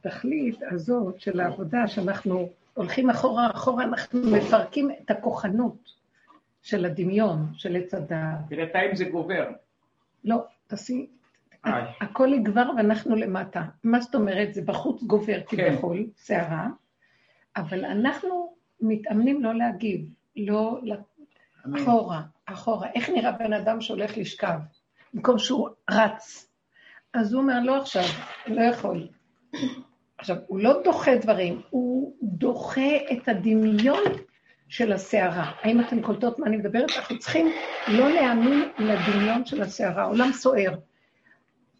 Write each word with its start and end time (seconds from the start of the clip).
התכלית 0.00 0.58
הזאת 0.70 1.20
של 1.20 1.40
העבודה, 1.40 1.88
שאנחנו 1.88 2.48
הולכים 2.74 3.10
אחורה, 3.10 3.50
אחורה, 3.50 3.84
אנחנו 3.84 4.20
מפרקים 4.20 4.90
את 4.90 5.10
הכוחנות 5.10 5.92
של 6.62 6.84
הדמיון, 6.84 7.46
של 7.54 7.76
עץ 7.76 7.94
הדעת. 7.94 8.38
בינתיים 8.48 8.96
זה 8.96 9.04
גובר. 9.04 9.48
לא, 10.24 10.44
תעשי, 10.66 11.06
הכל 12.00 12.28
יגבר 12.32 12.70
ואנחנו 12.76 13.16
למטה. 13.16 13.62
מה 13.84 14.00
זאת 14.00 14.14
אומרת? 14.14 14.54
זה 14.54 14.62
בחוץ 14.62 15.02
גובר 15.02 15.40
כן. 15.48 15.56
כביכול, 15.56 16.06
סערה, 16.16 16.68
אבל 17.56 17.84
אנחנו 17.84 18.52
מתאמנים 18.80 19.42
לא 19.42 19.54
להגיב, 19.54 20.08
לא 20.36 20.80
אחורה, 21.76 22.22
אחורה. 22.46 22.88
איך 22.94 23.10
נראה 23.10 23.32
בן 23.32 23.52
אדם 23.52 23.80
שהולך 23.80 24.18
לשכב? 24.18 24.58
במקום 25.14 25.38
שהוא 25.38 25.68
רץ. 25.90 26.48
אז 27.14 27.32
הוא 27.32 27.42
אומר, 27.42 27.60
לא 27.62 27.76
עכשיו, 27.76 28.02
לא 28.46 28.60
יכול. 28.60 29.08
עכשיו, 30.18 30.36
הוא 30.46 30.58
לא 30.58 30.82
דוחה 30.84 31.16
דברים, 31.16 31.60
הוא 31.70 32.14
דוחה 32.22 32.96
את 33.12 33.28
הדמיון 33.28 34.02
של 34.68 34.92
הסערה. 34.92 35.52
האם 35.62 35.80
אתן 35.80 36.02
קולטות 36.02 36.38
מה 36.38 36.46
אני 36.46 36.56
מדברת? 36.56 36.90
אנחנו 36.96 37.18
צריכים 37.18 37.48
לא 37.88 38.10
להאמין 38.10 38.68
לדמיון 38.78 39.44
של 39.44 39.62
הסערה. 39.62 40.04
עולם 40.04 40.32
סוער. 40.32 40.74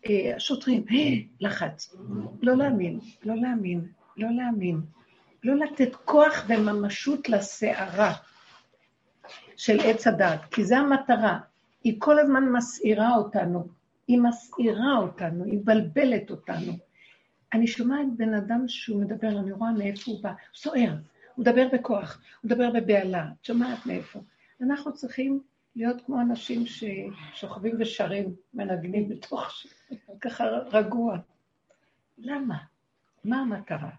אה, 0.07 0.33
השוטרים, 0.37 0.85
אה, 0.91 0.97
לחץ. 1.41 1.97
לא 2.43 2.57
להאמין, 2.57 2.99
לא 3.25 3.35
להאמין, 3.37 3.89
לא 4.17 4.29
להאמין. 4.31 4.81
לא 5.45 5.55
לתת 5.55 5.95
כוח 5.95 6.45
וממשות 6.49 7.29
לסערה 7.29 8.13
של 9.57 9.81
עץ 9.85 10.07
הדת, 10.07 10.41
כי 10.51 10.65
זו 10.65 10.77
המטרה. 10.77 11.39
היא 11.85 11.95
כל 11.99 12.19
הזמן 12.19 12.45
מסעירה 12.45 13.17
אותנו, 13.17 13.69
היא 14.09 14.21
מסעירה 14.21 14.97
אותנו, 14.99 15.45
היא 15.45 15.59
מבלבלת 15.59 16.31
אותנו. 16.31 16.88
אני 17.53 17.67
שומעת 17.67 18.07
בן 18.17 18.35
אדם 18.35 18.69
שהוא 18.69 19.01
מדבר, 19.01 19.29
אני 19.29 19.53
רואה 19.53 19.73
מאיפה 19.73 20.11
הוא 20.11 20.23
בא, 20.23 20.33
סוער, 20.55 20.95
הוא 21.35 21.43
מדבר 21.43 21.69
בכוח, 21.73 22.21
הוא 22.43 22.51
מדבר 22.51 22.71
בבהלה, 22.71 23.29
את 23.41 23.45
שומעת 23.45 23.87
מאיפה. 23.87 24.21
אנחנו 24.61 24.93
צריכים 24.95 25.43
להיות 25.77 26.03
כמו 26.07 26.21
אנשים 26.21 26.65
ששוכבים 26.67 27.75
ושרים, 27.79 28.35
מנגנים 28.55 29.09
בתוך, 29.09 29.53
ככה 30.21 30.45
רגוע. 30.45 31.19
למה? 32.19 32.59
מה 33.25 33.41
המטרה? 33.41 33.91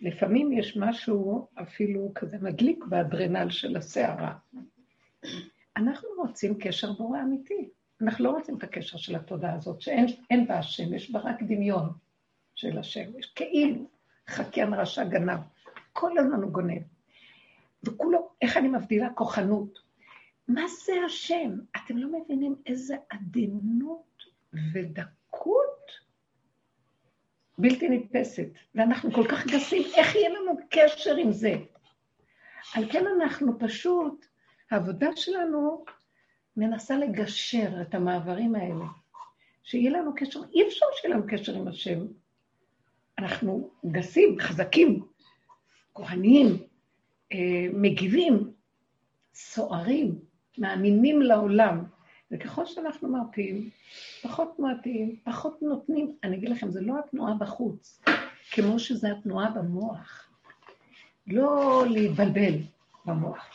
לפעמים 0.00 0.52
יש 0.52 0.76
משהו 0.76 1.46
אפילו 1.54 2.12
כזה 2.14 2.38
מדליק 2.42 2.84
באדרנל 2.84 3.50
של 3.50 3.76
הסערה. 3.76 4.34
אנחנו 5.76 6.08
רוצים 6.16 6.54
קשר 6.60 6.92
בורא 6.92 7.20
אמיתי. 7.20 7.68
אנחנו 8.00 8.24
לא 8.24 8.30
רוצים 8.30 8.58
את 8.58 8.62
הקשר 8.62 8.98
של 8.98 9.16
התודעה 9.16 9.54
הזאת, 9.54 9.80
שאין 9.80 10.46
בה 10.46 10.58
השם, 10.58 10.94
יש 10.94 11.10
בה 11.10 11.20
רק 11.20 11.42
דמיון 11.42 11.92
של 12.54 12.78
השם. 12.78 13.18
יש 13.18 13.26
כאילו 13.26 13.88
חקיין 14.28 14.74
רשע 14.74 15.04
גנב. 15.04 15.40
כל 15.92 16.18
הזמן 16.18 16.42
הוא 16.42 16.52
גונב. 16.52 16.82
וכולו, 17.84 18.30
איך 18.42 18.56
אני 18.56 18.68
מבדילה 18.68 19.10
כוחנות? 19.14 19.78
מה 20.48 20.62
זה 20.84 20.92
השם? 21.06 21.50
אתם 21.76 21.96
לא 21.96 22.20
מבינים 22.20 22.54
איזה 22.66 22.96
עדינות 23.10 24.22
ודקות 24.72 25.74
בלתי 27.58 27.88
נתפסת, 27.88 28.46
ואנחנו 28.74 29.12
כל 29.12 29.28
כך 29.28 29.46
גסים, 29.46 29.82
איך 29.96 30.14
יהיה 30.14 30.28
לנו 30.28 30.52
קשר 30.70 31.16
עם 31.16 31.32
זה? 31.32 31.54
על 32.74 32.92
כן 32.92 33.04
אנחנו 33.06 33.58
פשוט, 33.58 34.26
העבודה 34.70 35.08
שלנו 35.16 35.84
מנסה 36.56 36.96
לגשר 36.96 37.82
את 37.82 37.94
המעברים 37.94 38.54
האלה, 38.54 38.84
שיהיה 39.62 39.90
לנו 39.90 40.14
קשר, 40.16 40.40
אי 40.54 40.68
אפשר 40.68 40.86
שיהיה 40.92 41.14
לנו 41.14 41.24
קשר 41.28 41.54
עם 41.54 41.68
השם. 41.68 42.06
אנחנו 43.18 43.70
גסים, 43.90 44.36
חזקים, 44.40 45.04
כהניים, 45.94 46.62
אה, 47.32 47.66
מגיבים, 47.72 48.52
סוערים, 49.34 50.18
מאמינים 50.58 51.22
לעולם. 51.22 51.84
וככל 52.30 52.66
שאנחנו 52.66 53.08
מרפים, 53.08 53.70
פחות 54.22 54.58
מועטים, 54.58 55.16
פחות 55.24 55.62
נותנים. 55.62 56.16
אני 56.24 56.36
אגיד 56.36 56.48
לכם, 56.48 56.70
זה 56.70 56.80
לא 56.80 56.98
התנועה 56.98 57.34
בחוץ, 57.34 58.02
כמו 58.50 58.78
שזה 58.78 59.12
התנועה 59.12 59.50
במוח. 59.50 60.28
לא 61.26 61.84
להתבלבל 61.90 62.54
במוח. 63.04 63.50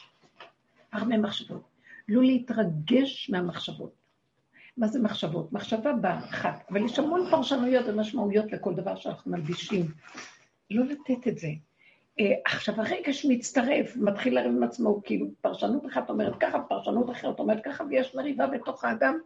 הרבה 0.94 1.18
מחשבות. 1.18 1.62
לא 2.08 2.24
להתרגש 2.24 3.30
מהמחשבות. 3.30 3.99
מה 4.80 4.88
זה 4.88 5.00
מחשבות? 5.00 5.54
מחשבה 5.54 5.94
באה 5.94 6.20
אחת, 6.20 6.66
אבל 6.72 6.86
יש 6.86 7.00
המון 7.00 7.28
פרשנויות 7.32 7.86
ומשמעויות 7.88 8.52
לכל 8.52 8.76
דבר 8.76 8.96
שאנחנו 8.96 9.32
מלבישים. 9.32 9.86
לא 10.72 10.86
לתת 10.86 11.28
את 11.28 11.38
זה. 11.38 11.48
אה, 12.20 12.34
עכשיו, 12.46 12.82
הרגש 12.82 13.26
מצטרף, 13.30 13.96
מתחיל 13.96 14.36
לריב 14.36 14.52
עם 14.52 14.64
עצמו, 14.64 15.02
כאילו 15.04 15.28
פרשנות 15.42 15.86
אחת 15.86 16.10
אומרת 16.10 16.34
ככה, 16.40 16.60
פרשנות 16.60 17.10
אחרת 17.10 17.40
אומרת 17.40 17.64
ככה, 17.64 17.84
ויש 17.90 18.16
מריבה 18.16 18.48
בתוך 18.48 18.84
האדם 18.84 19.18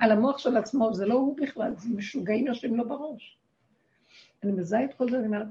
על 0.00 0.12
המוח 0.12 0.38
של 0.38 0.56
עצמו, 0.56 0.94
זה 0.94 1.06
לא 1.06 1.14
הוא 1.14 1.36
בכלל, 1.36 1.72
זה 1.76 1.88
משוגעים 1.96 2.46
יושבים 2.46 2.76
לו 2.76 2.88
בראש. 2.88 3.38
אני 4.42 4.52
מזהה 4.52 4.84
את 4.84 4.94
כל 4.94 5.10
זה, 5.10 5.18
אני 5.18 5.26
אומרת, 5.26 5.46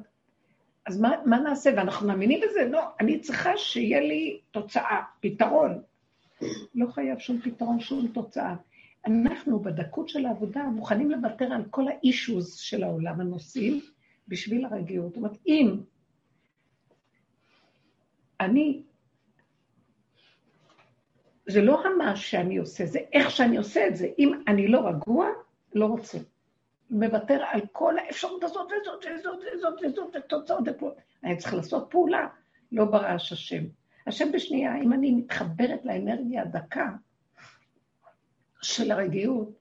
אז 0.86 1.02
מה, 1.02 1.12
מה 1.26 1.40
נעשה? 1.40 1.72
ואנחנו 1.78 2.08
מאמינים 2.08 2.42
בזה? 2.50 2.68
לא, 2.70 2.82
אני 3.00 3.20
צריכה 3.20 3.58
שיהיה 3.58 4.00
לי 4.00 4.40
תוצאה, 4.52 5.02
פתרון. 5.20 5.82
לא 6.76 6.88
חייב 6.92 7.20
שום 7.20 7.42
פתרון, 7.42 7.80
שום 7.80 8.08
תוצאה. 8.08 8.56
אנחנו 9.08 9.60
בדקות 9.60 10.10
של 10.10 10.26
העבודה 10.26 10.64
מוכנים 10.64 11.12
לוותר 11.12 11.54
על 11.54 11.64
כל 11.70 11.88
האישוז 11.88 12.56
של 12.56 12.84
העולם 12.84 13.22
הנושאים 13.22 13.82
בשביל 14.28 14.66
הרגיעות. 14.66 15.08
זאת 15.08 15.18
אומרת, 15.18 15.38
אם 15.48 15.82
אני, 18.40 18.84
זה 21.48 21.62
לא 21.62 21.84
המעש 21.86 22.32
שאני 22.32 22.58
עושה, 22.58 22.86
זה 22.86 23.00
איך 23.14 23.32
שאני 23.32 23.58
עושה 23.58 23.88
את 23.88 23.96
זה. 23.96 24.08
אם 24.20 24.32
אני 24.48 24.68
לא 24.68 24.88
רגוע, 24.88 25.28
לא 25.76 25.86
רוצה. 25.86 26.18
מוותר 26.90 27.44
על 27.52 27.62
כל 27.72 28.00
האפשרות 28.00 28.44
הזאת 28.44 28.68
וזאת 28.82 29.06
וזאת 29.20 29.40
וזאת 29.56 29.74
וזאת 29.86 30.16
ותוצאות 30.16 30.64
ופה. 30.66 30.92
אני 31.24 31.38
צריך 31.38 31.54
לעשות 31.54 31.88
פעולה, 31.90 32.28
לא 32.72 32.86
ברעש 32.86 33.32
השם. 33.32 33.64
השם 34.08 34.32
בשנייה, 34.32 34.76
אם 34.76 34.94
אני 34.94 35.12
מתחברת 35.12 35.86
לאנרגיה 35.86 36.42
הדקה 36.42 36.90
של 38.62 38.92
הרגיעות, 38.92 39.60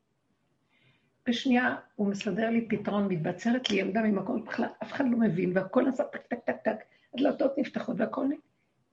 בשנייה 1.28 1.76
הוא 1.94 2.06
מסדר 2.06 2.50
לי 2.50 2.68
פתרון, 2.68 3.08
מתבצרת 3.08 3.70
לי 3.70 3.80
עמדה 3.80 4.02
ממקום 4.02 4.44
בכלל, 4.44 4.68
אף 4.82 4.92
אחד 4.92 5.04
לא 5.10 5.18
מבין, 5.18 5.52
והכל 5.54 5.82
נעשה 5.82 6.04
טק 6.04 6.26
טק 6.26 6.38
טק 6.44 6.56
טק, 6.64 6.76
הדלתות 7.14 7.58
נפתחות 7.58 7.96
והכל... 7.98 8.26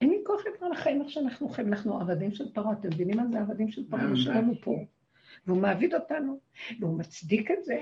אין 0.02 0.09
לי 0.09 0.18
כוח 0.25 0.41
כבר 0.58 0.69
לחיים 0.69 1.02
איך 1.02 1.09
שאנחנו 1.09 1.50
חיים, 1.50 1.68
אנחנו 1.68 2.00
עבדים 2.02 2.31
של 2.31 2.53
פרעה, 2.53 2.74
אתם 2.74 2.88
מבינים 2.88 3.18
מה 3.18 3.24
זה 3.31 3.40
עבדים 3.40 3.72
של 3.72 3.90
פרעה 3.90 4.16
שלנו 4.16 4.53
פה? 4.62 4.75
והוא 5.47 5.62
מעביד 5.62 5.94
אותנו, 5.94 6.40
והוא 6.80 7.00
מצדיק 7.00 7.52
את 7.52 7.66
זה, 7.66 7.78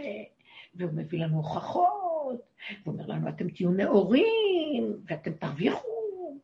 והוא 0.76 0.92
מביא 0.94 1.20
לנו 1.20 1.38
הוכחות, 1.38 2.42
והוא 2.84 2.94
אומר 2.94 3.06
לנו, 3.08 3.30
אתם 3.30 3.50
תהיו 3.50 3.72
נאורים, 3.72 4.94
ואתם 5.06 5.32
תרוויחו. 5.32 6.40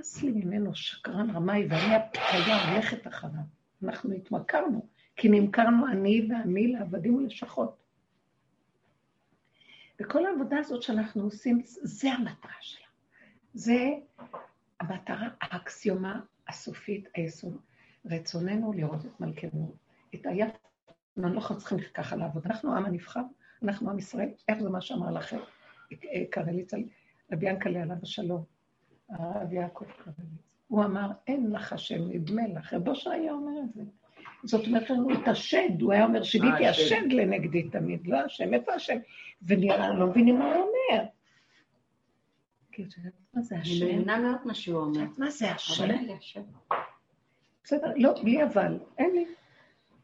אס 0.00 0.22
לי 0.22 0.30
ממנו 0.32 0.74
שקרן 0.74 1.30
רמאי, 1.30 1.66
ואני 1.70 1.94
הפתיה 1.94 2.70
הולכת 2.72 3.06
אחריו. 3.06 3.63
אנחנו 3.84 4.12
התמכרנו, 4.12 4.86
כי 5.16 5.28
נמכרנו 5.28 5.86
אני 5.86 6.28
ועמי 6.30 6.68
לעבדים 6.72 7.14
ולשכות. 7.14 7.76
וכל 10.00 10.26
העבודה 10.26 10.58
הזאת 10.58 10.82
שאנחנו 10.82 11.22
עושים, 11.22 11.60
זה 11.64 12.12
המטרה 12.12 12.56
שלה. 12.60 12.86
זה 13.54 13.90
המטרה, 14.80 15.28
האקסיומה 15.40 16.20
הסופית, 16.48 17.08
היסוד. 17.14 17.56
רצוננו 18.06 18.72
לראות 18.72 19.06
את 19.06 19.20
מלכנו, 19.20 19.74
את 20.14 20.26
היפה. 20.26 20.58
אנחנו 21.18 21.54
לא 21.54 21.58
צריכים 21.58 21.78
ככה 21.94 22.16
לעבוד. 22.16 22.46
אנחנו 22.46 22.74
העם 22.74 22.84
הנבחר, 22.84 23.22
אנחנו 23.62 23.90
עם 23.90 23.98
ישראל. 23.98 24.28
איך 24.48 24.58
זה 24.62 24.70
מה 24.70 24.80
שאמר 24.80 25.10
לכם 25.10 25.38
קרליץ, 26.30 26.70
רבי 27.32 27.48
ינקלה 27.48 27.82
עליו 27.82 27.96
השלום, 28.02 28.44
הרב 29.08 29.52
יעקב 29.52 29.84
קרליץ. 29.84 30.53
הוא 30.68 30.84
אמר, 30.84 31.10
אין 31.26 31.50
לך 31.52 31.72
השם, 31.72 32.08
נדמה 32.08 32.42
לך. 32.46 32.72
רבו 32.72 32.90
אושר 32.90 33.10
היה 33.10 33.32
אומר 33.32 33.60
את 33.64 33.74
זה. 33.74 33.82
זאת 34.44 34.66
אומרת, 34.66 34.90
הוא 34.90 35.12
התעשד, 35.12 35.80
הוא 35.80 35.92
היה 35.92 36.04
אומר, 36.04 36.22
שיביתי 36.22 36.66
השד 36.66 37.12
לנגדי 37.12 37.68
תמיד, 37.68 38.06
לא 38.06 38.16
השם, 38.16 38.54
איפה 38.54 38.72
השם? 38.72 38.96
ונראה, 39.42 39.94
לא 39.94 40.06
מבינים 40.06 40.38
מה 40.38 40.54
הוא 40.54 40.54
אומר. 40.54 41.04
מה 43.34 43.42
זה 43.42 43.58
השם? 43.58 43.84
אני 43.84 43.94
מבינה 43.94 44.18
מאוד 44.18 44.38
מה 44.44 44.54
שהוא 44.54 44.80
אומר. 44.80 45.04
מה 45.18 45.30
זה 45.30 45.50
השם? 45.50 45.84
בסדר, 47.64 47.92
לא, 47.96 48.22
בלי 48.22 48.44
אבל, 48.44 48.78
אין 48.98 49.10
לי. 49.14 49.24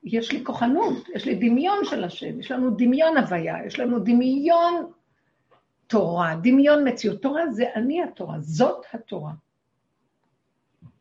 יש 0.05 0.33
לי 0.33 0.45
כוחנות, 0.45 1.09
יש 1.15 1.25
לי 1.25 1.35
דמיון 1.35 1.79
של 1.85 2.05
השם, 2.05 2.41
יש 2.41 2.51
לנו 2.51 2.71
דמיון 2.71 3.17
הוויה, 3.17 3.67
יש 3.67 3.79
לנו 3.79 3.99
דמיון 3.99 4.93
תורה, 5.87 6.35
דמיון 6.43 6.89
מציאות. 6.89 7.23
תורה 7.23 7.51
זה 7.51 7.65
אני 7.75 8.03
התורה, 8.03 8.41
זאת 8.41 8.85
התורה. 8.93 9.33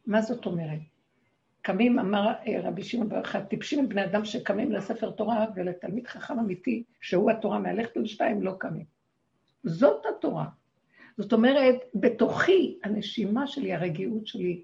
מה 0.09 0.21
זאת 0.21 0.45
אומרת? 0.45 0.79
קמים, 1.61 2.00
אמר 2.00 2.33
רבי 2.63 2.83
שמעון 2.83 3.09
בר 3.09 3.17
יוחאי, 3.17 3.41
טיפשים 3.50 3.89
בני 3.89 4.06
אדם 4.06 4.25
שקמים 4.25 4.71
לספר 4.71 5.11
תורה 5.11 5.45
ולתלמיד 5.56 6.07
חכם 6.07 6.39
אמיתי, 6.39 6.83
שהוא 7.01 7.31
התורה 7.31 7.59
מהלכת 7.59 7.97
על 7.97 8.06
שתיים, 8.06 8.41
לא 8.41 8.53
קמים. 8.57 8.85
זאת 9.63 10.06
התורה. 10.06 10.45
זאת 11.17 11.33
אומרת, 11.33 11.75
בתוכי, 11.95 12.77
הנשימה 12.83 13.47
שלי, 13.47 13.73
הרגיעות 13.73 14.27
שלי, 14.27 14.63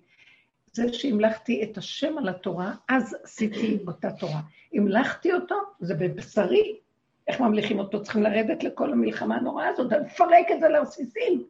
זה 0.74 0.94
שהמלכתי 0.94 1.63
את 1.63 1.77
השם 1.77 2.18
על 2.18 2.30
התורה, 2.30 2.74
אז 2.89 3.18
עשיתי 3.24 3.77
אותה 3.88 4.12
תורה. 4.12 4.42
המלכתי 4.74 5.33
אותו, 5.33 5.56
זה 5.80 5.95
בבשרי. 5.95 6.80
איך 7.27 7.39
ממליכים 7.39 7.80
אותו? 7.80 8.03
צריכים 8.03 8.24
לרדת 8.24 8.63
לכל 8.63 8.92
המלחמה 8.92 9.36
הנוראה 9.36 9.68
הזאת, 9.68 9.92
לפרק 9.92 10.51
את 10.53 10.59
זה 10.59 10.68
לרסיסים. 10.68 11.44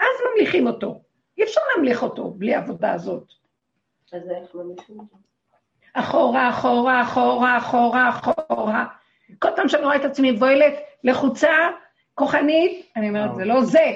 אז 0.00 0.16
ממליכים 0.30 0.66
אותו. 0.66 1.00
אי 1.38 1.44
אפשר 1.44 1.60
להמליך 1.74 2.02
אותו 2.02 2.30
בלי 2.30 2.54
העבודה 2.54 2.92
הזאת. 2.92 3.32
אז 4.12 4.22
איך 4.30 4.54
ממליכים 4.54 5.00
אותו? 5.00 5.16
אחורה, 5.94 6.50
אחורה, 6.50 7.02
אחורה, 7.02 7.58
אחורה, 7.58 8.08
אחורה. 8.08 8.86
כל 9.38 9.48
פעם 9.56 9.68
שאני 9.68 9.84
רואה 9.84 9.96
את 9.96 10.04
עצמי 10.04 10.30
מבוהלת, 10.30 10.74
לחוצה, 11.04 11.50
כוחנית, 12.14 12.92
אני 12.96 13.08
אומרת, 13.08 13.34
זה 13.34 13.44
לא 13.44 13.64
זה. 13.64 13.92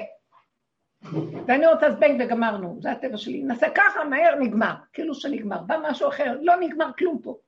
ואני 1.47 1.67
רוצה 1.67 1.91
זבנג 1.91 2.23
וגמרנו, 2.25 2.79
זה 2.81 2.91
הטבע 2.91 3.17
שלי. 3.17 3.43
נעשה 3.43 3.67
ככה, 3.75 4.05
מהר, 4.05 4.35
נגמר. 4.41 4.75
כאילו 4.93 5.15
שנגמר. 5.15 5.63
בא 5.63 5.77
משהו 5.83 6.09
אחר, 6.09 6.37
לא 6.41 6.57
נגמר 6.61 6.91
כלום 6.99 7.19
פה. 7.23 7.39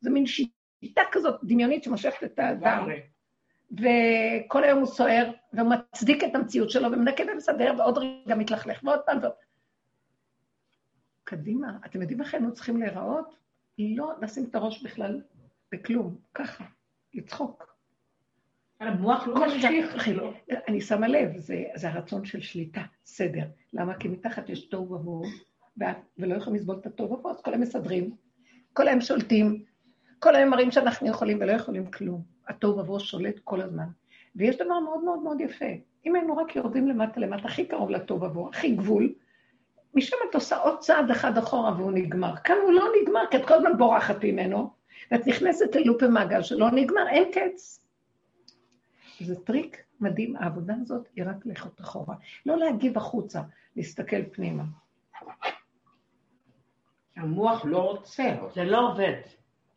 זה 0.00 0.10
מין 0.10 0.24
שיטה 0.26 1.02
כזאת 1.12 1.40
דמיונית 1.42 1.84
שמושכת 1.84 2.24
את 2.24 2.38
האדם. 2.38 2.88
וכל 3.78 4.64
היום 4.64 4.78
הוא 4.78 4.86
סוער, 4.86 5.30
והוא 5.52 5.70
מצדיק 5.70 6.24
את 6.24 6.34
המציאות 6.34 6.70
שלו, 6.70 6.92
ומנקה 6.92 7.22
ומסדר, 7.32 7.74
ועוד 7.78 7.98
רגע 7.98 8.34
מתלכלך, 8.34 8.84
ועוד 8.84 9.00
פעם 9.06 9.18
ועוד. 9.22 9.32
קדימה, 11.24 11.78
אתם 11.86 12.00
יודעים 12.02 12.20
איך 12.20 12.34
היינו 12.34 12.54
צריכים 12.54 12.76
להיראות? 12.76 13.36
לא 13.78 14.12
לשים 14.20 14.44
את 14.44 14.54
הראש 14.54 14.82
בכלל 14.82 15.20
בכלום, 15.72 16.16
ככה, 16.34 16.64
לצחוק. 17.14 17.74
המוח 18.80 19.26
לא 19.26 19.34
ממשיך, 19.34 20.08
אני 20.68 20.80
שמה 20.80 21.08
לב, 21.08 21.38
זה, 21.38 21.64
זה 21.74 21.88
הרצון 21.88 22.24
של 22.24 22.40
שליטה, 22.40 22.82
סדר. 23.04 23.44
למה? 23.72 23.94
כי 23.98 24.08
מתחת 24.08 24.48
יש 24.48 24.64
תוהו 24.64 24.92
ובוהו, 24.92 25.24
ולא 26.18 26.34
יכולים 26.34 26.60
לסבול 26.60 26.76
את 26.80 26.86
התוהו 26.86 27.12
ובוהו, 27.12 27.34
אז 27.34 27.42
כל 27.42 27.54
הם 27.54 27.60
מסדרים, 27.60 28.16
כל 28.72 28.88
הם 28.88 29.00
שולטים, 29.00 29.64
כל 30.18 30.36
היום 30.36 30.50
מראים 30.50 30.70
שאנחנו 30.70 31.08
יכולים 31.08 31.38
ולא 31.40 31.52
יכולים 31.52 31.90
כלום. 31.90 32.33
התוהו 32.48 32.78
ובוהו 32.78 33.00
שולט 33.00 33.38
כל 33.44 33.60
הזמן. 33.60 33.86
ויש 34.36 34.56
דבר 34.56 34.80
מאוד 34.80 35.04
מאוד 35.04 35.18
מאוד 35.18 35.40
יפה. 35.40 35.64
אם 36.06 36.14
היינו 36.14 36.36
רק 36.36 36.56
יורדים 36.56 36.88
למטה 36.88 37.20
למטה, 37.20 37.48
הכי 37.48 37.66
קרוב 37.66 37.90
לתוהו 37.90 38.22
ובוהו, 38.22 38.48
הכי 38.48 38.70
גבול, 38.70 39.12
משם 39.94 40.16
את 40.30 40.34
עושה 40.34 40.56
עוד 40.56 40.78
צעד 40.78 41.10
אחד 41.10 41.38
אחורה 41.38 41.74
והוא 41.76 41.92
נגמר. 41.92 42.36
כאן 42.36 42.56
הוא 42.62 42.72
לא 42.72 42.84
נגמר, 43.02 43.20
כי 43.30 43.36
את 43.36 43.48
כל 43.48 43.54
הזמן 43.54 43.78
בורחת 43.78 44.24
ממנו, 44.24 44.70
ואת 45.10 45.26
נכנסת 45.26 45.76
ללופי 45.76 46.06
מעגל 46.06 46.42
שלא 46.42 46.70
נגמר, 46.70 47.08
אין 47.08 47.32
קץ. 47.32 47.86
זה 49.20 49.36
טריק 49.44 49.82
מדהים, 50.00 50.36
העבודה 50.36 50.74
הזאת 50.82 51.08
היא 51.16 51.24
רק 51.24 51.46
לכת 51.46 51.80
אחורה. 51.80 52.14
לא 52.46 52.56
להגיב 52.56 52.96
החוצה, 52.96 53.42
להסתכל 53.76 54.22
פנימה. 54.32 54.64
המוח 57.16 57.64
לא 57.64 57.78
רוצה. 57.78 58.36
זה 58.54 58.64
לא 58.64 58.88
עובד. 58.90 59.20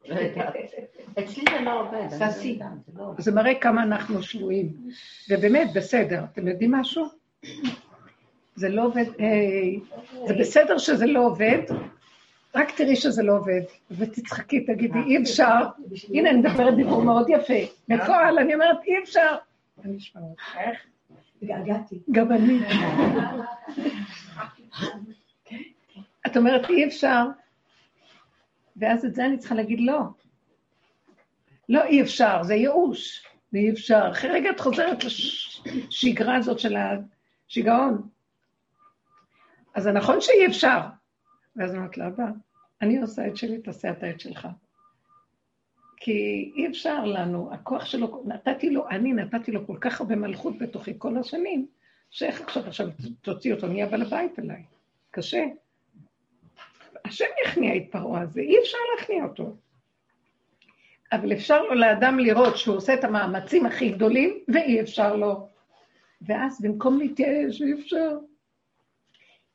אצלי 1.19 1.43
זה 1.51 1.61
לא 1.63 1.81
עובד. 1.81 2.07
לא 2.95 3.11
זה 3.17 3.31
מראה 3.31 3.55
כמה 3.55 3.83
אנחנו 3.83 4.23
שבויים. 4.23 4.73
ובאמת, 5.29 5.73
בסדר. 5.75 6.23
אתם 6.33 6.47
יודעים 6.47 6.71
משהו? 6.71 7.05
זה 8.55 8.69
לא 8.69 8.85
עובד, 8.85 9.05
זה 10.27 10.33
בסדר 10.39 10.77
שזה 10.77 11.05
לא 11.05 11.25
עובד, 11.25 11.59
רק 12.55 12.71
תראי 12.71 12.95
שזה 12.95 13.23
לא 13.23 13.37
עובד, 13.37 13.61
ותצחקי, 13.91 14.65
תגידי, 14.65 14.99
אי 15.07 15.17
אפשר. 15.17 15.59
הנה, 16.13 16.29
אני 16.29 16.39
מדברת 16.39 16.75
דיבור 16.75 17.03
מאוד 17.03 17.29
יפה. 17.29 17.53
בפועל, 17.87 18.39
אני 18.39 18.53
אומרת, 18.53 18.77
אי 18.87 18.93
אפשר. 19.03 19.35
אני 19.85 19.97
אשמע 19.97 20.21
אותך. 20.21 20.57
איך? 20.57 20.79
התגעגעתי. 21.41 21.99
גם 22.11 22.31
אני. 22.31 22.59
את 26.27 26.37
אומרת, 26.37 26.69
אי 26.69 26.85
אפשר, 26.85 27.25
ואז 28.77 29.05
את 29.05 29.15
זה 29.15 29.25
אני 29.25 29.37
צריכה 29.37 29.55
להגיד 29.55 29.79
לא. 29.81 29.99
לא 31.69 31.83
אי 31.83 32.01
אפשר, 32.01 32.43
זה 32.43 32.55
ייאוש, 32.55 33.25
ואי 33.53 33.71
אפשר. 33.71 34.07
אחרי 34.11 34.29
רגע 34.29 34.49
את 34.49 34.59
חוזרת 34.59 34.97
לשגרה 35.03 36.35
הזאת 36.35 36.59
של 36.59 36.75
השיגעון. 36.77 38.09
אז 39.75 39.83
זה 39.83 39.91
נכון 39.91 40.21
שאי 40.21 40.47
אפשר. 40.47 40.79
ואז 41.55 41.71
אני 41.71 41.77
אומרת 41.77 41.97
לאבא, 41.97 42.25
אני 42.81 43.01
עושה 43.01 43.27
את 43.27 43.37
שלי, 43.37 43.57
תעשה 43.57 43.91
את 44.09 44.19
שלך. 44.19 44.47
כי 45.97 46.51
אי 46.55 46.67
אפשר 46.67 47.05
לנו, 47.05 47.53
הכוח 47.53 47.85
שלו, 47.85 48.23
נתתי 48.25 48.69
לו, 48.69 48.89
אני 48.89 49.13
נתתי 49.13 49.51
לו 49.51 49.67
כל 49.67 49.77
כך 49.81 50.01
הרבה 50.01 50.15
מלכות 50.15 50.57
בתוכי 50.57 50.93
כל 50.97 51.17
השנים, 51.17 51.67
שאיך 52.09 52.41
עכשיו, 52.41 52.67
עכשיו 52.67 52.87
תוציא 53.21 53.53
אותו, 53.53 53.67
נהיה 53.67 53.85
בעל 53.85 54.01
הבית 54.01 54.39
אליי. 54.39 54.63
קשה. 55.11 55.45
השם 57.07 57.25
יכניע 57.45 57.75
את 57.75 57.83
פרעה 57.91 58.21
הזה, 58.21 58.41
אי 58.41 58.59
אפשר 58.59 58.77
להכניע 58.95 59.23
אותו. 59.23 59.55
אבל 61.11 61.33
אפשר 61.33 61.63
לו 61.63 61.75
לאדם 61.75 62.19
לראות 62.19 62.57
שהוא 62.57 62.75
עושה 62.75 62.93
את 62.93 63.03
המאמצים 63.03 63.65
הכי 63.65 63.89
גדולים, 63.89 64.39
ואי 64.47 64.81
אפשר 64.81 65.15
לו. 65.15 65.49
ואז 66.21 66.61
במקום 66.61 66.99
להתייאש, 66.99 67.61
אי 67.61 67.73
אפשר. 67.73 68.17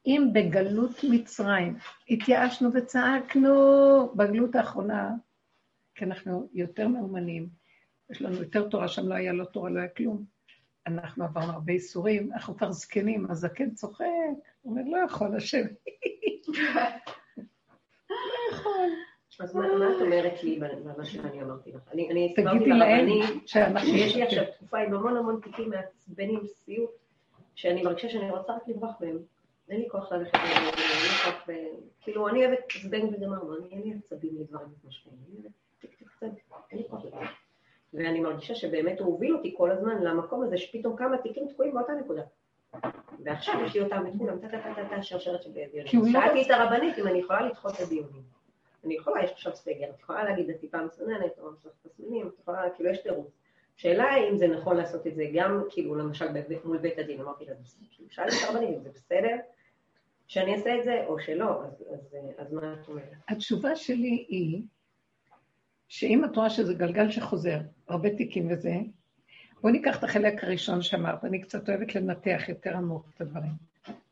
אם 0.07 0.29
בגלות 0.33 1.01
מצרים 1.11 1.77
התייאשנו 2.11 2.71
וצעקנו, 2.75 3.53
בגלות 4.15 4.55
האחרונה, 4.55 5.11
כי 5.95 6.05
אנחנו 6.05 6.49
יותר 6.53 6.89
מאומנים, 6.89 7.49
יש 8.11 8.23
לנו 8.23 8.37
יותר 8.37 8.69
תורה, 8.69 8.89
שם 8.89 9.09
לא 9.09 9.15
היה 9.15 9.33
לא 9.33 9.45
תורה, 9.45 9.71
לא 9.71 9.79
היה 9.79 9.89
כלום. 9.89 10.25
אנחנו 10.87 11.25
עברנו 11.25 11.53
הרבה 11.53 11.73
איסורים, 11.73 12.33
אנחנו 12.33 12.57
כבר 12.57 12.73
זקנים, 12.73 13.31
הזקן 13.31 13.71
צוחק, 13.71 14.05
הוא 14.63 14.71
אומר, 14.73 14.83
לא 14.87 15.05
יכול, 15.05 15.37
השם. 15.37 15.63
לא 18.53 18.57
יכול. 18.57 18.89
אז 19.41 19.55
מה 19.55 19.67
את 19.97 20.01
אומרת 20.01 20.43
לי 20.43 20.59
במה 20.59 21.05
שאני 21.05 21.43
אמרתי 21.43 21.73
לך? 21.73 21.81
אני 21.93 22.35
תגידי 22.37 22.71
להם 22.71 23.09
שאנחנו... 23.47 23.89
יש 23.89 24.17
לי 24.17 24.23
עכשיו 24.23 24.45
תקופה 24.57 24.79
עם 24.79 24.95
המון 24.95 25.17
המון 25.17 25.41
תיקים 25.43 25.71
מעצבנים, 25.71 26.47
סיוט, 26.47 26.91
שאני 27.55 27.83
מרגישה 27.83 28.09
שאני 28.09 28.31
רוצה 28.31 28.53
רק 28.53 28.69
לברוח 28.69 29.01
מהם. 29.01 29.19
אין 29.69 29.81
לי 29.81 29.89
כוח 29.89 30.13
ללכת 30.13 30.35
אין 30.35 30.65
לי 30.65 31.09
כוח 31.25 31.45
ב... 31.49 31.53
כאילו, 32.01 32.29
אני 32.29 32.47
אוהבת 32.47 32.59
זבנג 32.83 33.15
וגמרנו, 33.15 33.57
אני 33.57 33.67
אין 33.71 33.83
לי 33.83 33.95
עצבים 33.99 34.31
לדברים 34.41 34.67
מתמשכים. 34.69 35.13
אין 36.71 36.79
לי 36.79 36.85
כוח 36.91 37.05
לזה. 37.05 37.17
ואני 37.95 38.21
מרגישה 38.21 38.55
שבאמת 38.55 39.01
הוא 39.01 39.07
הוביל 39.07 39.35
אותי 39.35 39.55
כל 39.57 39.71
הזמן 39.71 40.03
למקום 40.03 40.43
הזה, 40.43 40.59
שפתאום 40.59 40.97
כמה 40.97 41.19
תיקים 41.19 41.49
תקועים 41.49 41.75
באותה 41.75 41.93
נקודה. 41.93 42.23
ועכשיו 43.25 43.55
יש 43.67 43.75
לי 43.75 43.81
אותם 43.81 44.07
את 44.07 44.13
כולם, 44.19 44.39
טה-טה-טה-טה, 44.39 45.03
שרשרת 45.03 45.43
של 45.43 45.51
דיונים. 45.53 46.13
שאלתי 46.13 46.43
את 46.43 46.51
הרבנית 46.51 46.99
אם 46.99 47.09
אני 47.09 47.19
יכולה 47.19 47.47
לדחות 47.47 47.75
את 47.75 47.81
הדיונים. 47.81 48.23
אני 48.85 48.95
יכולה, 48.95 49.25
יש 49.25 49.31
עכשיו 49.31 49.57
סגר, 49.57 49.91
את 49.91 50.01
יכולה 50.01 50.25
להגיד, 50.25 50.51
את 50.51 50.61
טיפה 50.61 50.85
מסננת, 50.85 51.39
או 51.39 51.51
יש 51.55 51.67
לך 51.67 51.73
תסמינים, 51.83 52.29
את 52.29 52.39
יכולה, 52.39 52.71
כאילו, 52.77 52.91
יש 52.91 52.99
תירוץ. 52.99 53.31
שאלה 53.77 54.17
אם 54.17 54.37
זה 54.37 54.47
נכון 54.47 54.77
לעשות 54.77 55.07
את 55.07 55.15
זה 55.15 55.25
גם, 55.35 55.63
כאילו, 55.71 55.95
למשל, 55.95 56.27
מול 56.65 56.79
בית 56.79 56.99
הדין, 56.99 57.21
אמרתי 57.21 57.45
לה, 57.45 57.53
כאילו, 57.91 58.11
שאלתי 58.11 58.37
את 58.37 58.43
הרבנים, 58.49 58.81
זה 58.83 58.91
בסדר 58.91 59.37
שאני 60.27 60.55
אעשה 60.55 60.79
את 60.79 60.85
זה, 60.85 61.05
או 61.07 61.21
שלא, 61.21 61.65
אז, 61.65 61.85
אז, 61.95 62.17
אז 62.39 62.53
מה 62.53 62.77
את 62.83 62.89
אומרת? 62.89 63.13
התשובה 63.29 63.77
שלי 63.77 64.27
היא, 64.29 64.63
שאם 65.89 66.25
את 66.25 66.37
רואה 66.37 66.51
שזה 66.51 66.75
גלגל 66.75 67.11
שחוזר, 67.11 67.59
הרבה 67.89 68.17
תיקים 68.17 68.53
וזה, 68.53 68.75
בואי 69.61 69.73
ניקח 69.73 69.99
את 69.99 70.05
החלק 70.05 70.45
הראשון 70.45 70.83
שאמרת, 70.83 71.25
אני 71.25 71.41
קצת 71.41 71.69
אוהבת 71.69 71.95
לנתח 71.95 72.43
יותר 72.49 72.77
עמוק 72.77 73.07
את 73.15 73.21
הדברים. 73.21 73.53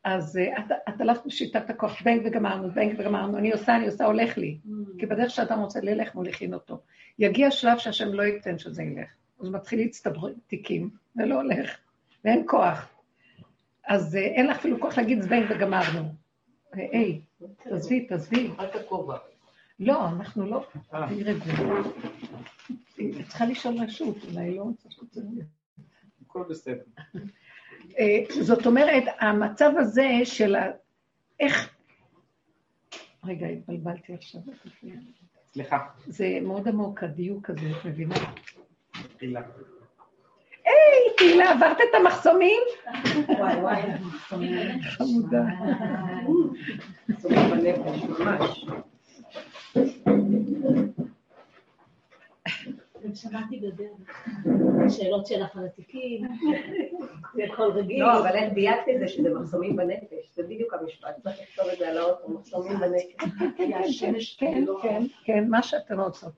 אז 0.03 0.39
את, 0.57 0.71
את 0.89 1.01
הלכת 1.01 1.25
בשיטת 1.25 1.69
הכוח, 1.69 2.01
בנג 2.01 2.21
וגמרנו, 2.25 2.71
בנג 2.71 2.95
וגמרנו, 2.97 3.37
אני 3.37 3.51
עושה, 3.51 3.75
אני 3.75 3.85
עושה, 3.85 4.05
הולך 4.05 4.37
לי. 4.37 4.57
Mm. 4.65 4.69
כי 4.99 5.05
בדרך 5.05 5.29
שאתה 5.29 5.55
רוצה 5.55 5.79
ללך, 5.81 6.15
מוליכין 6.15 6.53
אותו. 6.53 6.81
יגיע 7.19 7.51
שלב 7.51 7.77
שהשם 7.77 8.13
לא 8.13 8.23
ייתן 8.23 8.57
שזה 8.57 8.83
ילך. 8.83 9.09
אז 9.41 9.49
מתחיל 9.49 9.79
להצטבר 9.79 10.29
תיקים, 10.47 10.89
ולא 11.15 11.35
הולך, 11.35 11.77
ואין 12.25 12.43
כוח. 12.47 12.89
אז 13.87 14.15
אה, 14.15 14.21
אין 14.21 14.47
לך 14.47 14.57
אפילו 14.57 14.79
כוח 14.79 14.97
להגיד 14.97 15.21
זבנג 15.21 15.45
וגמרנו. 15.49 16.13
היי, 16.73 17.21
תעזבי, 17.63 18.05
תעזבי. 18.05 18.49
אל 18.59 18.67
תקור 18.67 19.07
בה. 19.07 19.17
לא, 19.79 20.07
אנחנו 20.09 20.45
לא... 20.45 20.65
אה. 20.93 21.07
תראה 21.09 21.31
את 21.31 21.43
זה. 21.43 21.51
צריכה 23.27 23.45
לשאול 23.45 23.77
רשות, 23.79 24.15
אולי 24.31 24.55
לא 24.55 24.65
הכל 26.25 26.43
בסדר. 26.49 26.83
אה, 27.99 28.19
זאת 28.41 28.65
אומרת, 28.65 29.03
המצב 29.19 29.71
הזה 29.77 30.09
של 30.23 30.55
ה... 30.55 30.65
איך... 31.39 31.75
רגע, 33.23 33.47
התבלבלתי 33.47 34.13
עכשיו. 34.13 34.41
סליחה. 35.53 35.77
זה 36.07 36.39
מאוד 36.41 36.67
עמוק, 36.67 37.03
הדיוק 37.03 37.49
הזה, 37.49 37.71
את 37.79 37.85
מבינה? 37.85 38.15
תהילה. 39.17 39.41
היי, 40.65 41.15
תהילה, 41.17 41.51
עברת 41.51 41.77
את 41.77 41.95
המחסומים? 41.99 42.61
וואי 43.29 43.55
וואי, 43.55 43.81
חמודה. 44.81 45.43
גם 53.11 53.15
שמעתי 53.15 53.59
בדרך. 53.59 54.25
שאלות 54.89 55.27
שלך 55.27 55.57
על 55.57 55.65
התיקים, 55.65 56.27
זה 57.35 57.43
הכל 57.43 57.71
רגיל. 57.71 58.03
לא, 58.03 58.19
אבל 58.19 58.35
איך 58.35 58.53
דייקתי 58.53 58.95
את 58.95 58.99
זה 58.99 59.07
שזה 59.07 59.29
מחסומים 59.33 59.75
בנפש, 59.75 60.35
זה 60.35 60.43
בדיוק 60.43 60.73
המשפט, 60.73 61.19
צריך 61.23 61.35
לכתוב 61.41 61.65
את 61.73 61.77
זה 61.77 61.89
על 61.89 61.97
האוטו, 61.97 62.29
מחסומים 62.29 62.77
בנפש. 62.79 64.03
כן, 64.37 64.65
כן, 64.81 65.03
כן, 65.23 65.49
מה 65.49 65.63
שאתם 65.63 65.99
רוצות. 65.99 66.33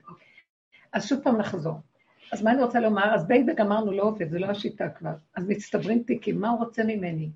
אז 0.94 1.08
שוב 1.08 1.20
פעם 1.24 1.38
נחזור. 1.38 1.76
אז 2.32 2.44
מה 2.44 2.52
אני 2.52 2.64
רוצה 2.64 2.80
לומר? 2.80 3.16
אז 3.16 3.28
בין 3.28 3.50
וגמרנו 3.50 3.92
לא 3.92 4.04
עובד, 4.04 4.30
זה 4.30 4.40
לא 4.40 4.46
השיטה 4.46 4.90
כבר. 4.90 5.14
אז 5.36 5.48
מצטברים 5.48 6.04
תיקים, 6.04 6.42
מה 6.42 6.50
הוא 6.50 6.60
רוצה 6.60 6.84
ממני? 6.84 7.30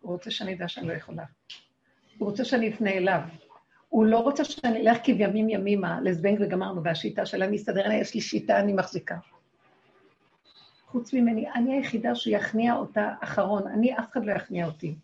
הוא 0.00 0.12
רוצה 0.12 0.30
שאני 0.30 0.54
אדע 0.54 0.68
שאני 0.68 0.88
לא 0.88 0.92
יכולה. 0.92 1.24
הוא 2.18 2.28
רוצה 2.30 2.44
שאני 2.44 2.68
אפנה 2.68 2.90
אליו. 2.90 3.20
הוא 3.92 4.06
לא 4.06 4.18
רוצה 4.18 4.44
שאני 4.44 4.80
אלך 4.80 4.98
כבימים 5.04 5.48
ימימה 5.48 6.00
לזבנג 6.00 6.38
וגמרנו, 6.40 6.82
והשיטה 6.84 7.26
של 7.26 7.42
אני 7.42 7.56
אסתדר, 7.56 7.86
אני, 7.86 7.94
יש 7.94 8.14
לי 8.14 8.20
שיטה, 8.20 8.60
אני 8.60 8.72
מחזיקה. 8.72 9.16
חוץ 10.86 11.12
ממני, 11.12 11.50
אני 11.54 11.74
היחידה 11.74 12.14
שיכניע 12.14 12.74
אותה 12.74 13.14
אחרון, 13.20 13.66
אני, 13.66 13.98
אף 13.98 14.12
אחד 14.12 14.24
לא 14.24 14.32
יכניע 14.32 14.66
אותי. 14.66 14.94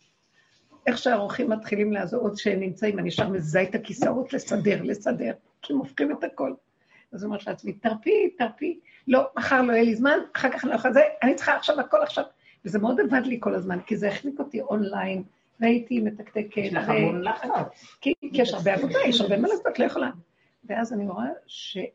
איך 0.87 0.99
שהאורחים 0.99 1.50
מתחילים 1.50 1.92
לעזור, 1.92 2.21
עוד 2.21 2.37
שהם 2.37 2.61
נמצאים, 2.61 2.99
אני 2.99 3.09
ישר 3.09 3.28
מזהה 3.28 3.62
את 3.62 3.75
הכיסאות 3.75 4.33
לסדר, 4.33 4.83
לסדר, 4.83 5.33
כי 5.62 5.73
הם 5.73 5.78
הופכים 5.78 6.12
את 6.12 6.25
הכל. 6.25 6.54
אז 7.12 7.23
הוא 7.23 7.28
אומר 7.28 7.38
לעצמי, 7.47 7.73
תרפי, 7.73 8.30
תרפי, 8.38 8.80
לא, 9.09 9.28
מחר 9.37 9.62
לא 9.62 9.73
יהיה 9.73 9.85
לי 9.85 9.95
זמן, 9.95 10.18
אחר 10.37 10.50
כך 10.50 10.64
אני 10.64 10.71
לא 10.71 10.76
יכולה, 10.76 10.95
אני 11.23 11.35
צריכה 11.35 11.57
עכשיו 11.57 11.80
הכל 11.80 12.02
עכשיו. 12.02 12.25
וזה 12.64 12.78
מאוד 12.78 13.00
עבד 13.00 13.26
לי 13.26 13.37
כל 13.40 13.54
הזמן, 13.54 13.80
כי 13.80 13.97
זה 13.97 14.09
החליק 14.09 14.38
אותי 14.38 14.61
אונליין, 14.61 15.23
והייתי 15.60 16.00
מתקתקת. 16.00 16.56
יש 16.56 16.72
לך 16.72 16.88
המון 16.88 17.22
לחץ. 17.22 17.96
כי 18.00 18.14
יש 18.32 18.54
הרבה 18.54 18.74
עבודה, 18.74 18.98
יש 19.08 19.20
הרבה 19.20 19.38
מה 19.38 19.48
לעשות, 19.48 19.78
לא 19.78 19.84
יכולה. 19.84 20.10
ואז 20.64 20.92
אני 20.92 21.08
רואה 21.08 21.28
שהוא 21.46 21.86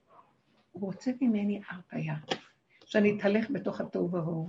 רוצה 0.73 1.11
ממני 1.21 1.61
הרפאיה, 1.69 2.15
שאני 2.85 3.17
אתהלך 3.17 3.51
בתוך 3.51 3.81
התוהו 3.81 4.05
ובוהו, 4.05 4.47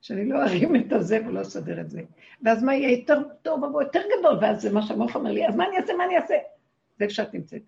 שאני 0.00 0.28
לא 0.28 0.42
ארים 0.42 0.76
את 0.76 0.92
הזה 0.92 1.18
ולא 1.26 1.42
אסדר 1.42 1.80
את 1.80 1.90
זה. 1.90 2.02
ואז 2.42 2.62
מה 2.62 2.74
יהיה 2.74 2.98
יותר 2.98 3.22
טוב 3.42 3.62
ובוהו, 3.62 3.82
יותר 3.82 4.00
גדול, 4.18 4.38
ואז 4.40 4.62
זה 4.62 4.72
מה 4.72 4.82
שהמוח 4.82 5.16
אומר 5.16 5.32
לי, 5.32 5.48
אז 5.48 5.56
מה 5.56 5.64
אני 5.68 5.76
אעשה, 5.78 5.92
מה 5.94 6.04
אני 6.04 6.16
אעשה? 6.16 6.34
זה 6.98 7.04
איפה 7.04 7.14
שאת 7.14 7.34
נמצאת. 7.34 7.62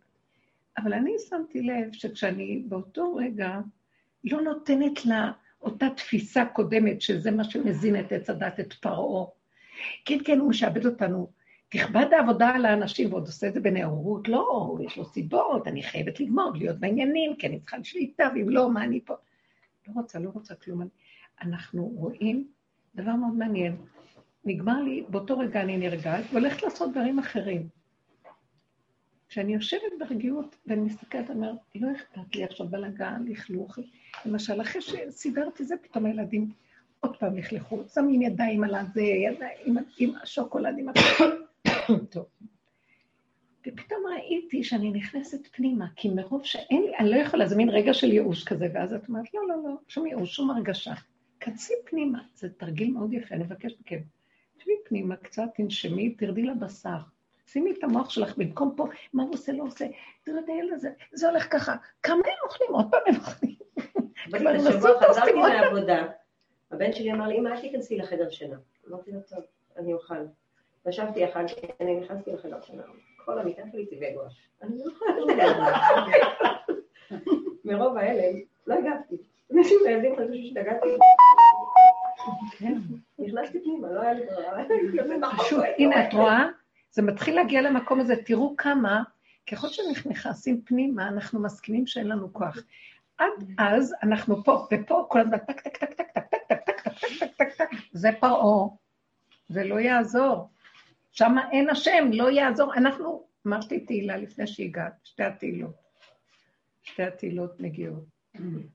אבל 0.78 0.92
אני 0.92 1.12
שמתי 1.28 1.62
לב 1.62 1.92
שכשאני 1.92 2.62
באותו 2.68 3.14
רגע 3.14 3.60
לא 4.24 4.40
נותנת 4.40 5.06
לה 5.06 5.32
אותה 5.62 5.86
תפיסה 5.96 6.44
קודמת, 6.44 7.00
שזה 7.00 7.30
מה 7.30 7.44
שמזין 7.44 8.00
את 8.00 8.12
עץ 8.12 8.30
הדת, 8.30 8.60
את 8.60 8.72
פרעה. 8.72 9.26
כן, 10.04 10.18
כן, 10.24 10.38
הוא 10.38 10.50
משעבד 10.50 10.86
אותנו. 10.86 11.30
תכבד 11.68 12.06
העבודה 12.12 12.48
על 12.48 12.64
האנשים, 12.64 13.12
ועוד 13.12 13.26
עושה 13.26 13.48
את 13.48 13.54
זה 13.54 13.60
בנאורות, 13.60 14.28
לא, 14.28 14.76
יש 14.84 14.96
לו 14.96 15.04
סיבות, 15.04 15.68
אני 15.68 15.82
חייבת 15.82 16.20
לגמור, 16.20 16.52
להיות 16.54 16.78
בעניינים, 16.78 17.36
כי 17.36 17.46
אני 17.46 17.60
צריכה 17.60 17.76
שליטה, 17.84 18.28
ואם 18.34 18.48
לא, 18.48 18.70
מה 18.70 18.84
אני 18.84 19.00
פה? 19.00 19.14
לא 19.88 19.92
רוצה, 19.94 20.18
לא 20.18 20.30
רוצה 20.34 20.54
כלום. 20.54 20.88
אנחנו 21.42 21.84
רואים 21.84 22.48
דבר 22.94 23.12
מאוד 23.12 23.34
מעניין. 23.34 23.76
נגמר 24.44 24.82
לי, 24.82 25.04
באותו 25.08 25.38
רגע 25.38 25.62
אני 25.62 25.76
נרגעת, 25.76 26.24
והולכת 26.32 26.62
לעשות 26.62 26.90
דברים 26.90 27.18
אחרים. 27.18 27.68
כשאני 29.28 29.54
יושבת 29.54 29.92
ברגיעות 29.98 30.56
ואני 30.66 30.80
מסתכלת, 30.80 31.30
אני 31.30 31.38
אומרת, 31.38 31.56
לא 31.74 31.88
אכפת 31.92 32.36
לי 32.36 32.44
עכשיו 32.44 32.68
בלאגן, 32.68 33.24
לכלוך. 33.26 33.78
למשל, 34.26 34.60
אחרי 34.60 34.82
שסידרתי 34.82 35.64
זה, 35.64 35.74
פתאום 35.82 36.06
הילדים 36.06 36.50
עוד 37.00 37.16
פעם 37.16 37.36
לכלכו, 37.36 37.82
שמים 37.94 38.22
ידיים 38.22 38.64
על 38.64 38.74
הזה, 38.74 39.02
ידיים 39.02 39.78
עם 39.98 40.12
השוקולד, 40.22 40.74
עם 40.78 40.88
הכל. 40.88 41.30
טוב. 42.12 42.24
ופתאום 43.66 44.00
ראיתי 44.14 44.64
שאני 44.64 44.90
נכנסת 44.90 45.46
פנימה, 45.52 45.86
כי 45.96 46.08
מרוב 46.08 46.44
שאין 46.44 46.82
לי, 46.82 46.96
אני 46.98 47.10
לא 47.10 47.16
יכולה, 47.16 47.46
זה 47.46 47.56
מין 47.56 47.68
רגע 47.68 47.94
של 47.94 48.12
ייאוש 48.12 48.44
כזה, 48.44 48.68
ואז 48.74 48.94
את 48.94 49.08
אומרת, 49.08 49.34
לא, 49.34 49.48
לא, 49.48 49.54
לא, 49.64 49.74
שום 49.88 50.06
ייאוש, 50.06 50.36
שום 50.36 50.50
הרגשה. 50.50 50.94
כנסי 51.40 51.74
פנימה, 51.84 52.18
זה 52.34 52.48
תרגיל 52.48 52.92
מאוד 52.92 53.12
יפה, 53.12 53.34
אני 53.34 53.44
מבקש 53.44 53.72
מכם. 53.80 53.98
תשבי 54.58 54.72
פנימה 54.88 55.16
קצת, 55.16 55.48
תנשמי, 55.56 56.10
תרדי 56.10 56.42
לבשר. 56.42 56.98
שימי 57.46 57.72
את 57.78 57.84
המוח 57.84 58.10
שלך 58.10 58.36
במקום 58.36 58.74
פה, 58.76 58.86
מה 59.12 59.22
הוא 59.22 59.34
עושה, 59.34 59.52
לא 59.52 59.62
עושה, 59.62 59.86
תראה, 60.24 60.40
זה, 60.76 60.90
זה 61.12 61.28
הולך 61.28 61.52
ככה. 61.52 61.76
כמה 62.02 62.16
הם 62.16 62.44
אוכלים? 62.44 62.70
עוד 62.72 62.90
פעם 62.90 63.00
הם 63.06 63.14
אוכלים. 63.14 63.56
כבר 64.38 64.52
נסו 64.52 64.88
חזרתי 65.00 65.32
מהעבודה, 65.32 66.06
הבן 66.70 66.92
שלי 66.92 67.12
אמר 67.12 67.26
לי, 67.28 67.38
אמא, 67.38 67.48
אל 67.48 67.60
תיכנסי 67.60 67.96
לחדר 67.96 68.30
שינה. 68.30 68.56
אמרתי 68.88 69.12
לו, 69.12 69.20
טוב, 69.20 69.38
אני 69.76 69.92
אוכל. 69.92 70.14
ישבתי 70.86 71.24
אכלתי, 71.24 71.54
אני 71.80 72.00
נכנסתי 72.00 72.32
לחדר 72.32 72.60
שינה. 72.60 72.82
כל 73.24 73.38
המיטה 73.38 73.62
שלי 73.72 73.86
צבעי 73.86 74.14
גואש. 74.14 74.48
אני 74.62 74.78
לא 74.78 74.90
יכולה. 74.92 75.78
מרוב 77.64 77.96
ההלם, 77.96 78.40
לא 78.66 78.74
הגבתי. 78.74 79.16
אנשים 79.54 79.78
מהילדים 79.84 80.16
חשבו 80.16 80.34
שהשתגעתי. 80.34 80.88
נכנסתי 83.18 83.60
פנימה, 83.62 83.90
לא 83.90 84.00
היה 84.00 84.12
לי 84.12 84.26
ברירה. 84.26 84.62
הנה, 85.78 86.08
את 86.08 86.14
רואה? 86.14 86.46
זה 86.90 87.02
מתחיל 87.02 87.34
להגיע 87.34 87.62
למקום 87.62 88.00
הזה, 88.00 88.14
תראו 88.24 88.54
כמה, 88.56 89.02
ככל 89.50 89.68
שאנחנו 89.68 90.10
נכנסים 90.10 90.60
פנימה, 90.64 91.08
אנחנו 91.08 91.40
מסכימים 91.40 91.86
שאין 91.86 92.08
לנו 92.08 92.32
כוח. 92.32 92.58
עד 93.18 93.32
אז 93.58 93.94
אנחנו 94.02 94.44
פה, 94.44 94.66
ופה 94.72 95.06
כל 95.08 95.20
הזמן 95.20 95.38
טק, 95.38 95.60
טק, 95.60 95.76
טק, 95.76 95.92
טק, 95.92 96.10
טק, 96.14 96.35
טק, 97.00 97.08
טק, 97.20 97.30
טק, 97.38 97.54
טק, 97.58 97.70
זה 97.92 98.08
פרעה, 98.20 98.68
זה 99.48 99.64
לא 99.64 99.80
יעזור. 99.80 100.48
שם 101.12 101.34
אין 101.52 101.70
השם, 101.70 102.10
לא 102.12 102.30
יעזור. 102.30 102.74
אנחנו, 102.74 103.26
אמרתי 103.46 103.80
תהילה 103.80 104.16
לפני 104.16 104.46
שהגעת, 104.46 104.92
שתי 105.04 105.22
התהילות. 105.22 105.74
שתי 106.82 107.02
התהילות 107.02 107.60
מגיעות. 107.60 108.04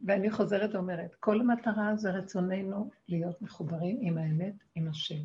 ואני 0.06 0.32
חוזרת 0.32 0.76
ואומרת, 0.76 1.16
כל 1.16 1.40
המטרה 1.40 1.96
זה 1.96 2.12
רצוננו 2.12 2.90
להיות 3.08 3.42
מחוברים 3.42 3.98
עם 4.02 4.18
האמת, 4.18 4.54
עם 4.76 4.88
השם. 4.88 5.24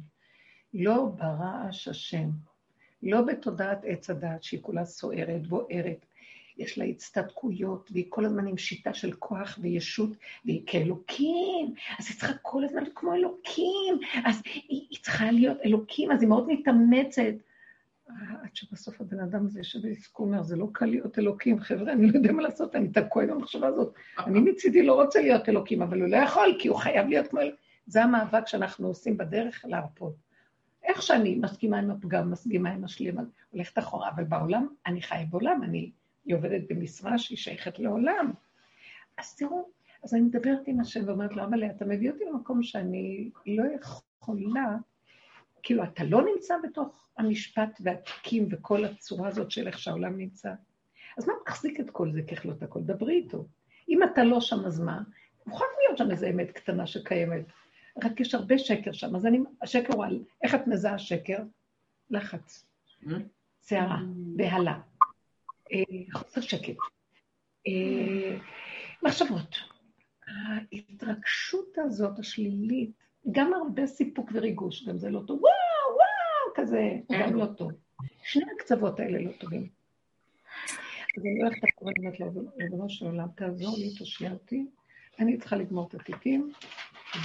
לא 0.75 1.13
ברעש 1.17 1.89
השם, 1.89 2.31
לא 3.03 3.23
בתודעת 3.23 3.79
עץ 3.85 4.11
הדעת 4.11 4.43
שהיא 4.43 4.63
כולה 4.63 4.85
סוערת, 4.85 5.47
בוערת, 5.47 6.07
יש 6.57 6.79
לה 6.79 6.85
הצטדקויות, 6.85 7.91
והיא 7.93 8.05
כל 8.09 8.25
הזמן 8.25 8.47
עם 8.47 8.57
שיטה 8.57 8.95
של 8.95 9.13
כוח 9.13 9.59
וישות, 9.63 10.11
והיא 10.45 10.63
כאלוקים, 10.67 11.75
אז 11.99 12.07
היא 12.09 12.17
צריכה 12.17 12.33
כל 12.43 12.65
הזמן 12.65 12.83
להיות 12.83 12.95
כמו 12.95 13.15
אלוקים, 13.15 13.99
אז 14.25 14.43
היא, 14.45 14.87
היא 14.91 14.99
צריכה 15.03 15.31
להיות 15.31 15.59
אלוקים, 15.65 16.13
אז 16.13 16.23
היא 16.23 16.29
מאוד 16.29 16.49
מתאמצת. 16.49 17.35
עד 18.43 18.55
שבסוף 18.55 19.01
הבן 19.01 19.21
אדם 19.21 19.47
הזה 19.47 19.61
יושב 19.61 19.79
אומר, 20.19 20.43
זה 20.43 20.57
לא 20.57 20.67
קל 20.73 20.87
להיות 20.87 21.19
אלוקים, 21.19 21.61
חבר'ה, 21.61 21.93
אני 21.93 22.07
לא 22.07 22.17
יודע 22.17 22.33
מה 22.33 22.43
לעשות, 22.43 22.77
אני 22.77 22.89
תקוע 22.89 23.23
עם 23.23 23.31
המחשבה 23.31 23.67
הזאת. 23.67 23.95
אני 24.19 24.41
מצידי 24.41 24.83
לא 24.83 25.03
רוצה 25.03 25.21
להיות 25.21 25.49
אלוקים, 25.49 25.83
אבל 25.83 26.01
הוא 26.01 26.09
לא 26.09 26.17
יכול, 26.17 26.57
כי 26.59 26.69
הוא 26.69 26.77
חייב 26.77 27.09
להיות 27.09 27.27
כמו. 27.27 27.41
זה 27.87 28.05
המאבק 28.05 28.47
שאנחנו 28.47 28.89
עושים 28.89 29.17
בדרך 29.17 29.65
להרפות. 29.69 30.15
איך 30.83 31.03
שאני 31.03 31.35
מסכימה 31.35 31.79
עם 31.79 31.91
הפגם, 31.91 32.31
מסכימה 32.31 32.71
עם 32.71 32.85
השלימה, 32.85 33.23
הולכת 33.51 33.79
אחורה, 33.79 34.11
אבל 34.11 34.25
בעולם, 34.25 34.67
אני 34.87 35.03
חיה 35.03 35.27
בעולם, 35.31 35.63
אני, 35.63 35.91
היא 36.27 36.35
עובדת 36.35 36.63
במשרה 36.69 37.19
שהיא 37.19 37.39
שייכת 37.39 37.79
לעולם. 37.79 38.33
אז 39.19 39.37
תראו, 39.37 39.69
אז 40.05 40.15
אני 40.15 40.23
מדברת 40.23 40.61
עם 40.67 40.81
השם 40.81 41.01
ואומרת 41.07 41.33
לו, 41.33 41.45
אבל 41.45 41.65
אתה 41.65 41.85
מביא 41.85 42.11
אותי 42.11 42.25
למקום 42.25 42.63
שאני 42.63 43.31
לא 43.47 43.65
יכולה, 43.75 44.77
כאילו, 45.63 45.85
אתה 45.85 46.05
לא 46.05 46.25
נמצא 46.35 46.55
בתוך 46.63 47.09
המשפט 47.19 47.81
והתיקים 47.81 48.49
וכל 48.51 48.85
הצורה 48.85 49.29
הזאת 49.29 49.51
של 49.51 49.67
איך 49.67 49.79
שהעולם 49.79 50.19
נמצא. 50.19 50.53
אז 51.19 51.29
מה 51.29 51.35
מחזיק 51.47 51.81
את 51.81 51.91
כל 51.91 52.13
זה 52.13 52.23
ככלות 52.23 52.63
הכל? 52.63 52.81
דברי 52.83 53.15
איתו. 53.15 53.47
אם 53.89 54.03
אתה 54.03 54.25
לא 54.25 54.41
שם, 54.41 54.65
אז 54.65 54.81
מה? 54.81 55.03
מוכרח 55.47 55.69
להיות 55.85 55.99
שם 55.99 56.11
איזו 56.11 56.27
אמת 56.27 56.51
קטנה 56.51 56.87
שקיימת. 56.87 57.45
רק 58.05 58.21
יש 58.21 58.35
הרבה 58.35 58.59
שקר 58.59 58.93
שם. 58.93 59.17
אז 59.17 59.27
אני, 59.27 59.39
השקר 59.63 59.95
הוא 59.95 60.05
על, 60.05 60.25
איך 60.43 60.55
את 60.55 60.67
מזהה 60.67 60.99
שקר? 60.99 61.39
לחץ, 62.11 62.67
שערה, 63.69 63.99
בהלה, 64.37 64.81
חוסר 66.13 66.41
שקט, 66.41 66.77
אה, 67.69 68.39
מחשבות. 69.03 69.57
ההתרגשות 70.27 71.79
הזאת, 71.79 72.19
השלילית, 72.19 72.91
גם 73.31 73.55
הרבה 73.55 73.87
סיפוק 73.87 74.31
וריגוש, 74.35 74.85
גם 74.89 74.99
זה 74.99 75.11
לא 75.11 75.23
טוב, 75.27 75.41
וואו, 75.41 75.97
וואו, 75.97 76.55
כזה, 76.55 76.99
גם 77.23 77.37
לא 77.37 77.47
טוב. 77.47 77.73
שני 78.23 78.45
הקצוות 78.57 79.01
האלה 79.01 79.19
לא 79.21 79.33
טובים. 79.33 79.69
אז 81.17 81.23
אני 81.25 81.43
הולכת 81.43 81.63
לקרוא 81.63 81.93
באמת 81.97 82.21
לבנו 82.57 82.89
של 82.89 83.07
עולם, 83.07 83.29
תעזור 83.37 83.79
לי, 83.79 83.95
תושיע 83.99 84.33
אותי, 84.33 84.67
אני 85.19 85.39
צריכה 85.39 85.57
לגמור 85.57 85.89
את 85.89 85.95
התיקים, 85.95 86.53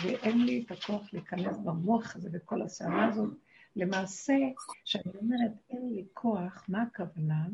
ואין 0.03 0.45
לי 0.45 0.63
את 0.65 0.71
הכוח 0.71 1.13
להיכנס 1.13 1.57
במוח 1.57 2.15
הזה 2.15 2.29
וכל 2.33 2.61
הסערה 2.61 3.07
הזאת. 3.07 3.33
למעשה, 3.75 4.33
כשאני 4.85 5.13
אומרת 5.21 5.51
אין 5.69 5.93
לי 5.95 6.05
כוח, 6.13 6.65
מה 6.67 6.81
הכוונה? 6.81 7.45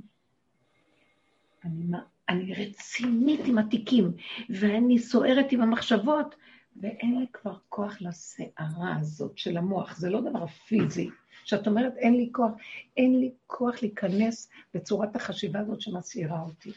אני, 1.67 1.97
אני 2.29 2.53
רצינית 2.53 3.39
עם 3.45 3.57
התיקים, 3.57 4.12
ואני 4.50 5.00
סוערת 5.00 5.51
עם 5.51 5.62
המחשבות, 5.62 6.36
ואין 6.81 7.19
לי 7.19 7.25
כבר 7.33 7.57
כוח 7.69 8.01
לסערה 8.01 8.95
הזאת 9.00 9.38
של 9.38 9.57
המוח. 9.57 9.97
זה 9.97 10.09
לא 10.09 10.21
דבר 10.21 10.47
פיזי. 10.47 11.09
כשאת 11.43 11.67
אומרת 11.67 11.93
אין 11.97 12.13
לי 12.15 12.29
כוח, 12.31 12.51
אין 12.97 13.19
לי 13.19 13.31
כוח 13.47 13.81
להיכנס 13.81 14.50
בצורת 14.74 15.15
החשיבה 15.15 15.59
הזאת 15.59 15.81
שמסעירה 15.81 16.41
אותי. 16.41 16.71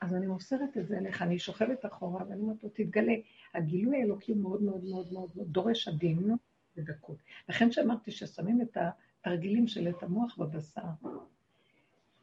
אז 0.00 0.14
אני 0.14 0.26
מוסרת 0.26 0.76
את 0.76 0.86
זה 0.86 0.98
אליך, 0.98 1.22
אני 1.22 1.38
שוכבת 1.38 1.86
אחורה, 1.86 2.24
ואני 2.28 2.40
אומרת 2.40 2.62
לו, 2.62 2.68
תתגלה. 2.68 3.14
הגילוי 3.54 4.00
האלוקי 4.00 4.34
מאוד 4.34 4.62
מאוד 4.62 4.84
מאוד 4.84 5.12
מאוד 5.12 5.30
דורש 5.36 5.88
עדין 5.88 6.36
ודקות. 6.76 7.16
לכן 7.48 7.72
שאמרתי 7.72 8.10
ששמים 8.10 8.60
את 8.60 8.76
התרגילים 9.20 9.66
של 9.66 9.88
את 9.88 10.02
המוח 10.02 10.36
בבשר. 10.38 10.80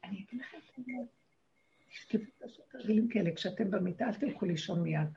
אני 0.03 0.25
אגיד 0.29 0.41
לכם, 0.41 0.57
תשכבו 1.89 2.23
לעשות 2.41 2.65
תרגילים 2.71 3.07
כאלה, 3.07 3.31
כשאתם 3.31 3.71
במיטה, 3.71 4.05
אל 4.05 4.13
תלכו 4.13 4.45
לישון 4.45 4.81
מיד. 4.81 5.07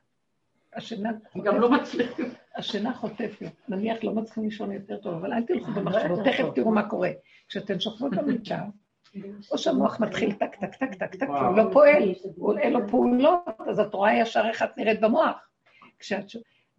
השינה 0.74 1.10
גם 1.44 1.60
לא 1.60 1.70
מצליחים. 1.70 2.26
השינה 2.56 2.94
חוטפת. 2.94 3.52
נניח 3.68 4.04
לא 4.04 4.14
מצליחים 4.14 4.44
לישון 4.44 4.72
יותר 4.72 4.96
טוב, 4.96 5.14
אבל 5.14 5.32
אל 5.32 5.42
תלכו 5.42 5.72
במחשבות, 5.72 6.20
תכף 6.24 6.44
תראו 6.54 6.72
מה 6.72 6.88
קורה. 6.88 7.10
כשאתן 7.48 7.80
שוכבות 7.80 8.12
במיטה, 8.12 8.64
או 9.50 9.58
שהמוח 9.58 10.00
מתחיל 10.00 10.32
טק, 10.32 10.56
טק, 10.60 10.74
טק, 10.74 10.94
טק, 10.94 11.14
טק, 11.14 11.28
הוא 11.28 11.56
לא 11.56 11.62
פועל, 11.72 12.02
אין 12.58 12.72
לו 12.72 12.88
פעולות, 12.88 13.60
אז 13.68 13.80
את 13.80 13.94
רואה 13.94 14.18
ישר 14.20 14.42
איך 14.48 14.62
את 14.62 14.78
נראית 14.78 15.00
במוח. 15.00 15.48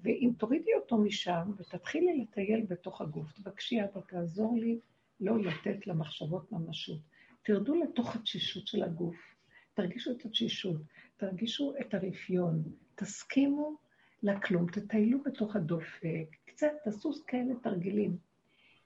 ואם 0.04 0.32
תורידי 0.38 0.74
אותו 0.82 0.98
משם 0.98 1.52
ותתחילי 1.58 2.22
לטייל 2.22 2.66
בתוך 2.68 3.02
הגוף, 3.02 3.32
תבקשי, 3.32 3.84
אבא, 3.84 4.02
תעזור 4.08 4.58
לי 4.58 4.80
לא 5.20 5.40
לתת 5.40 5.88
למחשבות 5.88 6.52
ממשות. 6.52 7.00
תרדו 7.44 7.76
לתוך 7.76 8.16
התשישות 8.16 8.68
של 8.68 8.84
הגוף, 8.84 9.31
תרגישו 9.74 10.12
את 10.12 10.26
התשישות, 10.26 10.82
תרגישו 11.18 11.74
את 11.82 11.94
הרפיון, 11.94 12.64
תסכימו 12.96 13.76
לכלום, 14.24 14.72
תטיילו 14.72 15.24
בתוך 15.24 15.56
הדופק, 15.56 16.36
קצת 16.46 16.72
תעשו 16.84 17.12
כאלה 17.28 17.54
תרגילים. 17.62 18.18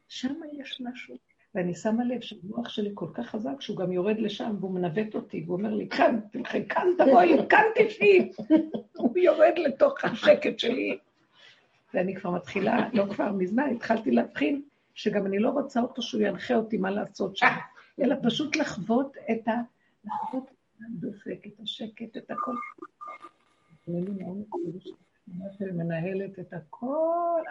שם 0.07 0.33
יש 0.53 0.81
משהו. 0.81 1.15
ואני 1.55 1.75
שמה 1.75 2.03
לב 2.03 2.21
שהמוח 2.21 2.69
שלי 2.69 2.91
כל 2.93 3.07
כך 3.13 3.29
חזק, 3.29 3.61
שהוא 3.61 3.77
גם 3.77 3.91
יורד 3.91 4.19
לשם 4.19 4.55
והוא 4.59 4.71
מנווט 4.71 5.15
אותי, 5.15 5.43
והוא 5.45 5.57
אומר 5.57 5.73
לי, 5.73 5.89
כאן, 5.89 6.19
תלכי, 6.31 6.67
כאן 6.67 6.87
תבואי, 6.97 7.37
כאן 7.49 7.63
תשבי. 7.75 8.31
הוא 8.97 9.17
יורד 9.17 9.53
לתוך 9.57 10.05
השקט 10.05 10.59
שלי. 10.59 10.97
ואני 11.93 12.15
כבר 12.15 12.31
מתחילה, 12.31 12.89
לא 12.93 13.05
כבר 13.13 13.31
מזמן, 13.31 13.69
התחלתי 13.75 14.11
להבחין 14.11 14.61
שגם 14.93 15.25
אני 15.25 15.39
לא 15.39 15.49
רוצה 15.49 15.81
אותו 15.81 16.01
שהוא 16.01 16.21
ינחה 16.21 16.55
אותי 16.55 16.77
מה 16.77 16.91
לעשות 16.91 17.37
שם, 17.37 17.47
אלא 18.01 18.15
פשוט 18.23 18.55
לחוות 18.55 19.17
את 19.31 19.47
ה... 19.47 19.53
לחוות 20.05 20.51
את 20.75 20.81
הדופק, 20.87 21.47
את 21.47 21.59
השקט, 21.59 22.17
את 22.17 22.31
הכל. 22.31 22.55
אני 23.87 25.71
מנהלת 25.71 26.39
את 26.39 26.53
הכל, 26.53 27.41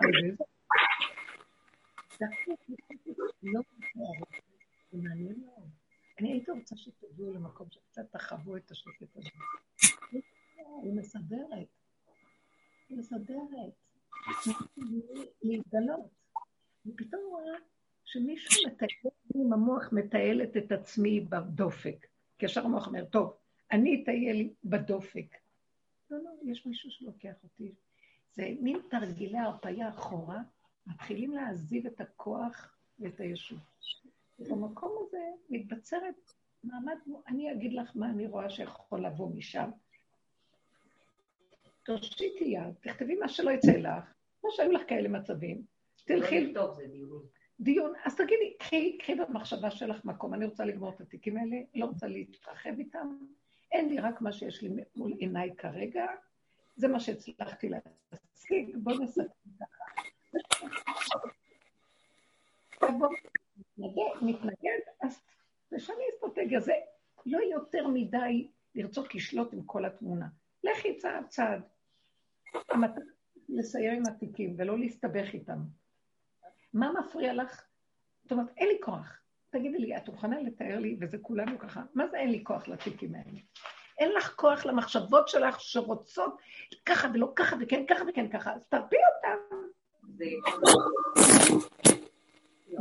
אני 6.19 6.33
הייתי 6.33 6.50
רוצה 6.50 6.76
שתגיעו 6.76 7.33
למקום 7.33 7.69
שקצת 7.71 8.12
תחוו 8.12 8.57
את 8.57 8.71
השקט 8.71 9.16
הזה. 9.16 9.28
היא 10.83 10.93
מסדרת. 10.95 11.69
היא 12.88 12.99
מסדרת. 12.99 13.73
להתגלות. 15.43 16.11
ופתאום 16.87 17.23
רואה 17.31 17.59
שמישהו 18.04 18.71
מטייל, 18.71 18.90
עם 19.35 19.52
המוח 19.52 19.93
מטיילת 19.93 20.57
את 20.57 20.73
עצמי 20.73 21.21
בדופק. 21.21 22.07
כי 22.38 22.47
ישר 22.47 22.64
המוח 22.64 22.87
אומר, 22.87 23.05
טוב, 23.05 23.37
אני 23.73 24.03
אטייל 24.03 24.50
בדופק. 24.64 25.37
לא, 26.11 26.19
לא, 26.19 26.31
יש 26.45 26.67
מישהו 26.67 26.91
שלוקח 26.91 27.35
אותי. 27.45 27.75
זה 28.33 28.49
מין 28.61 28.79
תרגילי 28.91 29.38
הרפאיה 29.38 29.88
אחורה, 29.88 30.43
מתחילים 30.87 31.31
להעזיב 31.33 31.87
את 31.87 32.00
הכוח 32.00 32.76
ואת 32.99 33.21
הישות. 33.21 33.59
ובמקום 34.38 34.93
הזה 35.00 35.21
מתבצרת 35.50 36.33
מעמד, 36.64 36.97
אני 37.29 37.53
אגיד 37.53 37.73
לך 37.73 37.91
מה 37.95 38.11
אני 38.11 38.26
רואה 38.26 38.50
שיכול 38.50 39.07
לבוא 39.07 39.31
משם. 39.35 39.71
תושיטי 41.85 42.45
יד, 42.45 42.75
תכתבי 42.81 43.14
מה 43.14 43.29
שלא 43.29 43.50
יצא 43.50 43.73
לך, 43.73 44.12
כמו 44.41 44.50
שהיו 44.53 44.73
לך 44.73 44.83
כאלה 44.88 45.09
מצבים. 45.09 45.62
תלכי... 46.05 46.53
לא 46.53 46.61
טוב, 46.61 46.75
זה 46.76 46.87
דיון. 46.87 47.26
דיון, 47.61 47.93
אז 48.05 48.17
תגידי, 48.17 48.55
קחי, 48.59 48.99
קחי 48.99 49.15
במחשבה 49.15 49.71
שלך 49.71 50.05
מקום, 50.05 50.35
אני 50.35 50.45
רוצה 50.45 50.64
לגמור 50.64 50.90
את 50.90 51.01
התיקים 51.01 51.37
האלה, 51.37 51.57
לא 51.75 51.87
רוצה 51.87 52.07
להתרחב 52.07 52.79
איתם, 52.79 53.17
אין 53.73 53.88
לי 53.88 54.01
רק 54.01 54.21
מה 54.21 54.33
שיש 54.33 54.62
לי 54.62 54.71
מול 54.97 55.12
עיניי 55.12 55.57
כרגע, 55.57 56.07
זה 56.77 56.88
מה 56.88 57.01
שהצלחתי 57.01 57.69
להשיג, 57.69 58.77
בואו 58.77 58.99
נסתכל 58.99 59.29
ככה. 59.61 59.85
מתנגד, 64.23 64.81
אז 65.03 65.23
תשני 65.75 66.05
אסטרטגיה, 66.14 66.61
זה 66.61 66.73
לא 67.27 67.38
יותר 67.38 67.88
מדי 67.88 68.49
לרצות 68.75 69.14
לשלוט 69.14 69.53
עם 69.53 69.62
כל 69.62 69.85
התמונה. 69.85 70.27
לכי 70.64 70.97
צעד 70.97 71.27
צעד. 71.29 71.62
המטרה 72.71 73.05
לסיים 73.49 73.93
עם 73.93 74.03
התיקים 74.07 74.55
ולא 74.59 74.79
להסתבך 74.79 75.35
איתם. 75.35 75.59
מה 76.75 76.93
מפריע 76.93 77.35
לך? 77.35 77.63
זאת 78.23 78.33
אומרת, 78.33 78.47
אין 78.57 78.69
לי 78.69 78.79
כוח. 78.83 79.21
תגידי 79.51 79.79
לי, 79.79 79.97
את 79.97 80.09
מוכנה 80.09 80.41
לתאר 80.41 80.79
לי, 80.79 80.97
וזה 81.01 81.19
כולנו 81.19 81.59
ככה, 81.59 81.83
מה 81.95 82.09
זה 82.09 82.17
אין 82.17 82.31
לי 82.31 82.45
כוח 82.45 82.69
לתיקים 82.69 83.15
האלה? 83.15 83.39
אין 83.99 84.13
לך 84.13 84.35
כוח 84.37 84.67
למחשבות 84.67 85.29
שלך 85.29 85.61
שרוצות 85.61 86.37
ככה 86.87 87.09
ולא 87.15 87.33
ככה 87.37 87.57
וכן 87.61 87.85
ככה 87.91 88.05
וכן 88.09 88.29
ככה, 88.29 88.55
אז 88.55 88.67
תרפי 88.69 88.97
אותם. 89.17 89.57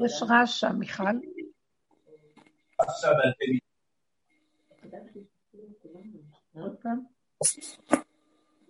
יש 0.06 0.24
רעש 0.30 0.60
שם, 0.60 0.76
מיכל. 0.80 1.04
עכשיו 2.80 3.12
על. 3.12 3.34
עוד 6.54 6.76
פעם. 6.82 7.04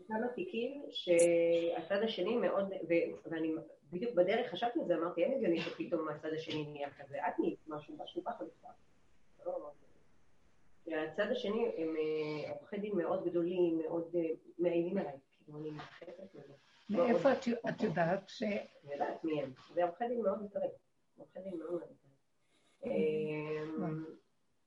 כמה 0.08 0.28
תיקים 0.36 0.84
שהצד 0.89 2.04
השני 2.04 2.38
מאוד, 2.38 2.70
ואני 3.26 3.54
בדיוק 3.92 4.13
בדרך 4.13 4.52
חשבתי 4.52 4.80
על 4.80 4.88
זה, 4.88 4.96
אמרתי, 4.96 5.24
אין 5.24 5.34
הגיוני 5.34 5.62
שפתאום 5.62 6.10
הצד 6.10 6.34
השני 6.34 6.66
נהיה 6.66 6.89
כזה, 7.00 7.18
את 7.28 7.39
נהיית 7.39 7.60
משהו, 7.68 7.96
משהו 8.04 8.24
ככה 8.24 8.44
בכלל. 8.44 8.72
הצד 10.88 11.32
השני 11.32 11.72
הם 11.78 11.96
אה, 11.98 12.52
עורכי 12.52 12.78
דין 12.78 12.96
מאוד 12.96 13.26
גדולים, 13.26 13.78
מאוד 13.78 14.16
אה, 14.16 14.22
מאיימים 14.60 14.98
עליי, 14.98 15.13
כאילו 15.32 15.60
אני 15.60 15.72
מתחילת 15.72 16.20
מזה. 16.34 16.54
מאיפה 16.89 17.30
את 17.70 17.82
יודעת 17.84 18.30
ש... 18.30 18.44
אני 18.44 18.94
יודעת 18.94 19.24
מי 19.24 19.42
הם. 19.42 19.54
זה 19.74 19.84
עורכי 19.84 20.08
דין 20.08 20.22
מאוד 20.22 20.46
יקרים. 20.46 20.70
עורכי 21.18 21.39
דין 21.39 21.60
מאוד 21.60 21.82
יקרים. 21.82 22.04
אמ, 22.86 24.04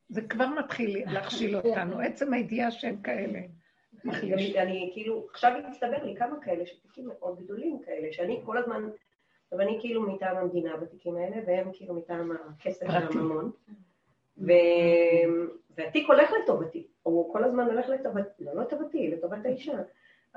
זה 0.09 0.23
כבר 0.23 0.47
מתחיל 0.47 1.13
להכשיל 1.13 1.57
אותנו, 1.57 2.01
עצם 2.01 2.33
הידיעה 2.33 2.71
שהם 2.71 3.03
כאלה. 3.03 3.41
אני 4.57 4.91
כאילו, 4.93 5.27
עכשיו 5.31 5.53
הצטבר 5.67 6.05
לי 6.05 6.17
כמה 6.17 6.37
כאלה, 6.43 6.67
שתיקים 6.67 7.09
מאוד 7.09 7.41
גדולים 7.45 7.79
כאלה, 7.85 8.09
שאני 8.13 8.41
כל 8.45 8.59
הזמן, 8.59 8.83
ואני 9.53 9.79
כאילו 9.81 10.03
מטעם 10.03 10.37
המדינה 10.37 10.77
בתיקים 10.77 11.17
האלה, 11.17 11.37
והם 11.47 11.71
כאילו 11.73 11.95
מטעם 11.95 12.33
הכסף 12.33 12.87
והממון. 12.89 13.51
והתיק 15.77 16.09
הולך 16.09 16.31
לטובתי, 16.43 16.87
הוא 17.03 17.33
כל 17.33 17.45
הזמן 17.45 17.65
הולך 17.65 17.89
לטובתי, 17.89 18.45
לא 18.45 18.63
לטובתי, 18.63 19.11
לטובת 19.11 19.45
האישה. 19.45 19.79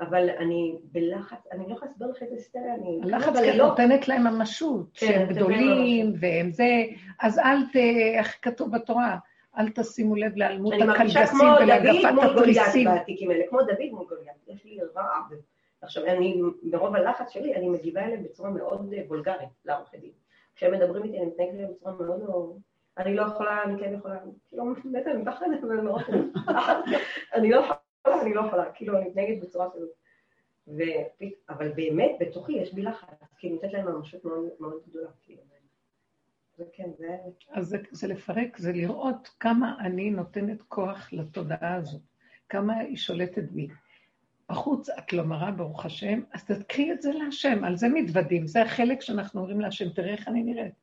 אבל 0.00 0.30
אני 0.30 0.76
בלחץ, 0.82 1.46
אני 1.52 1.68
לא 1.68 1.72
יכולה 1.72 1.90
להסביר 1.90 2.08
לך 2.08 2.22
איזה 2.22 2.34
היסטריה, 2.34 2.74
אני... 2.74 3.00
הלחץ 3.02 3.36
כי 3.40 3.58
נותנת 3.58 4.08
להם 4.08 4.24
ממשות, 4.24 4.86
כן, 4.94 5.06
שהם 5.06 5.28
גדולים, 5.28 6.12
והם 6.20 6.50
זה, 6.50 6.84
אז 7.20 7.38
אל 7.38 7.62
ת... 7.72 7.76
איך 8.16 8.38
כתוב 8.42 8.72
בתורה? 8.72 9.16
אל 9.58 9.70
תשימו 9.70 10.16
לב 10.16 10.36
להיעלמות 10.36 10.74
הקלגסים 10.82 11.48
ולהגפת 11.62 12.08
התריסים. 12.22 12.88
כמו 13.48 13.62
דוד 13.62 13.90
מול 13.92 14.06
גוליית 14.08 14.36
יש 14.48 14.64
לי 14.64 14.78
רעב. 14.96 15.24
עכשיו, 15.82 16.06
אני, 16.06 16.40
ברוב 16.62 16.96
הלחץ 16.96 17.30
שלי, 17.30 17.54
אני 17.54 17.68
מגיבה 17.68 18.04
אליהם 18.04 18.22
בצורה 18.24 18.50
מאוד 18.50 18.94
וולגרית, 19.08 19.48
לעורכי 19.64 19.96
דין. 19.96 20.10
כשהם 20.56 20.72
מדברים 20.72 21.04
איתי, 21.04 21.18
אני 21.18 21.26
מתנהגת 21.26 21.54
להם 21.54 21.70
בצורה 21.72 21.92
מאוד 21.92 22.22
לא... 22.28 22.52
אני 22.98 23.16
לא 23.16 23.22
יכולה, 23.22 23.62
אני 23.62 23.80
כן 23.80 23.94
יכולה, 23.94 24.18
כאילו, 24.48 24.64
מתה, 24.64 25.10
אני 25.10 25.22
מפחדת, 25.22 25.64
אבל 25.64 25.80
מאוד... 25.80 26.02
אני 27.34 27.50
לא 27.50 27.56
יכולה, 27.56 28.22
אני 28.22 28.34
לא 28.34 28.40
יכולה, 28.46 28.72
כאילו, 28.72 28.98
אני 28.98 29.08
מתנהגת 29.08 29.42
בצורה 29.42 29.68
כזאת. 29.70 29.90
אבל 31.48 31.68
באמת, 31.68 32.10
בתוכי 32.20 32.52
יש 32.52 32.74
בי 32.74 32.82
לחץ, 32.82 33.08
כאילו, 33.38 33.54
נותנת 33.54 33.72
להם 33.72 33.88
ממשות 33.88 34.24
מאוד 34.24 34.48
מאוד 34.60 34.80
גדולה, 34.88 35.08
כאילו. 35.22 35.42
זה... 36.56 37.16
אז 37.50 37.66
זה, 37.66 37.78
זה 37.90 38.06
לפרק, 38.06 38.56
זה 38.56 38.72
לראות 38.72 39.28
כמה 39.40 39.76
אני 39.80 40.10
נותנת 40.10 40.62
כוח 40.62 41.12
לתודעה 41.12 41.74
הזאת, 41.74 42.02
כמה 42.48 42.78
היא 42.78 42.96
שולטת 42.96 43.50
בי. 43.50 43.68
בחוץ 44.50 44.88
את 44.90 45.12
לא 45.12 45.24
מראה, 45.24 45.50
ברוך 45.50 45.86
השם, 45.86 46.20
אז 46.32 46.44
תקחי 46.44 46.92
את 46.92 47.02
זה 47.02 47.12
להשם, 47.12 47.64
על 47.64 47.76
זה 47.76 47.88
מתוודים, 47.88 48.46
זה 48.46 48.62
החלק 48.62 49.00
שאנחנו 49.00 49.40
אומרים 49.40 49.60
להשם, 49.60 49.88
תראה 49.88 50.12
איך 50.12 50.28
אני 50.28 50.42
נראית. 50.42 50.74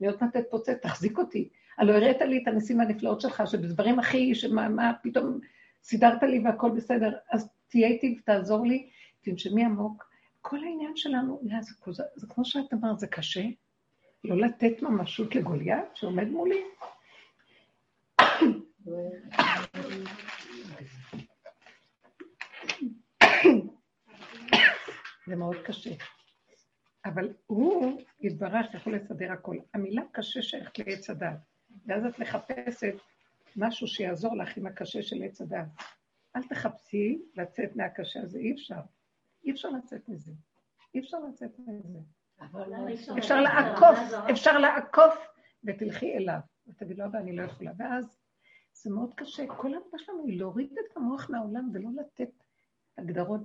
להיות 0.00 0.22
נתת 0.22 0.44
פוצץ, 0.50 0.78
תחזיק 0.82 1.18
אותי. 1.18 1.48
הלוא 1.78 1.94
הראת 1.94 2.20
לי 2.20 2.42
את 2.42 2.48
הניסים 2.48 2.80
הנפלאות 2.80 3.20
שלך, 3.20 3.42
שבדברים 3.46 3.98
הכי, 3.98 4.34
שמה, 4.34 4.68
מה, 4.68 4.92
פתאום 5.02 5.40
סידרת 5.82 6.22
לי 6.22 6.40
והכל 6.44 6.70
בסדר, 6.70 7.12
אז 7.30 7.48
תהיה 7.68 7.88
איתי 7.88 8.18
ותעזור 8.20 8.66
לי, 8.66 8.88
תנשמי 9.20 9.64
עמוק. 9.64 10.10
כל 10.40 10.64
העניין 10.64 10.96
שלנו, 10.96 11.42
זה, 11.90 12.02
זה 12.16 12.26
כמו 12.26 12.44
שאת 12.44 12.72
אמרת, 12.72 12.98
זה 12.98 13.06
קשה, 13.06 13.44
לא 14.24 14.36
לתת 14.36 14.82
ממשות 14.82 15.34
לגוליית 15.34 15.96
שעומד 15.96 16.28
מולי? 16.28 16.64
זה 25.26 25.36
מאוד 25.36 25.56
קשה. 25.64 25.90
אבל 27.04 27.32
הוא 27.46 28.00
יתברך 28.20 28.74
יכול 28.74 28.96
לסדר 28.96 29.32
הכל. 29.32 29.56
המילה 29.74 30.02
קשה 30.12 30.42
שייכת 30.42 30.78
לעץ 30.78 31.10
הדת, 31.10 31.38
ואז 31.86 32.04
את 32.04 32.18
מחפשת 32.18 32.94
משהו 33.56 33.86
שיעזור 33.86 34.36
לך 34.36 34.56
עם 34.56 34.66
הקשה 34.66 35.02
של 35.02 35.22
עץ 35.22 35.40
הדת. 35.40 35.66
אל 36.36 36.42
תחפשי 36.42 37.22
לצאת 37.36 37.76
מהקשה 37.76 38.20
הזה, 38.20 38.38
אי 38.38 38.52
אפשר. 38.52 38.80
אי 39.44 39.50
אפשר 39.50 39.68
לצאת 39.70 40.08
מזה. 40.08 40.32
אי 40.94 41.00
אפשר 41.00 41.16
לצאת 41.28 41.58
מזה. 41.58 41.98
אפשר 43.18 43.40
לעקוף, 43.40 43.98
אפשר 44.30 44.58
לעקוף, 44.58 45.14
ותלכי 45.64 46.14
אליו. 46.14 46.38
ותגיד 46.66 46.98
לו, 46.98 47.04
אני 47.14 47.36
לא 47.36 47.42
יכולה. 47.42 47.72
ואז 47.78 48.18
זה 48.72 48.90
מאוד 48.90 49.14
קשה. 49.14 49.46
כל 49.46 49.74
העבודה 49.74 49.98
שלנו 49.98 50.26
היא 50.26 50.38
להוריד 50.38 50.72
את 50.72 50.96
המוח 50.96 51.30
מהעולם 51.30 51.70
ולא 51.74 51.88
לתת 52.00 52.30
הגדרות 52.98 53.40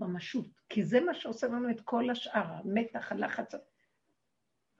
וממשות. 0.00 0.46
כי 0.68 0.84
זה 0.84 1.00
מה 1.00 1.14
שעושה 1.14 1.46
לנו 1.46 1.70
את 1.70 1.80
כל 1.80 2.10
השאר, 2.10 2.44
המתח, 2.46 3.12
הלחץ. 3.12 3.54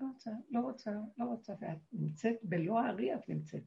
לא 0.01 0.07
רוצה, 0.07 0.31
לא 0.51 0.61
רוצה, 0.61 0.91
לא 1.19 1.25
רוצה, 1.25 1.53
ואת 1.61 1.79
נמצאת 1.93 2.37
בלא 2.43 2.81
הארי, 2.81 3.15
את 3.15 3.29
נמצאת. 3.29 3.63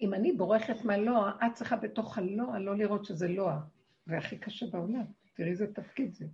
אם 0.00 0.14
אני 0.14 0.32
בורחת 0.32 0.84
מהלוע, 0.84 1.32
את 1.46 1.54
צריכה 1.54 1.76
בתוך 1.76 2.18
הלוע 2.18 2.58
לא 2.58 2.76
לראות 2.76 3.04
שזה 3.04 3.28
לוע. 3.28 3.60
זה 4.06 4.18
הכי 4.18 4.38
קשה 4.38 4.66
בעולם. 4.66 5.04
תראי 5.34 5.50
איזה 5.50 5.72
תפקיד 5.72 6.14
זה. 6.14 6.26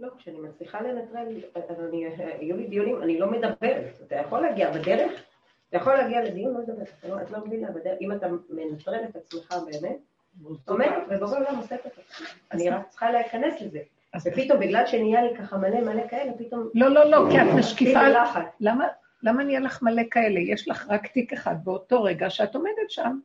לא, 0.00 0.08
כשאני 0.18 0.38
מצליחה 0.38 0.80
לנטרל, 0.82 1.26
אני, 1.88 2.06
היו 2.38 2.56
לי 2.56 2.66
דיונים, 2.66 3.02
אני 3.02 3.18
לא 3.18 3.30
מדברת. 3.30 4.00
אתה 4.06 4.16
יכול 4.16 4.40
להגיע 4.40 4.70
בדרך, 4.70 5.22
אתה 5.68 5.76
יכול 5.76 5.94
להגיע 5.94 6.24
לדיון, 6.24 6.54
לא 6.54 6.60
לדבר, 6.60 6.84
לא, 7.08 7.22
את 7.22 7.30
לא 7.30 7.38
מבינה, 7.46 7.68
אם 8.00 8.12
אתה 8.12 8.26
מנטרל 8.50 9.00
את 9.08 9.16
עצמך 9.16 9.54
באמת, 9.66 9.96
עומדת 10.68 11.02
ובכל 11.08 11.26
זאת 11.26 11.58
אוספת 11.58 11.98
אותך. 11.98 12.34
אני 12.52 12.70
רק 12.70 12.88
צריכה 12.88 13.10
להיכנס 13.10 13.60
לזה. 13.60 13.78
ופתאום, 14.24 14.60
בגלל 14.60 14.86
שנהיה 14.86 15.22
לי 15.22 15.36
ככה 15.36 15.56
מלא 15.56 15.80
מלא 15.80 16.08
כאלה, 16.08 16.32
פתאום... 16.38 16.68
לא, 16.74 16.88
לא, 16.88 17.10
לא, 17.10 17.26
כי 17.30 17.42
את 17.42 17.46
משקיפה... 17.58 18.00
למה? 18.60 18.86
למה 19.22 19.44
נהיה 19.44 19.60
לך 19.60 19.82
מלא 19.82 20.02
כאלה? 20.10 20.40
יש 20.40 20.68
לך 20.68 20.86
רק 20.88 21.06
תיק 21.06 21.32
אחד 21.32 21.54
באותו 21.64 22.02
רגע 22.02 22.30
שאת 22.30 22.54
עומדת 22.54 22.90
שם. 22.90 23.18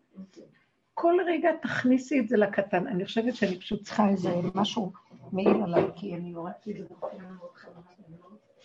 כל 0.93 1.15
רגע 1.25 1.49
תכניסי 1.61 2.19
את 2.19 2.27
זה 2.27 2.37
לקטן. 2.37 2.87
אני 2.87 3.05
חושבת 3.05 3.35
שאני 3.35 3.59
פשוט 3.59 3.81
צריכה 3.81 4.09
איזה 4.09 4.29
משהו 4.55 4.91
מעיל 5.33 5.63
עליי, 5.63 5.83
כי 5.95 6.15
אני 6.15 6.31
הורדתי 6.31 6.71
את 6.71 6.87
זה 6.87 6.95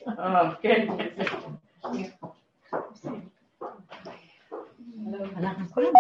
אה, 0.09 0.55
כן. 0.61 0.87
אנחנו 5.37 5.69
כולם 5.69 5.93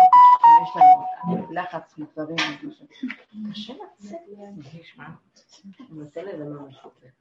יש 0.62 0.70
לנו 0.77 1.53
לחץ 1.53 1.98
מדברים, 1.98 2.37
קשה 3.50 3.74
לצאת 3.74 4.18
מזה. 4.57 5.03
נותן 5.90 6.24
לזה 6.24 6.44
ממש. 6.44 6.77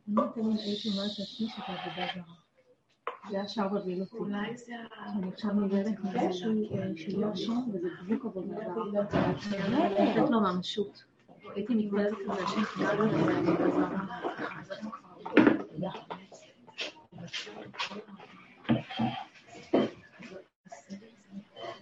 אני 0.08 0.16
תמיד 0.34 0.60
הייתי 0.60 0.90
אומרת 0.90 1.12
לעצמי 1.20 1.48
שאת 1.48 1.64
עבודה 1.68 2.08
זרה. 2.16 2.36
זה 3.30 3.38
היה 3.38 3.48
שער 3.48 3.74
מבהיל 3.74 4.02
אותי. 4.02 4.18
אולי 4.18 4.58
זה 4.58 4.74
אני 5.06 5.28
עכשיו 5.34 5.52
נגרמת 5.52 6.00
מזה 6.00 6.34
שהיא 6.34 7.18
לא 7.18 7.36
שם, 7.36 7.60
וזה 7.74 7.88
דבוק 8.04 8.26
עבודה 8.26 8.56
זרה. 9.10 9.32
לתת 9.90 10.30
לו 10.30 10.42
ממשות. 10.42 11.13
הייתי 11.56 11.76
מתפללת 11.76 12.18
על 12.30 12.36
זה 12.36 12.48
שכדאי 12.48 12.98
לו 12.98 13.06
לעבודה 13.06 13.70
זרה. 13.70 14.06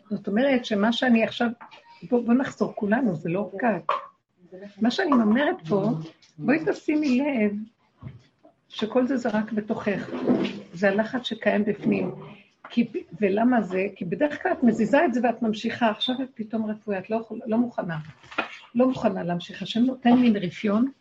זאת 0.10 0.28
אומרת 0.28 0.66
שמה 0.66 0.94
שאני 0.94 1.24
עכשיו, 1.24 1.48
בוא, 2.10 2.26
בוא 2.26 2.34
נחזור 2.34 2.74
כולנו, 2.76 3.16
זה 3.16 3.30
לא 3.30 3.52
קל. 3.58 3.78
מה 4.82 4.92
שאני 4.92 5.12
אומרת 5.12 5.68
פה, 5.70 5.90
בואי 6.38 6.60
תשימי 6.66 7.20
לב 7.20 7.56
שכל 8.70 9.08
זה 9.08 9.18
זה 9.18 9.30
רק 9.30 9.52
בתוכך. 9.52 10.10
זה 10.74 10.90
הלחץ 10.90 11.24
שקיים 11.24 11.66
בפנים. 11.66 12.12
כי, 12.70 12.88
ולמה 13.22 13.62
זה? 13.62 13.88
כי 13.96 14.06
בדרך 14.06 14.44
כלל 14.44 14.52
את 14.52 14.64
מזיזה 14.64 15.06
את 15.06 15.14
זה 15.14 15.20
ואת 15.24 15.42
ממשיכה, 15.42 15.90
עכשיו 15.90 16.16
את 16.24 16.30
פתאום 16.34 16.72
רפואי, 16.72 16.98
את 16.98 17.10
לא, 17.10 17.28
לא 17.46 17.58
מוכנה. 17.58 17.98
לא 18.76 18.88
מוכנה 18.88 19.24
להמשיך. 19.24 19.62
השם 19.62 19.80
נותן 19.80 20.14
מין 20.14 20.36
רפיון, 20.36 20.92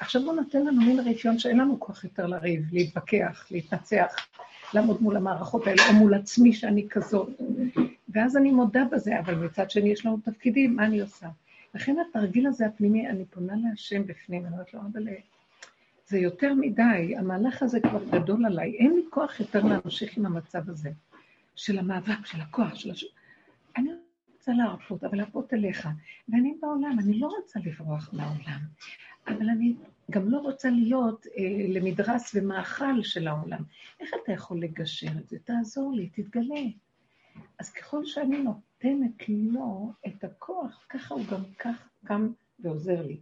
עכשיו 0.00 0.22
הוא 0.22 0.32
נותן 0.32 0.66
לנו 0.66 0.82
מין 0.82 1.00
רפיון 1.00 1.38
שאין 1.38 1.58
לנו 1.58 1.80
כוח 1.80 2.04
יותר 2.04 2.26
לריב, 2.26 2.62
להתווכח, 2.72 3.46
להתנצח, 3.50 4.14
לעמוד 4.74 5.02
מול 5.02 5.16
המערכות 5.16 5.66
האלה, 5.66 5.82
או 5.88 5.92
מול 5.92 6.14
עצמי 6.14 6.52
שאני 6.52 6.86
כזאת. 6.90 7.28
ואז 8.08 8.36
אני 8.36 8.50
מודה 8.50 8.84
בזה, 8.92 9.18
אבל 9.18 9.34
מצד 9.34 9.70
שני 9.70 9.88
יש 9.88 10.06
לנו 10.06 10.18
תפקידים, 10.24 10.76
מה 10.76 10.86
אני 10.86 11.00
עושה? 11.00 11.28
לכן 11.74 11.96
התרגיל 12.10 12.46
הזה 12.46 12.66
הפנימי, 12.66 13.08
אני 13.08 13.24
פונה 13.24 13.52
להשם 13.64 14.06
בפנים, 14.06 14.46
אני 14.46 14.52
אומרת 14.52 14.74
לו, 14.74 14.80
אבל 14.80 15.02
זה 16.06 16.18
יותר 16.18 16.54
מדי, 16.54 17.14
המהלך 17.18 17.62
הזה 17.62 17.80
כבר 17.80 18.04
גדול 18.04 18.46
עליי, 18.46 18.76
אין 18.78 18.94
לי 18.94 19.02
כוח 19.10 19.40
יותר 19.40 19.64
להמשיך 19.64 20.16
עם 20.16 20.26
המצב 20.26 20.70
הזה, 20.70 20.90
של 21.56 21.78
המאבק, 21.78 22.26
של 22.26 22.40
הכוח, 22.40 22.74
של 22.74 22.90
הש... 22.90 23.04
אני 23.76 23.90
רוצה 24.48 24.62
להרפות, 24.62 25.04
אבל 25.04 25.18
להרפות 25.18 25.54
אליך. 25.54 25.88
ואני 26.28 26.54
בעולם, 26.62 26.98
אני 26.98 27.18
לא 27.18 27.26
רוצה 27.26 27.60
לברוח 27.64 28.10
מהעולם, 28.12 28.60
אבל 29.26 29.48
אני 29.48 29.74
גם 30.10 30.28
לא 30.28 30.38
רוצה 30.38 30.70
להיות 30.70 31.26
אה, 31.26 31.66
למדרס 31.68 32.34
ומאכל 32.34 33.02
של 33.02 33.28
העולם. 33.28 33.62
איך 34.00 34.10
אתה 34.22 34.32
יכול 34.32 34.60
לגשר 34.60 35.18
את 35.20 35.28
זה? 35.28 35.38
תעזור 35.44 35.92
לי, 35.92 36.08
תתגלה. 36.08 36.60
אז 37.58 37.70
ככל 37.70 38.06
שאני 38.06 38.38
נותנת 38.38 39.28
לו 39.28 39.92
את 40.06 40.24
הכוח, 40.24 40.86
ככה 40.88 41.14
הוא 41.14 41.24
גם 41.32 41.42
כך 41.58 41.88
קם 42.04 42.28
ועוזר 42.58 43.02
לי. 43.02 43.20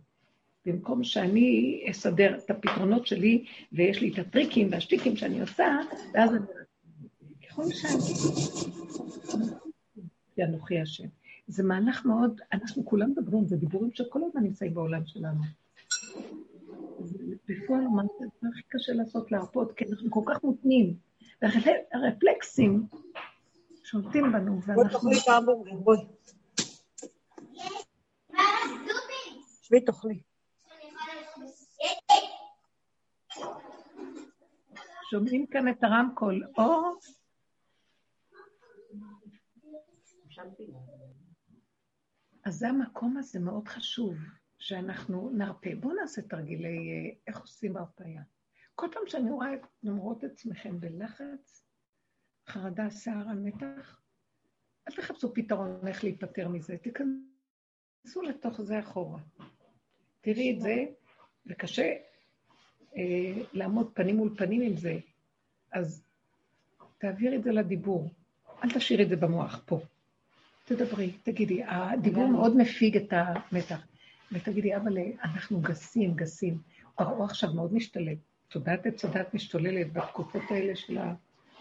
במקום 0.66 1.04
שאני 1.04 1.80
אסדר 1.90 2.38
את 2.38 2.50
הפתרונות 2.50 3.06
שלי, 3.06 3.44
ויש 3.72 4.00
לי 4.00 4.12
את 4.12 4.18
הטריקים 4.18 4.68
והשטיקים 4.72 5.16
שאני 5.16 5.40
עושה, 5.40 5.78
ואז 6.14 6.30
אני... 6.34 6.46
ככל 7.48 7.64
שאני... 7.70 8.02
אנוכי 10.44 10.80
השם. 10.80 11.08
זה 11.48 11.62
מהלך 11.62 12.06
מאוד, 12.06 12.40
אנחנו 12.52 12.84
כולם 12.84 13.10
מדברים, 13.10 13.46
זה 13.46 13.56
דיבורים 13.56 13.90
שכל 13.94 14.20
הזמן 14.24 14.42
נמצאים 14.42 14.74
בעולם 14.74 15.06
שלנו. 15.06 15.40
בפועל 17.48 17.82
זה 18.40 18.48
הכי 18.48 18.62
קשה 18.68 18.92
לעשות 18.92 19.32
להרפות, 19.32 19.72
כי 19.72 19.84
אנחנו 19.90 20.10
כל 20.10 20.22
כך 20.26 20.44
מותנים. 20.44 20.96
והרפלקסים 21.42 22.86
שולטים 23.84 24.32
בנו, 24.32 24.62
ואנחנו... 24.62 24.74
בואי 24.74 24.88
תאכלי 24.90 25.18
את 25.22 25.28
ההמבורגר, 25.28 25.76
בואי. 25.76 25.98
שבי 29.62 29.80
תאכלי. 29.80 30.20
שומעים 35.10 35.46
כאן 35.46 35.68
את 35.68 35.84
הרמקול, 35.84 36.46
או... 36.58 36.64
אז 42.44 42.54
זה 42.54 42.68
המקום 42.68 43.16
הזה 43.16 43.40
מאוד 43.40 43.68
חשוב, 43.68 44.16
שאנחנו 44.58 45.30
נרפה. 45.30 45.70
בואו 45.80 45.94
נעשה 45.94 46.22
תרגילי 46.22 47.14
איך 47.26 47.40
עושים 47.40 47.76
הרפאיה. 47.76 48.22
כל 48.74 48.86
פעם 48.92 49.02
שאני 49.06 49.30
רואה 49.30 49.54
את 49.54 49.60
נאמרות 49.82 50.24
עצמכם 50.24 50.80
בלחץ, 50.80 51.64
חרדה, 52.46 52.90
שערה, 52.90 53.34
מתח, 53.34 54.00
אל 54.88 54.96
תחפשו 54.96 55.34
פתרון 55.34 55.86
איך 55.88 56.04
להיפטר 56.04 56.48
מזה, 56.48 56.76
תיכנסו 56.76 58.22
לתוך 58.22 58.60
זה 58.62 58.80
אחורה. 58.80 59.20
תראי 60.20 60.54
את 60.54 60.60
זה, 60.60 60.84
וקשה 61.46 61.96
אה, 62.96 63.42
לעמוד 63.52 63.92
פנים 63.94 64.16
מול 64.16 64.34
פנים 64.38 64.62
עם 64.62 64.76
זה, 64.76 64.98
אז 65.72 66.04
תעבירי 66.98 67.36
את 67.36 67.42
זה 67.42 67.52
לדיבור. 67.52 68.10
אל 68.64 68.70
תשאירי 68.74 69.04
את 69.04 69.08
זה 69.08 69.16
במוח, 69.16 69.62
פה. 69.66 69.80
תדברי, 70.66 71.12
תגידי, 71.22 71.62
הדיבור 71.66 72.26
מאוד 72.26 72.56
מפיג 72.56 72.96
את 72.96 73.12
המתח. 73.12 73.86
ותגידי, 74.32 74.76
אבל 74.76 74.98
אנחנו 75.24 75.60
גסים, 75.60 76.14
גסים. 76.14 76.58
פרעה 76.94 77.24
עכשיו 77.24 77.52
מאוד 77.54 77.74
משתלט. 77.74 78.18
תודעת 78.48 78.86
עץ 78.86 79.04
הדת 79.04 79.34
משתוללת 79.34 79.92
בתקופות 79.92 80.42
האלה 80.50 80.76
של 80.76 80.98
ה... 80.98 81.14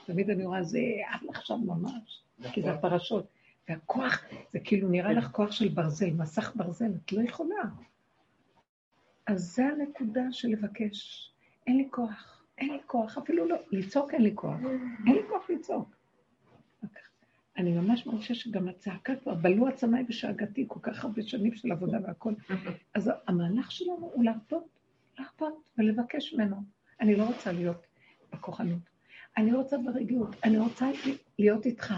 תמיד 0.06 0.30
אני 0.30 0.46
רואה, 0.46 0.64
זה 0.64 0.80
עד 1.10 1.20
עכשיו 1.30 1.58
ממש, 1.58 2.24
כי 2.54 2.62
זה 2.62 2.72
הפרשות. 2.72 3.28
והכוח, 3.70 4.24
זה 4.50 4.60
כאילו 4.60 4.90
נראה 4.90 5.14
לך 5.14 5.28
כוח 5.32 5.52
של 5.52 5.68
ברזל, 5.68 6.10
מסך 6.10 6.52
ברזל, 6.56 6.92
את 7.06 7.12
לא 7.12 7.22
יכולה. 7.22 7.64
אז 9.28 9.42
זה 9.56 9.66
הנקודה 9.66 10.22
של 10.32 10.48
לבקש. 10.48 11.32
אין 11.68 11.78
לי 11.78 11.88
כוח, 11.92 12.44
אין 12.58 12.70
לי 12.70 12.80
כוח, 12.86 13.18
אפילו 13.18 13.48
לא, 13.48 13.56
לצעוק 13.72 14.14
אין 14.14 14.22
לי 14.22 14.32
כוח. 14.36 14.60
אין 15.08 15.16
לי 15.16 15.22
כוח 15.30 15.50
לצעוק. 15.50 15.96
אני 17.58 17.72
ממש 17.74 18.08
מרגישה 18.08 18.36
שגם 18.36 18.68
הצעקה 18.68 19.16
כבר 19.16 19.34
בלו 19.34 19.68
עצמיי 19.68 20.06
ושאגתי 20.10 20.66
כל 20.68 20.80
כך 20.82 21.06
הרבה 21.06 21.22
שנים 21.24 21.56
של 21.56 21.72
עבודה 21.72 21.98
והכול. 22.04 22.36
אז 22.94 23.12
המהלך 23.28 23.72
שלנו 23.72 24.12
הוא 24.14 24.24
להרפות, 24.24 24.68
להרפות 25.20 25.64
ולבקש 25.78 26.34
ממנו. 26.34 26.56
אני 27.02 27.16
לא 27.16 27.24
רוצה 27.24 27.52
להיות 27.52 27.86
בכוחנות. 28.34 28.80
אני 29.38 29.54
רוצה 29.54 29.78
ברגיעות, 29.78 30.36
אני 30.44 30.58
רוצה 30.58 30.92
להיות 31.40 31.66
איתך. 31.66 31.94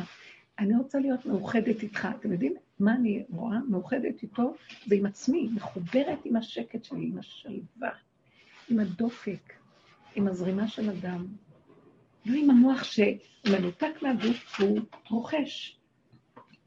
אני 0.59 0.75
רוצה 0.75 0.99
להיות 0.99 1.25
מאוחדת 1.25 1.83
איתך. 1.83 2.07
אתם 2.19 2.31
יודעים 2.31 2.53
מה 2.79 2.95
אני 2.95 3.23
רואה? 3.29 3.57
מאוחדת 3.69 4.23
איתו 4.23 4.53
זה 4.85 4.95
עם 4.95 5.05
עצמי, 5.05 5.49
מחוברת 5.55 6.19
עם 6.25 6.35
השקט 6.35 6.83
שלי, 6.83 7.05
עם 7.05 7.17
השלווה, 7.17 7.91
עם 8.69 8.79
הדופק, 8.79 9.53
עם 10.15 10.27
הזרימה 10.27 10.67
של 10.67 10.89
הדם, 10.89 11.25
לא 12.25 12.37
עם 12.37 12.49
המוח 12.49 12.83
שמנותק 12.83 14.01
מהגוף 14.01 14.59
והוא 14.59 14.79
רוכש, 15.09 15.79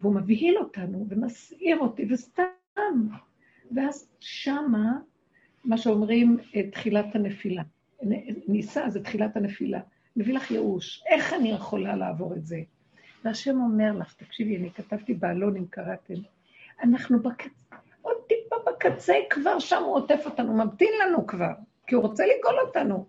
והוא 0.00 0.14
מבהיל 0.14 0.58
אותנו 0.58 1.06
ומסעיר 1.08 1.78
אותי, 1.78 2.06
וסתם. 2.10 3.06
ואז 3.74 4.08
שמה, 4.20 4.92
מה 5.64 5.78
שאומרים, 5.78 6.36
אה, 6.56 6.70
תחילת 6.70 7.14
הנפילה. 7.14 7.62
ניסה 8.48 8.88
זה 8.88 9.02
תחילת 9.02 9.36
הנפילה. 9.36 9.80
מביא 10.16 10.34
לך 10.34 10.50
ייאוש, 10.50 11.02
איך 11.06 11.34
אני 11.34 11.52
יכולה 11.52 11.96
לעבור 11.96 12.34
את 12.34 12.46
זה? 12.46 12.60
והשם 13.24 13.60
אומר 13.60 13.92
לך, 13.98 14.14
תקשיבי, 14.14 14.56
אני 14.56 14.70
כתבתי 14.70 15.14
בעלון 15.14 15.56
אם 15.56 15.66
קראתם, 15.70 16.14
אנחנו 16.82 17.22
בקצה, 17.22 17.76
עוד 18.02 18.16
טיפה 18.28 18.56
בקצה 18.66 19.14
כבר, 19.30 19.58
שם 19.58 19.82
הוא 19.82 19.94
עוטף 19.94 20.22
אותנו, 20.24 20.54
ממתין 20.54 20.92
לנו 21.02 21.26
כבר, 21.26 21.52
כי 21.86 21.94
הוא 21.94 22.02
רוצה 22.02 22.24
לגאול 22.26 22.60
אותנו. 22.66 23.06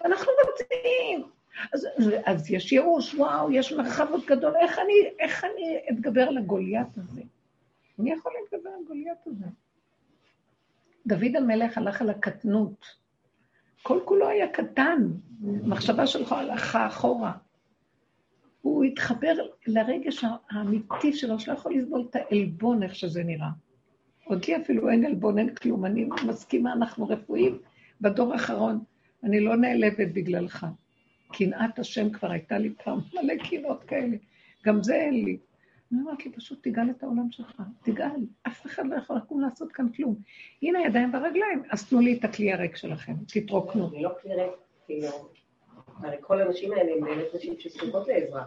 ואנחנו 0.00 0.32
רוצים. 0.46 1.24
אז, 1.72 1.86
אז 2.24 2.50
יש 2.50 2.72
ייאוש, 2.72 3.14
וואו, 3.14 3.52
יש 3.52 3.72
מרחב 3.72 4.06
עוד 4.10 4.22
גדול, 4.26 4.52
איך 4.56 4.78
אני, 4.78 4.92
איך 5.18 5.44
אני 5.44 5.78
אתגבר 5.90 6.22
על 6.22 6.38
הגוליית 6.38 6.98
הזה? 6.98 7.22
מי 7.98 8.12
יכול 8.12 8.32
להתגבר 8.40 8.70
על 8.70 8.80
הגוליית 8.84 9.26
הזה? 9.26 9.46
דוד 11.06 11.36
המלך 11.36 11.78
הלך 11.78 12.02
על 12.02 12.10
הקטנות. 12.10 12.86
כל 13.82 14.00
כולו 14.04 14.28
היה 14.28 14.48
קטן, 14.48 15.08
מחשבה 15.40 16.06
שלך 16.06 16.32
הלכה 16.32 16.86
אחורה. 16.86 17.32
הוא 18.62 18.84
התחבר 18.84 19.36
לרגש 19.66 20.24
האמיתי 20.50 21.12
שלו, 21.12 21.40
שלא 21.40 21.52
יכול 21.52 21.74
לסבול 21.74 22.06
את 22.10 22.16
העלבון, 22.16 22.82
איך 22.82 22.94
שזה 22.94 23.24
נראה. 23.24 23.48
עוד 24.24 24.44
לי 24.44 24.56
אפילו 24.56 24.90
אין 24.90 25.04
עלבון, 25.04 25.38
אין 25.38 25.54
כלום, 25.54 25.84
אני 25.84 26.08
מסכימה, 26.26 26.72
אנחנו 26.72 27.08
רפואיים. 27.08 27.58
בדור 28.00 28.32
האחרון, 28.32 28.84
אני 29.24 29.40
לא 29.40 29.56
נעלבת 29.56 30.08
בגללך. 30.14 30.66
קנאת 31.32 31.78
השם 31.78 32.10
כבר 32.10 32.30
הייתה 32.30 32.58
לי 32.58 32.74
פעם 32.84 32.98
מלא 33.14 33.34
קנאות 33.50 33.84
כאלה. 33.84 34.16
גם 34.64 34.82
זה 34.82 34.94
אין 34.94 35.24
לי. 35.24 35.38
אני 35.92 36.00
אומרת 36.00 36.26
לי, 36.26 36.32
פשוט 36.32 36.58
תגאל 36.62 36.90
את 36.90 37.02
העולם 37.02 37.30
שלך, 37.30 37.62
תגאל. 37.82 38.26
אף 38.42 38.66
אחד 38.66 38.86
לא 38.86 38.96
יכול 38.96 39.16
לקום 39.16 39.40
לעשות 39.40 39.72
כאן 39.72 39.92
כלום. 39.92 40.14
הנה 40.62 40.78
הידיים 40.78 41.14
והרגליים, 41.14 41.62
אז 41.70 41.88
תנו 41.88 42.00
לי 42.00 42.18
את 42.18 42.24
הכלי 42.24 42.52
הריק 42.52 42.76
שלכם, 42.76 43.12
תתרוקנו. 43.28 43.88
אני 43.88 44.02
לא 44.02 44.10
כלי 44.22 44.34
ריק, 44.34 44.52
כאילו, 44.86 45.08
הרי 45.86 46.16
כל 46.20 46.40
הנשים 46.40 46.72
האלה 46.72 46.92
הן 46.92 47.00
באמת 47.00 47.26
נשים 47.34 47.54
שזקוקות 47.58 48.08
לעזרה. 48.08 48.44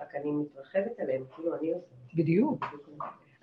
רק 0.00 0.14
אני 0.14 0.30
מתרחבת 0.32 1.00
עליהן, 1.00 1.22
כאילו 1.34 1.56
אני 1.58 1.72
עושה. 1.72 1.86
בדיוק. 2.14 2.64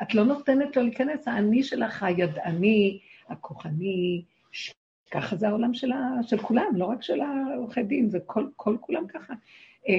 את 0.02 0.16
לא 0.16 0.24
נותנת 0.24 0.76
לו 0.76 0.84
להיכנס, 0.84 1.28
האני 1.28 1.64
שלך, 1.64 2.04
הידעני, 2.04 3.00
הכוחני, 3.30 4.24
ככה 5.14 5.36
זה 5.36 5.48
העולם 5.48 5.74
של, 5.74 5.92
ה, 5.92 6.24
של 6.24 6.38
כולם, 6.38 6.76
לא 6.76 6.86
רק 6.86 7.04
של 7.04 7.22
העורכי 7.22 7.84
דין, 7.84 8.10
זה 8.10 8.20
כל, 8.26 8.48
כל 8.56 8.78
כולם 8.80 9.08
ככה. 9.08 9.34
אה, 9.90 9.94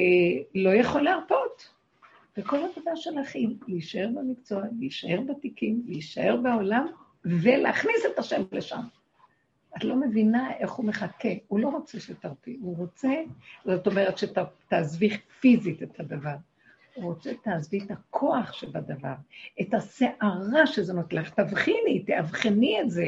לא 0.54 0.70
יכול 0.70 1.02
להרפות. 1.02 1.74
וכל 2.36 2.56
העבודה 2.56 2.96
שלך 2.96 3.34
היא 3.34 3.48
להישאר 3.68 4.08
במקצוע, 4.14 4.62
להישאר 4.78 5.20
בתיקים, 5.28 5.82
להישאר 5.86 6.36
בעולם, 6.42 6.86
ולהכניס 7.24 8.06
את 8.12 8.18
השם 8.18 8.42
לשם. 8.52 8.80
את 9.76 9.84
לא 9.84 9.96
מבינה 9.96 10.56
איך 10.58 10.72
הוא 10.72 10.86
מחכה. 10.86 11.28
הוא 11.48 11.60
לא 11.60 11.68
רוצה 11.68 12.00
שתרפי, 12.00 12.58
הוא 12.60 12.76
רוצה, 12.76 13.14
זאת 13.64 13.86
אומרת 13.86 14.18
שתעזבי 14.18 15.10
פיזית 15.40 15.82
את 15.82 16.00
הדבר. 16.00 16.34
הוא 16.94 17.04
רוצה 17.04 17.30
שתעזבי 17.32 17.78
את 17.78 17.90
הכוח 17.90 18.52
שבדבר, 18.52 19.14
את 19.60 19.74
הסערה 19.74 20.66
שזה 20.66 20.92
נותן 20.92 21.16
לך. 21.16 21.30
תבחיני, 21.30 22.04
תאבחני 22.06 22.80
את 22.80 22.90
זה, 22.90 23.06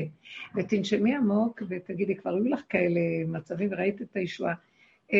ותנשמי 0.54 1.14
עמוק 1.14 1.62
ותגידי, 1.68 2.16
כבר 2.16 2.34
היו 2.34 2.44
לך 2.44 2.60
כאלה 2.68 3.00
מצבים 3.26 3.68
וראית 3.72 4.02
את 4.02 4.16
הישועה. 4.16 4.54
אה, 5.12 5.18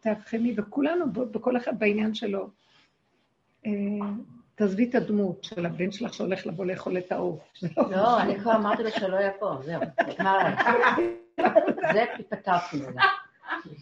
תאבחני, 0.00 0.54
וכולנו, 0.56 1.12
בכל 1.12 1.56
אחד 1.56 1.78
בעניין 1.78 2.14
שלו. 2.14 2.50
אה, 3.66 3.72
תעזבי 4.54 4.84
את 4.84 4.94
הדמות 4.94 5.44
של 5.44 5.66
הבן 5.66 5.92
שלך 5.92 6.14
שהולך 6.14 6.46
לבוא 6.46 6.64
לאכול 6.64 6.98
את 6.98 7.12
העוף. 7.12 7.40
לא, 7.76 8.20
אני 8.20 8.40
כבר 8.40 8.56
אמרתי 8.56 8.82
לו 8.82 8.90
שלא 8.90 9.18
פה, 9.38 9.54
זהו, 9.64 9.80
זה 11.92 12.04
פתרתי 12.28 12.76
מזה. 12.76 13.00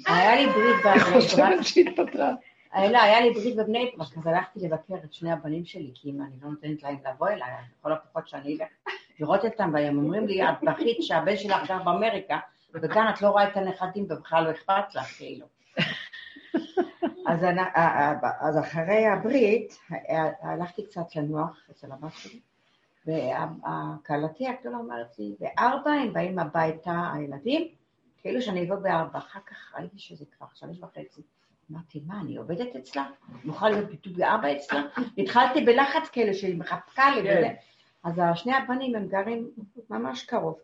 היה 0.07 0.37
לי 0.37 0.46
ברית 0.46 0.85
היא 0.85 1.03
חושבת 1.03 1.64
שהתפטרה. 1.64 2.35
לא, 2.76 3.02
היה 3.02 3.20
לי 3.20 3.30
ברית 3.30 3.56
בבני 3.56 3.92
ברק, 3.96 4.18
אז 4.18 4.26
הלכתי 4.26 4.60
לבקר 4.60 4.94
את 5.04 5.12
שני 5.12 5.32
הבנים 5.32 5.64
שלי, 5.64 5.90
כי 5.94 6.10
אם 6.10 6.22
אני 6.22 6.36
לא 6.42 6.50
נותנת 6.50 6.82
להם 6.82 6.96
לבוא 7.10 7.28
אליי, 7.28 7.50
לכל 7.78 7.92
הפחות 7.92 8.28
שאני 8.28 8.58
אלך 8.60 8.68
לראות 9.20 9.44
אותם, 9.44 9.70
והם 9.74 9.98
אומרים 9.98 10.26
לי, 10.26 10.48
את 10.48 10.54
בכית 10.62 10.96
שהבן 11.00 11.36
שלך 11.36 11.68
גר 11.68 11.82
באמריקה, 11.82 12.38
וכאן 12.74 13.10
את 13.14 13.22
לא 13.22 13.28
רואה 13.28 13.48
את 13.48 13.56
הנכדים 13.56 14.04
ובכלל 14.04 14.44
לא 14.44 14.50
אכפת 14.50 14.94
לך, 14.94 15.16
כאילו. 15.16 15.46
אז, 17.26 17.44
אני, 17.44 17.60
אז 18.40 18.58
אחרי 18.58 19.06
הברית 19.06 19.78
הלכתי 20.42 20.86
קצת 20.86 21.16
לנוח 21.16 21.66
אצל 21.70 21.92
הבת 21.92 22.12
שלי, 22.12 22.40
וכלתי 23.06 24.48
הגדולה 24.48 24.76
אומרת 24.76 25.18
לי, 25.18 25.34
בארבע 25.40 25.90
הם 25.90 26.12
באים 26.12 26.38
הביתה 26.38 27.10
הילדים, 27.14 27.68
כאילו 28.18 28.42
שאני 28.42 28.64
אבוא 28.64 28.76
בארבע, 28.76 29.18
אחר 29.18 29.40
כך 29.46 29.74
ראיתי 29.78 29.98
שזה 29.98 30.24
כבר 30.38 30.46
שלוש 30.54 30.78
וחצי. 30.82 31.22
אמרתי, 31.70 32.02
מה, 32.07 32.20
אני 32.20 32.37
עובדת 32.37 32.76
אצלה? 32.76 33.07
נוכל 33.44 33.68
להיות 33.68 33.90
בדיוק 33.90 34.16
בארבע 34.16 34.57
אצלה? 34.57 34.83
התחלתי 35.18 35.61
בלחץ 35.64 36.09
כאלה 36.12 36.35
שהיא 36.35 36.59
מחפקה 36.59 37.11
לי 37.11 37.20
וזה. 37.20 37.48
אז 38.05 38.20
שני 38.35 38.55
הבנים 38.55 38.94
הם 38.96 39.09
גרים 39.09 39.50
ממש 39.90 40.24
קרוב. 40.24 40.59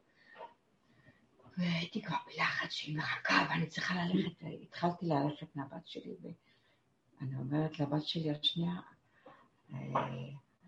והייתי 1.58 2.02
כבר 2.02 2.16
בלחץ 2.26 2.70
שהיא 2.70 2.98
מחכה 2.98 3.46
ואני 3.50 3.66
צריכה 3.66 3.94
ללכת, 4.04 4.44
התחלתי 4.62 5.06
ללכת 5.06 5.56
מהבת 5.56 5.86
שלי 5.86 6.14
ואני 6.22 7.36
אומרת 7.36 7.80
לבת 7.80 8.06
שלי 8.06 8.30
השנייה, 8.30 8.72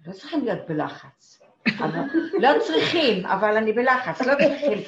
לא 0.07 0.13
צריכים 0.13 0.45
להיות 0.45 0.69
בלחץ. 0.69 1.43
לא 2.41 2.49
צריכים, 2.67 3.27
אבל 3.27 3.57
אני 3.57 3.73
בלחץ, 3.73 4.21
לא 4.21 4.35
צריכים. 4.35 4.79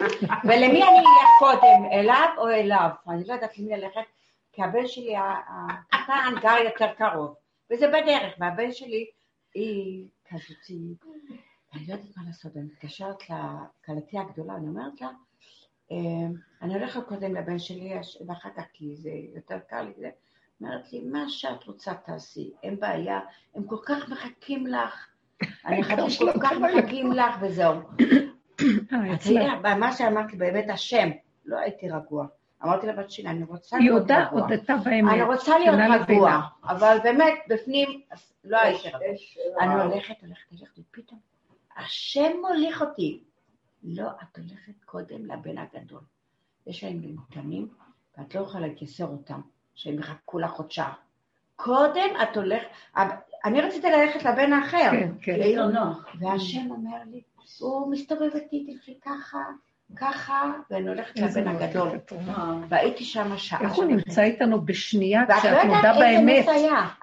ולמי 0.45 0.83
אני 0.83 0.99
אלך 0.99 1.31
קודם, 1.39 1.85
אליו 1.93 2.29
או 2.39 2.49
אליו? 2.49 2.89
אני 3.09 3.25
לא 3.25 3.33
יודעת 3.33 3.59
למי 3.59 3.77
ללכת, 3.77 4.01
כי 4.57 4.63
הבן 4.63 4.87
שלי 4.87 5.15
הקטן 5.17 6.41
גר 6.43 6.57
יותר 6.65 6.87
קרוב, 6.99 7.35
וזה 7.71 7.89
בדרך, 7.89 8.35
והבן 8.41 8.73
שלי 8.73 9.11
היא 9.55 10.09
כזאת, 10.29 10.57
אני 11.75 11.87
לא 11.87 11.93
יודעת 11.93 12.17
מה 12.17 12.23
לעשות, 12.27 12.57
אני 12.57 12.65
מתקשרת 12.65 13.23
לכלתי 13.23 14.19
הגדולה, 14.19 14.57
אני 14.57 14.69
אומרת 14.69 15.01
לה, 15.01 15.09
אמ, 15.91 16.33
אני 16.63 16.75
הולכת 16.75 17.01
קודם 17.09 17.35
לבן 17.35 17.59
שלי, 17.59 17.93
ואחר 18.27 18.49
כך 18.57 18.65
כי 18.73 18.97
זה 18.97 19.11
יותר 19.35 19.59
קל 19.69 19.83
לי, 19.83 19.93
זה, 19.97 20.11
אומרת 20.61 20.93
לי, 20.93 21.01
מה 21.01 21.29
שאת 21.29 21.65
רוצה 21.65 21.95
תעשי, 21.95 22.51
אין 22.63 22.81
בעיה, 22.81 23.21
הם 23.55 23.65
כל 23.67 23.79
כך 23.87 24.09
מחכים 24.09 24.67
לך, 24.67 25.07
אני 25.67 25.83
חושבת 25.83 26.11
שכל 26.11 26.41
כך 26.43 26.53
מחכים 26.53 27.13
לך 27.13 27.35
וזהו. 27.41 27.81
אה, 28.93 29.77
מה 29.77 29.93
שאמרת 29.93 30.33
לי, 30.33 30.39
באמת 30.39 30.71
השם, 30.71 31.09
לא 31.45 31.59
הייתי 31.59 31.91
רגוע. 31.91 32.27
אמרתי 32.65 32.87
לבת 32.87 33.11
שלי, 33.11 33.29
אני 33.29 33.45
רוצה 33.45 33.79
להיות 33.79 34.03
רגוע. 34.03 34.17
היא 34.17 34.43
הודתה 34.43 34.77
באמת. 34.77 35.13
אני 35.13 35.23
רוצה 35.23 35.59
להיות 35.59 35.77
רגוע, 36.09 36.41
אבל 36.65 36.99
באמת, 37.03 37.35
בפנים, 37.49 38.01
לא 38.45 38.59
הייתי 38.59 38.89
רגוע. 38.89 39.01
אני 39.61 39.75
הולכת, 39.75 40.15
הולכת, 40.21 40.51
הולכת, 40.51 40.79
ופתאום, 40.79 41.21
השם 41.77 42.33
מוליך 42.41 42.83
אותי. 42.83 43.21
לא, 43.83 44.09
את 44.23 44.39
הולכת 44.39 44.85
קודם 44.85 45.27
לבן 45.27 45.59
הגדול. 45.59 46.01
יש 46.67 46.85
להם 46.85 47.01
מותנים, 47.15 47.69
ואת 48.19 48.35
לא 48.35 48.41
יכולה 48.41 48.67
להתייסר 48.67 49.07
אותם, 49.07 49.41
שהם 49.75 49.99
יחכו 49.99 50.39
לך 50.39 50.51
חודשיים. 50.51 50.95
קודם 51.57 52.11
את 52.23 52.37
הולכת, 52.37 52.67
אני 53.45 53.61
רציתי 53.61 53.91
ללכת 53.91 54.23
לבן 54.23 54.53
האחר. 54.53 54.91
כן, 54.91 55.13
כן. 55.23 55.57
לא 55.57 55.67
נוח. 55.67 56.07
והשם 56.19 56.71
אומר 56.71 56.99
לי, 57.11 57.23
הוא 57.61 57.91
מסתובב 57.91 58.31
איתי, 58.35 58.67
תלכי 58.73 59.01
ככה, 59.01 59.39
ככה, 59.97 60.53
ואני 60.71 60.89
הולכת 60.89 61.19
לבן 61.19 61.49
הגדול. 61.49 61.89
והייתי 62.69 63.05
שם 63.05 63.39
שעה. 63.39 63.61
איך 63.61 63.73
הוא 63.73 63.85
נמצא 63.85 64.23
איתנו 64.23 64.61
בשנייה 64.61 65.23
כשאת 65.39 65.65
מודה 65.67 65.93
באמת? 65.99 66.47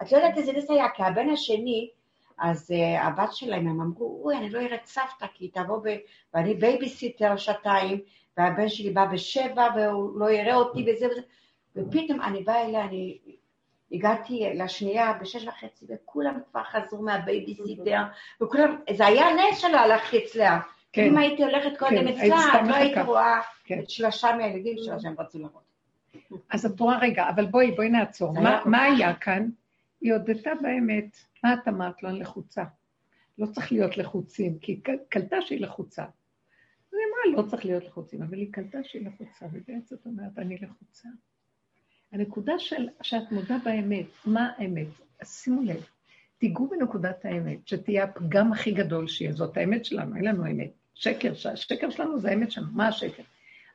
את 0.02 0.12
לא 0.12 0.18
יודעת 0.18 0.38
איזה 0.38 0.52
נס 0.52 0.70
היה, 0.70 0.90
כי 0.96 1.04
הבן 1.04 1.30
השני, 1.30 1.90
אז 2.38 2.72
uh, 2.72 3.02
הבת 3.02 3.34
שלהם, 3.34 3.68
הם 3.68 3.82
אמרו, 3.82 4.22
אוי, 4.24 4.38
אני 4.38 4.50
לא 4.50 4.60
אראה 4.60 4.76
את 4.76 4.86
סבתא, 4.86 5.26
כי 5.34 5.46
היא 5.46 5.52
תבוא 5.54 5.78
ב... 5.84 5.96
ואני 6.34 6.54
בייביסיטר 6.54 7.38
שעתיים, 7.38 8.00
והבן 8.38 8.70
שלי 8.70 8.90
בא 8.90 9.06
בשבע, 9.06 9.68
והוא 9.76 10.20
לא 10.20 10.32
יראה 10.32 10.56
אותי 10.56 10.86
וזה 10.88 11.08
וזה, 11.08 11.22
ופתאום 11.76 12.22
אני 12.22 12.44
באה 12.44 12.66
אליה, 12.66 12.86
אני 12.86 13.18
הגעתי 13.92 14.50
לשנייה 14.56 15.14
בשש 15.22 15.48
וחצי, 15.48 15.86
וכולם 15.90 16.40
כבר 16.52 16.64
חזרו 16.64 17.02
מהבייביסיטר, 17.02 18.02
וכולם, 18.42 18.78
זה 18.94 19.06
היה 19.06 19.26
נס 19.34 19.58
שלא 19.58 19.78
הלכתי 19.78 20.26
אצלה. 20.26 20.60
כן. 20.94 21.06
אם 21.06 21.18
הייתי 21.18 21.44
הולכת 21.44 21.80
קודם 21.80 21.92
כן, 21.92 22.08
אצלה, 22.08 22.62
לא 22.68 22.76
הייתי 22.76 23.02
רואה 23.02 23.42
כן. 23.64 23.80
את 23.80 23.90
שלושה 23.90 24.36
מהילדים 24.38 24.78
שלה 24.78 25.00
שהם 25.00 25.16
רצו 25.20 25.40
לראות. 25.40 25.64
אז 26.50 26.66
את 26.66 26.80
רואה, 26.80 27.00
רגע, 27.00 27.30
אבל 27.30 27.46
בואי, 27.46 27.72
בואי 27.72 27.90
נעצור. 27.90 28.34
מה, 28.34 28.62
מה 28.66 28.84
היה 28.84 29.14
כאן? 29.16 29.50
היא 30.02 30.14
הודתה 30.14 30.52
באמת. 30.62 31.18
מה 31.44 31.54
את 31.54 31.68
אמרת 31.68 32.04
לו? 32.04 32.10
אני 32.10 32.20
לחוצה. 32.20 32.64
לא 33.38 33.46
צריך 33.46 33.72
להיות 33.72 33.98
לחוצים, 33.98 34.60
כי 34.60 34.72
היא 34.72 34.98
קלטה 35.10 35.42
שהיא 35.42 35.62
לחוצה. 35.62 36.04
אז 36.04 36.10
היא 36.94 37.32
אמרה, 37.32 37.44
לא 37.44 37.50
צריך 37.50 37.66
להיות 37.66 37.84
לחוצים, 37.84 38.22
אבל 38.22 38.38
היא 38.38 38.54
קלטה 38.54 38.78
שהיא 38.84 39.08
לחוצה, 39.08 39.46
ובעצם 39.52 39.96
אומרת, 40.06 40.38
אני 40.40 40.58
לחוצה. 40.58 41.10
הנקודה 42.12 42.54
של, 42.60 42.90
שאת 43.02 43.32
מודה 43.32 43.58
באמת, 43.64 44.06
מה 44.26 44.52
האמת? 44.58 44.88
אז 45.22 45.42
שימו 45.44 45.62
לב, 45.62 45.86
תיגעו 46.38 46.68
בנקודת 46.68 47.26
האמת, 47.26 47.68
שתהיה 47.68 48.04
הפגם 48.04 48.54
הכי 48.54 48.72
גדול 48.72 49.08
שיהיה, 49.08 49.32
זאת 49.32 49.58
האמת 49.58 49.86
שלנו, 49.86 50.16
אין 50.16 50.26
לנו 50.26 50.46
אמת. 50.46 50.72
שקר, 50.96 51.34
השקר 51.54 51.90
שלנו 51.90 52.20
זה 52.20 52.30
האמת 52.30 52.52
שלנו, 52.52 52.68
מה 52.72 52.88
השקר? 52.88 53.24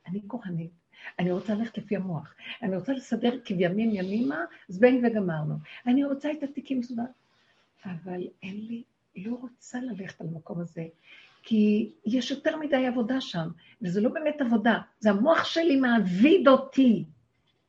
אני 0.07 0.19
כוחנית, 0.27 0.71
אני 1.19 1.31
רוצה 1.31 1.53
ללכת 1.53 1.77
לפי 1.77 1.95
המוח, 1.95 2.33
אני 2.63 2.75
רוצה 2.75 2.93
לסדר 2.93 3.39
כבימים 3.45 3.89
ימימה, 3.93 4.39
זבנג 4.67 5.03
וגמרנו. 5.03 5.55
אני 5.87 6.03
רוצה 6.03 6.31
את 6.31 6.43
התיקים 6.43 6.79
מסודר. 6.79 7.03
אבל 7.85 8.21
אין 8.43 8.55
לי, 8.67 8.83
לא 9.15 9.37
רוצה 9.41 9.79
ללכת 9.81 10.21
על 10.21 10.27
המקום 10.27 10.59
הזה, 10.59 10.85
כי 11.43 11.91
יש 12.05 12.31
יותר 12.31 12.57
מדי 12.57 12.87
עבודה 12.87 13.21
שם, 13.21 13.49
וזה 13.81 14.01
לא 14.01 14.09
באמת 14.09 14.41
עבודה, 14.41 14.79
זה 14.99 15.09
המוח 15.09 15.43
שלי 15.43 15.75
מעביד 15.75 16.47
אותי. 16.47 17.05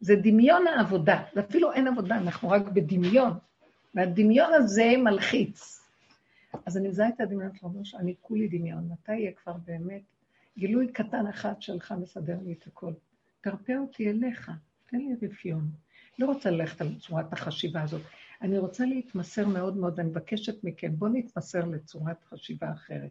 זה 0.01 0.17
דמיון 0.17 0.67
העבודה, 0.67 1.23
ואפילו 1.37 1.73
אין 1.73 1.89
עבודה, 1.89 2.17
אנחנו 2.17 2.51
רק 2.51 2.63
בדמיון, 2.63 3.33
והדמיון 3.95 4.55
הזה 4.55 4.93
מלחיץ. 4.99 5.80
אז 6.67 6.77
אני 6.77 6.89
מזהה 6.89 7.09
את 7.09 7.21
הדמיון 7.21 7.55
של 7.55 7.67
רבו 7.67 7.85
שאני 7.85 8.15
כולי 8.21 8.49
דמיון, 8.49 8.89
מתי 8.93 9.15
יהיה 9.15 9.33
כבר 9.33 9.53
באמת 9.53 10.03
גילוי 10.59 10.93
קטן 10.93 11.27
אחד 11.27 11.63
שלך 11.63 11.95
מסדר 12.01 12.39
לי 12.45 12.53
את 12.53 12.67
הכל. 12.67 12.93
תרפא 13.41 13.73
אותי 13.73 14.11
אליך, 14.11 14.51
תן 14.87 14.99
לי 14.99 15.29
רפיון. 15.29 15.71
לא 16.19 16.27
רוצה 16.27 16.51
ללכת 16.51 16.81
על 16.81 16.95
צורת 16.99 17.33
החשיבה 17.33 17.83
הזאת. 17.83 18.03
אני 18.43 18.59
רוצה 18.59 18.85
להתמסר 18.85 19.47
מאוד 19.47 19.77
מאוד, 19.77 20.01
אני 20.01 20.09
מבקשת 20.09 20.65
מכם, 20.65 20.97
בואו 20.97 21.13
נתמסר 21.13 21.65
לצורת 21.65 22.25
חשיבה 22.25 22.73
אחרת. 22.73 23.11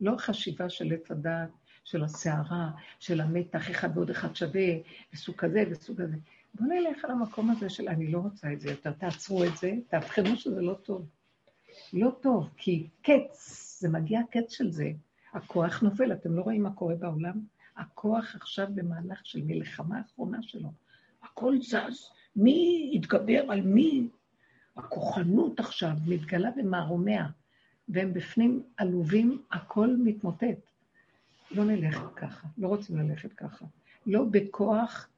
לא 0.00 0.14
חשיבה 0.18 0.70
של 0.70 0.92
עץ 0.92 1.10
הדעת, 1.10 1.50
של 1.84 2.04
הסערה, 2.04 2.70
של 2.98 3.20
המתח, 3.20 3.70
אחד 3.70 3.96
ועוד 3.96 4.10
אחד 4.10 4.36
שווה, 4.36 4.68
וסוג 5.12 5.36
כזה 5.36 5.64
וסוג 5.70 6.02
כזה. 6.02 6.16
בואו 6.54 6.68
נלך 6.68 7.04
על 7.04 7.10
המקום 7.10 7.50
הזה 7.50 7.70
של 7.70 7.88
אני 7.88 8.06
לא 8.06 8.18
רוצה 8.18 8.52
את 8.52 8.60
זה 8.60 8.70
יותר, 8.70 8.92
תעצרו 8.92 9.44
את 9.44 9.56
זה, 9.56 9.72
תאבחנו 9.88 10.36
שזה 10.36 10.60
לא 10.60 10.74
טוב. 10.74 11.06
לא 11.92 12.10
טוב, 12.20 12.50
כי 12.56 12.88
קץ, 13.02 13.78
זה 13.80 13.88
מגיע 13.88 14.20
קץ 14.30 14.52
של 14.52 14.70
זה. 14.70 14.90
הכוח 15.32 15.82
נופל, 15.82 16.12
אתם 16.12 16.36
לא 16.36 16.42
רואים 16.42 16.62
מה 16.62 16.72
קורה 16.72 16.94
בעולם? 16.94 17.40
הכוח 17.76 18.34
עכשיו 18.34 18.68
במהלך 18.74 19.26
של 19.26 19.42
מלחמה 19.44 19.98
האחרונה 19.98 20.42
שלו. 20.42 20.72
הכל 21.22 21.58
זז, 21.60 22.10
מי 22.36 22.90
יתגבר 22.94 23.44
על 23.48 23.60
מי? 23.60 24.08
הכוחנות 24.76 25.60
עכשיו 25.60 25.90
מתגלה 26.06 26.50
במערומיה, 26.56 27.26
והם 27.88 28.14
בפנים 28.14 28.62
עלובים, 28.76 29.42
הכל 29.50 29.96
מתמוטט. 30.04 30.58
לא 31.50 31.64
נלך 31.64 31.98
ככה, 32.16 32.48
לא 32.58 32.68
רוצים 32.68 32.98
ללכת 32.98 33.32
ככה. 33.32 33.64
לא 34.06 34.24
בכוח, 34.30 35.08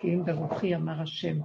כי 0.00 0.14
אם 0.14 0.24
ברוחי 0.24 0.76
אמר 0.76 1.00
השם. 1.00 1.40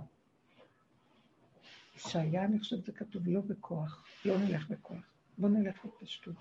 ישעיה, 1.99 2.45
אני 2.45 2.59
חושבת 2.59 2.83
שזה 2.83 2.91
כתוב, 2.91 3.27
לא 3.27 3.41
בכוח, 3.41 4.05
לא 4.25 4.37
נלך 4.37 4.69
בכוח. 4.69 5.03
בואו 5.37 5.51
נלך 5.51 5.85
בפשטות. 5.85 6.35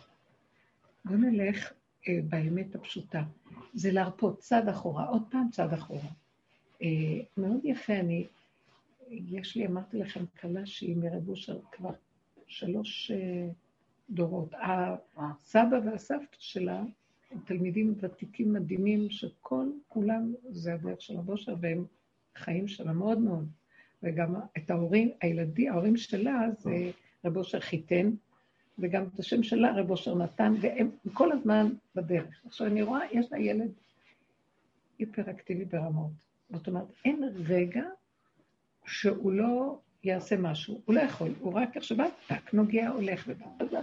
בואו 1.05 1.19
נלך 1.19 1.73
אה, 2.09 2.21
באמת 2.29 2.75
הפשוטה. 2.75 3.23
זה 3.75 3.93
להרפות 3.93 4.39
צד 4.39 4.69
אחורה, 4.69 5.07
עוד 5.07 5.23
פעם 5.31 5.49
צד 5.53 5.73
אחורה. 5.73 6.09
אה, 6.83 6.89
מאוד 7.37 7.61
יפה, 7.65 7.93
אני, 7.93 8.27
יש 9.11 9.57
לי, 9.57 9.67
אמרתי 9.67 9.99
לכם, 9.99 10.25
כלה 10.41 10.67
שהיא 10.67 10.97
מרב 10.97 11.29
אושר 11.29 11.59
כבר 11.73 11.93
שלוש 12.47 13.11
אה, 13.11 13.49
דורות. 14.11 14.55
הסבא 15.17 15.77
והסבתא 15.85 16.37
שלה 16.39 16.83
הם 17.31 17.39
תלמידים 17.45 17.95
ותיקים 18.01 18.53
מדהימים, 18.53 19.11
שכל 19.11 19.67
כולם 19.89 20.35
זה 20.51 20.75
הדרך 20.75 21.03
של 21.03 21.17
רב 21.17 21.31
אושר, 21.31 21.55
והם 21.61 21.85
חיים 22.37 22.69
שלה 22.69 22.93
מאוד 22.93 23.19
מאוד. 23.19 23.49
וגם 24.03 24.35
את 24.57 24.71
ההורים, 24.71 25.11
הילדים, 25.21 25.73
ההורים 25.73 25.97
שלה 25.97 26.47
זה 26.59 26.91
רב 27.25 27.37
אושר 27.37 27.61
חיתן, 27.61 28.11
וגם 28.79 29.05
את 29.15 29.19
השם 29.19 29.43
שלה 29.43 29.73
רב 29.77 29.91
אושר 29.91 30.15
נתן, 30.15 30.55
והם 30.61 30.91
כל 31.13 31.33
הזמן 31.33 31.73
בדרך. 31.95 32.41
עכשיו, 32.47 32.67
אני 32.67 32.83
רואה, 32.83 33.01
יש 33.13 33.33
לה 33.33 33.39
ילד 33.39 33.71
היפראקטיבי 34.99 35.65
ברמות. 35.65 36.11
זאת 36.51 36.69
אומרת, 36.69 36.87
אין 37.05 37.25
רגע 37.47 37.83
שהוא 38.87 39.33
לא 39.33 39.79
יעשה 40.05 40.37
משהו. 40.37 40.81
הוא 40.85 40.95
לא 40.95 41.01
יכול, 41.01 41.31
הוא 41.41 41.53
רק 41.53 41.77
איך 41.77 41.85
שבא, 41.85 42.07
טק, 42.27 42.55
נוגע, 42.55 42.89
הולך 42.89 43.29
ובא. 43.29 43.81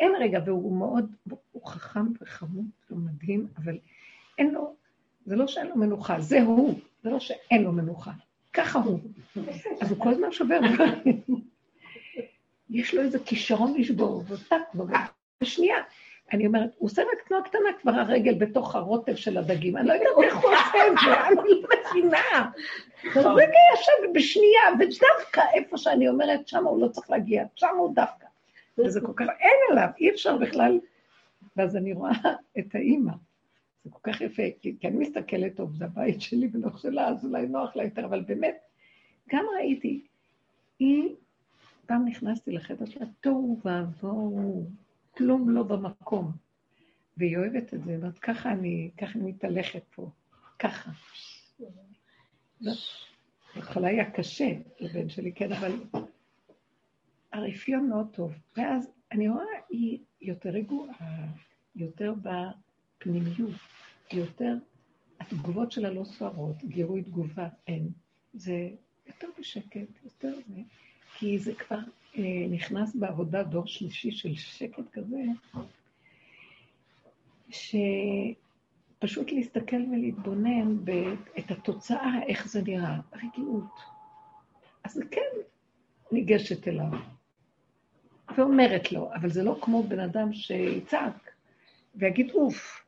אין 0.00 0.12
רגע, 0.20 0.38
והוא 0.46 0.78
מאוד, 0.78 1.14
הוא 1.52 1.66
חכם 1.66 2.06
וחמוד 2.20 2.66
ומדהים, 2.90 3.46
אבל 3.56 3.78
אין 4.38 4.50
לו, 4.54 4.74
זה 5.24 5.36
לא 5.36 5.46
שאין 5.46 5.66
לו 5.66 5.76
מנוחה, 5.76 6.20
זה 6.20 6.42
הוא, 6.42 6.80
זה 7.02 7.10
לא 7.10 7.20
שאין 7.20 7.62
לו 7.62 7.72
מנוחה. 7.72 8.12
ככה 8.52 8.78
הוא. 8.78 9.00
אז 9.80 9.90
הוא 9.90 9.98
כל 9.98 10.08
הזמן 10.08 10.32
שובר 10.32 10.58
דברים. 10.74 11.22
יש 12.70 12.94
לו 12.94 13.02
איזה 13.02 13.18
כישרון 13.18 13.74
לשבור, 13.78 14.24
וטק, 14.28 14.56
בשנייה. 15.40 15.76
אני 16.32 16.46
אומרת, 16.46 16.70
הוא 16.78 16.86
עושה 16.86 17.02
רק 17.02 17.28
תנועה 17.28 17.42
קטנה, 17.44 17.68
כבר 17.80 17.90
הרגל 17.90 18.34
בתוך 18.34 18.74
הרוטב 18.74 19.14
של 19.14 19.38
הדגים. 19.38 19.76
אני 19.76 19.88
לא 19.88 19.92
יודעת 19.92 20.24
איך 20.24 20.36
הוא 20.36 20.50
עושה 20.50 20.78
את 20.88 20.92
זה, 21.04 21.26
אני 21.28 21.36
לא 21.36 21.68
מבינה. 21.90 22.50
רגע 23.14 23.58
ישב 23.74 24.12
בשנייה, 24.14 24.62
ודווקא 24.74 25.42
איפה 25.54 25.76
שאני 25.76 26.08
אומרת, 26.08 26.48
שם 26.48 26.66
הוא 26.66 26.80
לא 26.82 26.88
צריך 26.88 27.10
להגיע, 27.10 27.44
שם 27.54 27.76
הוא 27.78 27.94
דווקא. 27.94 28.26
וזה 28.78 29.00
כל 29.00 29.12
כך, 29.16 29.26
אין 29.40 29.56
עליו, 29.70 29.88
אי 30.00 30.10
אפשר 30.10 30.36
בכלל. 30.36 30.78
ואז 31.56 31.76
אני 31.76 31.92
רואה 31.92 32.12
את 32.58 32.74
האימא. 32.74 33.12
זה 33.84 33.90
כל 33.90 34.10
כך 34.12 34.20
יפה, 34.20 34.42
כי, 34.60 34.76
אני 34.84 34.96
מסתכלת 34.96 35.56
טוב, 35.56 35.74
זה 35.74 35.84
הבית 35.84 36.20
שלי 36.20 36.48
ולא 36.52 36.68
שלה, 36.76 37.08
אז 37.08 37.24
אולי 37.24 37.46
נוח 37.46 37.76
לה 37.76 37.84
יותר, 37.84 38.04
אבל 38.04 38.20
באמת, 38.20 38.58
גם 39.28 39.44
ראיתי, 39.56 40.06
היא, 40.78 41.14
פעם 41.86 42.08
נכנסתי 42.08 42.52
לחדר 42.52 42.86
שלה, 42.86 43.06
תוהו 43.20 43.60
ועבוהו, 43.64 44.66
כלום 45.16 45.50
לא 45.50 45.62
במקום. 45.62 46.32
והיא 47.16 47.36
אוהבת 47.36 47.74
את 47.74 47.84
זה, 47.84 47.98
ואת 48.00 48.18
ככה 48.18 48.52
אני, 48.52 48.90
ככה 49.00 49.18
אני 49.18 49.30
מתהלכת 49.30 49.82
פה, 49.94 50.10
ככה. 50.58 50.90
בהתחלה 53.54 53.88
היה 53.88 54.10
קשה 54.10 54.52
לבן 54.80 55.08
שלי, 55.08 55.32
כן, 55.32 55.52
אבל 55.52 55.72
הרפיון 57.32 57.88
מאוד 57.88 58.06
טוב. 58.12 58.32
ואז 58.56 58.90
אני 59.12 59.28
רואה, 59.28 59.44
היא 59.70 59.98
יותר 60.20 60.50
רגועה, 60.50 61.26
יותר 61.76 62.14
בפנימיות, 62.22 63.54
יותר, 64.12 64.54
התגובות 65.20 65.72
שלה 65.72 65.90
לא 65.90 66.04
סוערות, 66.04 66.56
גירוי 66.64 67.02
תגובה 67.02 67.48
אין. 67.66 67.88
זה 68.32 68.70
יותר 69.06 69.28
בשקט, 69.38 70.04
יותר 70.04 70.34
זה, 70.48 70.60
כי 71.18 71.38
זה 71.38 71.54
כבר 71.54 71.78
אה, 72.18 72.46
נכנס 72.50 72.96
בעבודה 72.96 73.42
דור 73.42 73.66
שלישי 73.66 74.10
של 74.10 74.34
שקט 74.34 74.90
כזה, 74.92 75.22
שפשוט 77.50 79.32
להסתכל 79.32 79.82
ולהתבונן 79.92 80.76
את 81.38 81.50
התוצאה, 81.50 82.22
איך 82.28 82.48
זה 82.48 82.62
נראה, 82.62 83.00
רגיעות. 83.12 83.80
אז 84.84 84.92
זה 84.92 85.04
כן 85.10 85.30
ניגשת 86.12 86.68
אליו, 86.68 86.90
ואומרת 88.36 88.92
לו, 88.92 89.14
אבל 89.14 89.30
זה 89.30 89.42
לא 89.42 89.58
כמו 89.62 89.82
בן 89.82 90.00
אדם 90.00 90.32
שיצעק 90.32 91.30
ויגיד 91.94 92.30
אוף. 92.30 92.82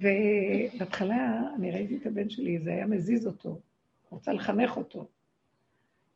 ובהתחלה 0.00 1.40
אני 1.56 1.70
ראיתי 1.70 1.96
את 1.96 2.06
הבן 2.06 2.30
שלי, 2.30 2.58
זה 2.58 2.70
היה 2.70 2.86
מזיז 2.86 3.26
אותו, 3.26 3.60
רוצה 4.10 4.32
לחנך 4.32 4.76
אותו. 4.76 5.08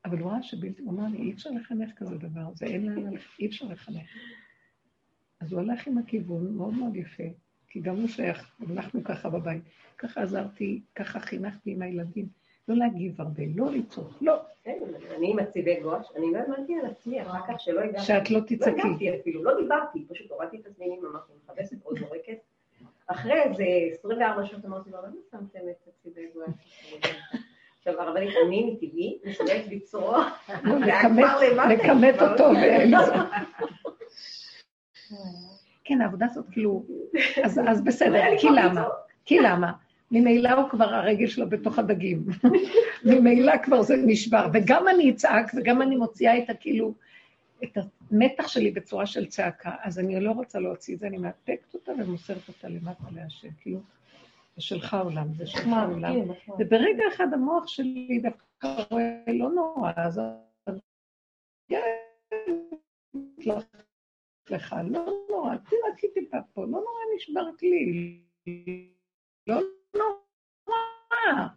אבל 0.05 0.19
הוא 0.19 0.31
ראה 0.31 0.43
שבלתי, 0.43 0.83
הוא 0.83 0.93
אמר 0.93 1.07
לי, 1.09 1.19
אי 1.19 1.33
אפשר 1.33 1.51
לחנך 1.51 1.91
כזה 1.97 2.19
דבר, 2.19 2.55
זה 2.55 2.67
אין 2.67 2.87
לאן 2.87 3.13
אי 3.39 3.47
אפשר 3.47 3.67
לחנך. 3.67 4.09
אז 5.41 5.53
הוא 5.53 5.61
הלך 5.61 5.87
עם 5.87 5.99
הכיוון, 5.99 6.55
מאוד 6.57 6.75
מאוד 6.75 6.97
יפה, 6.97 7.25
כי 7.69 7.81
גם 7.81 7.97
הוא 7.97 8.09
שייך, 8.09 8.51
אנחנו 8.71 9.05
ככה 9.05 9.29
בבית. 9.29 9.63
ככה 9.99 10.23
עזרתי, 10.23 10.81
ככה 10.95 11.21
חינכתי 11.21 11.71
עם 11.71 11.83
הילדים. 11.83 12.29
לא 12.69 12.77
להגיב 12.77 13.21
הרבה, 13.21 13.43
לא 13.57 13.73
לצעוק, 13.73 14.11
לא. 14.21 14.43
אני 14.67 15.33
עם 15.33 15.39
הציבי 15.39 15.81
גוש, 15.83 16.07
אני 16.17 16.27
לא 16.33 16.39
האמנתי 16.39 16.75
על 16.75 16.87
עצמי 16.87 17.23
אחר 17.23 17.41
כך 17.49 17.61
שלא 17.61 17.81
הגעתי. 17.81 18.05
שאת 18.05 18.31
לא 18.31 18.41
תצעקי. 18.41 18.77
לא 18.77 18.89
הגעתי 18.89 19.21
אפילו, 19.21 19.45
לא 19.45 19.61
דיברתי, 19.63 20.05
פשוט 20.09 20.31
הורדתי 20.31 20.57
את 20.57 20.67
עצמי, 20.67 20.99
אמרתי, 21.11 21.33
מכבסת 21.45 21.77
עוד 21.83 21.99
זורקת. 21.99 22.39
אחרי 23.07 23.43
איזה 23.43 23.65
24 23.99 24.47
שעות 24.47 24.65
אמרתי 24.65 24.91
לו, 24.91 24.99
למה 24.99 25.17
שמתם 25.31 25.61
את 25.71 25.89
הציבי 25.89 26.27
גוש? 26.35 26.55
עכשיו, 27.81 28.01
הרבנית, 28.01 28.35
אני 28.47 28.71
מטבעי 28.71 29.19
מסוגלת 29.25 29.65
לצרוח, 29.71 30.49
לכמת 31.71 32.23
אותו. 32.23 32.45
כן, 35.85 36.01
העבודה 36.01 36.27
הזאת, 36.27 36.45
כאילו, 36.53 36.85
אז 37.45 37.85
בסדר, 37.85 38.23
כי 38.39 38.47
למה? 38.47 38.85
כי 39.25 39.39
למה? 39.39 39.73
ממילא 40.11 40.51
הוא 40.51 40.69
כבר 40.71 40.95
הרגל 40.95 41.27
שלו 41.27 41.49
בתוך 41.49 41.79
הדגים. 41.79 42.27
ממילא 43.05 43.57
כבר 43.63 43.83
זה 43.83 43.97
נשבר. 44.07 44.47
וגם 44.53 44.89
אני 44.89 45.11
אצעק, 45.11 45.53
וגם 45.57 45.83
אני 45.83 45.97
מוציאה 45.97 46.39
את 46.39 46.51
הכאילו, 46.51 46.95
את 47.65 47.79
המתח 48.11 48.49
שלי 48.49 48.71
בצורה 48.71 49.07
של 49.07 49.27
צעקה, 49.27 49.71
אז 49.83 49.99
אני 49.99 50.21
לא 50.21 50.31
רוצה 50.31 50.59
להוציא 50.59 50.95
את 50.95 51.01
זה, 51.01 51.07
אני 51.07 51.19
מאפקת 51.19 51.75
אותה 51.75 51.93
ומוסרת 51.99 52.49
אותה 52.49 52.69
למטה 52.69 53.05
להשם, 53.15 53.49
כאילו, 53.61 53.81
זה 54.61 54.67
שלך 54.67 54.95
עולם, 54.95 55.35
זה 55.35 55.47
שלך 55.47 55.67
עולם. 55.91 56.13
כן, 56.13 56.29
נכון. 56.29 56.57
וברגע 56.59 57.05
אחד 57.15 57.35
המוח 57.35 57.67
שלי 57.67 58.21
דווקא 58.23 58.83
רואה, 58.91 59.25
לא 59.29 59.51
נורא, 59.51 59.93
אז 59.97 60.21
לך, 64.51 64.77
לא 64.91 65.07
נורא, 65.31 65.57
תראי 65.57 66.13
טיפה 66.15 66.37
פה, 66.53 66.63
לא 66.63 66.69
נורא 66.69 67.01
נשברת 67.17 67.63
לי, 67.63 68.21
לא 69.47 69.61
נורא. 69.95 71.49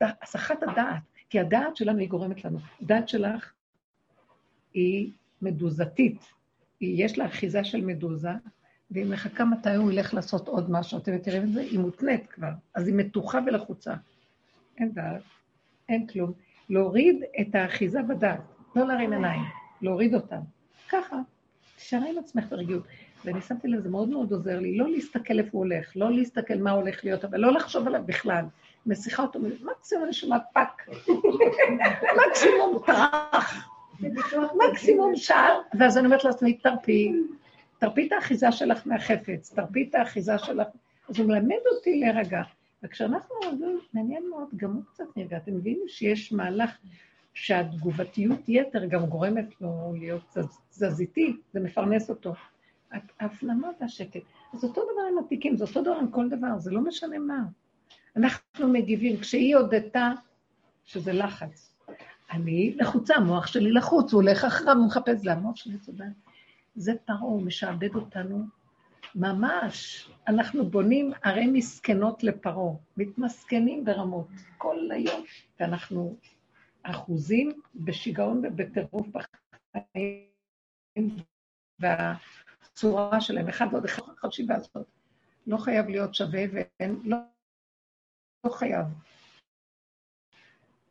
הסחת 0.00 0.62
הדעת, 0.62 1.02
כי 1.30 1.40
הדעת 1.40 1.76
שלנו 1.76 1.98
היא 1.98 2.08
גורמת 2.08 2.44
לנו. 2.44 2.58
הדעת 2.82 3.08
שלך 3.08 3.52
היא 4.74 5.12
מדוזתית, 5.42 6.32
יש 6.80 7.18
לה 7.18 7.26
אחיזה 7.26 7.64
של 7.64 7.84
מדוזה, 7.84 8.32
והיא 8.90 9.06
מחכה 9.06 9.44
מתי 9.44 9.74
הוא 9.74 9.92
ילך 9.92 10.14
לעשות 10.14 10.48
עוד 10.48 10.70
משהו. 10.70 10.98
אתם 10.98 11.14
מכירים 11.14 11.42
את 11.42 11.52
זה? 11.52 11.60
היא 11.60 11.78
מותנית 11.78 12.26
כבר, 12.26 12.50
אז 12.74 12.86
היא 12.86 12.94
מתוחה 12.94 13.38
ולחוצה. 13.46 13.94
אין 14.78 14.92
דעת, 14.92 15.22
אין 15.88 16.06
כלום. 16.06 16.32
להוריד 16.68 17.22
את 17.40 17.54
האחיזה 17.54 18.02
בדעת, 18.02 18.40
לא 18.76 18.86
להרים 18.86 19.12
עיניים, 19.12 19.42
להוריד 19.82 20.14
אותם. 20.14 20.40
ככה, 20.88 21.16
תשארי 21.76 22.10
עם 22.10 22.18
עצמך 22.18 22.44
ברגיעות. 22.48 22.82
ואני 23.24 23.40
שמתי 23.40 23.68
לב, 23.68 23.80
זה 23.80 23.88
מאוד 23.88 24.08
מאוד 24.08 24.32
עוזר 24.32 24.58
לי, 24.58 24.76
לא 24.76 24.90
להסתכל 24.90 25.38
איפה 25.38 25.50
הוא 25.52 25.64
הולך, 25.64 25.92
לא 25.96 26.12
להסתכל 26.12 26.58
מה 26.58 26.70
הולך 26.70 27.04
להיות, 27.04 27.24
אבל 27.24 27.40
לא 27.40 27.52
לחשוב 27.52 27.86
עליו 27.86 28.02
בכלל. 28.06 28.44
מסיכה 28.86 29.22
אותו, 29.22 29.40
מקסימום 29.40 30.04
אני 30.04 30.12
שומעת 30.12 30.42
פאק, 30.52 30.88
מקסימום 32.28 32.78
טראח, 32.86 33.68
מקסימום 34.70 35.16
שער, 35.16 35.60
ואז 35.78 35.98
אני 35.98 36.06
אומרת 36.06 36.24
לעצמי, 36.24 36.52
תרפי, 36.52 37.12
תרפי 37.80 38.06
את 38.06 38.12
האחיזה 38.12 38.52
שלך 38.52 38.86
מהחפץ, 38.86 39.52
תרפי 39.54 39.86
את 39.90 39.94
האחיזה 39.94 40.38
שלך. 40.38 40.66
אז 41.08 41.18
הוא 41.18 41.28
מלמד 41.28 41.56
אותי 41.76 42.00
להירגע. 42.00 42.42
וכשאנחנו 42.82 43.34
רגועים, 43.52 43.78
מעניין 43.94 44.30
מאוד, 44.30 44.48
גם 44.56 44.72
הוא 44.72 44.82
קצת 44.92 45.04
נרגע. 45.16 45.36
אתם 45.36 45.54
מבינים 45.54 45.84
שיש 45.88 46.32
מהלך 46.32 46.70
שהתגובתיות 47.34 48.48
יתר 48.48 48.84
גם 48.84 49.06
גורמת 49.06 49.60
לו 49.60 49.94
להיות 49.98 50.36
תזזיתי, 50.70 51.36
זה 51.52 51.60
מפרנס 51.60 52.10
אותו. 52.10 52.34
ההפנמה 53.20 53.68
והשקט. 53.80 54.20
אז 54.54 54.64
אותו 54.64 54.82
דבר 54.82 55.02
עם 55.12 55.24
התיקים, 55.24 55.56
זה 55.56 55.64
אותו 55.64 55.82
דבר 55.82 55.94
עם 55.94 56.10
כל 56.10 56.28
דבר, 56.28 56.58
זה 56.58 56.70
לא 56.70 56.80
משנה 56.80 57.18
מה. 57.18 57.42
אנחנו 58.16 58.68
מגיבים. 58.68 59.16
כשהיא 59.16 59.56
הודתה 59.56 60.12
שזה 60.84 61.12
לחץ, 61.12 61.74
אני 62.30 62.74
לחוצה, 62.76 63.14
המוח 63.14 63.46
שלי 63.46 63.72
לחוץ, 63.72 64.12
הוא 64.12 64.22
הולך 64.22 64.44
אחריו, 64.44 64.76
הוא 64.76 64.86
מחפש, 64.86 65.16
זה 65.16 65.32
המוח 65.32 65.56
שלי 65.56 65.78
צודק. 65.78 66.04
זה 66.74 66.92
פרעה, 67.04 67.20
הוא 67.20 67.42
משעבד 67.42 67.94
אותנו 67.94 68.44
ממש. 69.14 70.08
אנחנו 70.28 70.70
בונים 70.70 71.12
ערי 71.22 71.46
מסכנות 71.46 72.24
לפרעה, 72.24 72.76
מתמסכנים 72.96 73.84
ברמות 73.84 74.28
כל 74.58 74.88
היום, 74.90 75.24
ואנחנו 75.60 76.16
אחוזים 76.82 77.60
בשיגעון 77.74 78.42
ובטירוף 78.44 79.06
בחיים, 79.76 80.26
והצורה 81.78 83.20
שלהם, 83.20 83.48
אחד 83.48 83.66
ועוד 83.72 83.84
אחד 83.84 84.02
חשיבה 84.16 84.56
הזאת, 84.56 84.86
לא 85.46 85.56
חייב 85.56 85.88
להיות 85.88 86.14
שווה 86.14 86.42
ואין, 86.52 87.00
לא, 87.04 87.16
לא 88.44 88.50
חייב. 88.50 88.86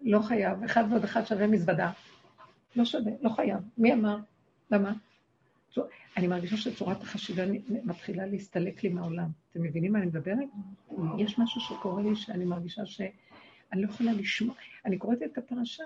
לא 0.02 0.20
חייב, 0.28 0.64
אחד 0.64 0.84
ועוד 0.90 1.04
אחד 1.04 1.26
שווה 1.26 1.48
מזוודה. 1.48 1.92
לא 2.76 2.86
שווה, 2.86 3.12
לא 3.22 3.30
חייב. 3.30 3.60
מי 3.78 3.94
אמר? 3.94 4.18
למה? 4.72 4.94
אני 6.18 6.28
מרגישה 6.28 6.58
שצורת 6.58 7.02
החשיבה 7.02 7.44
מתחילה 7.84 8.26
להסתלק 8.26 8.84
לי 8.84 8.90
מהעולם. 8.90 9.30
אתם 9.52 9.64
מבינים 9.64 9.94
מה 9.94 10.00
אני 10.00 10.08
מדברת? 10.08 10.48
יש 11.18 11.40
משהו 11.40 11.62
שקורה 11.62 12.04
לי 12.04 12.16
שאני 12.16 12.46
מרגישה 12.46 12.86
שאני 12.86 13.12
לא 13.82 13.88
יכולה 13.90 14.14
לשמוע. 14.14 14.56
אני 14.86 14.98
קוראת 14.98 15.24
את 15.24 15.38
הפרשה, 15.38 15.84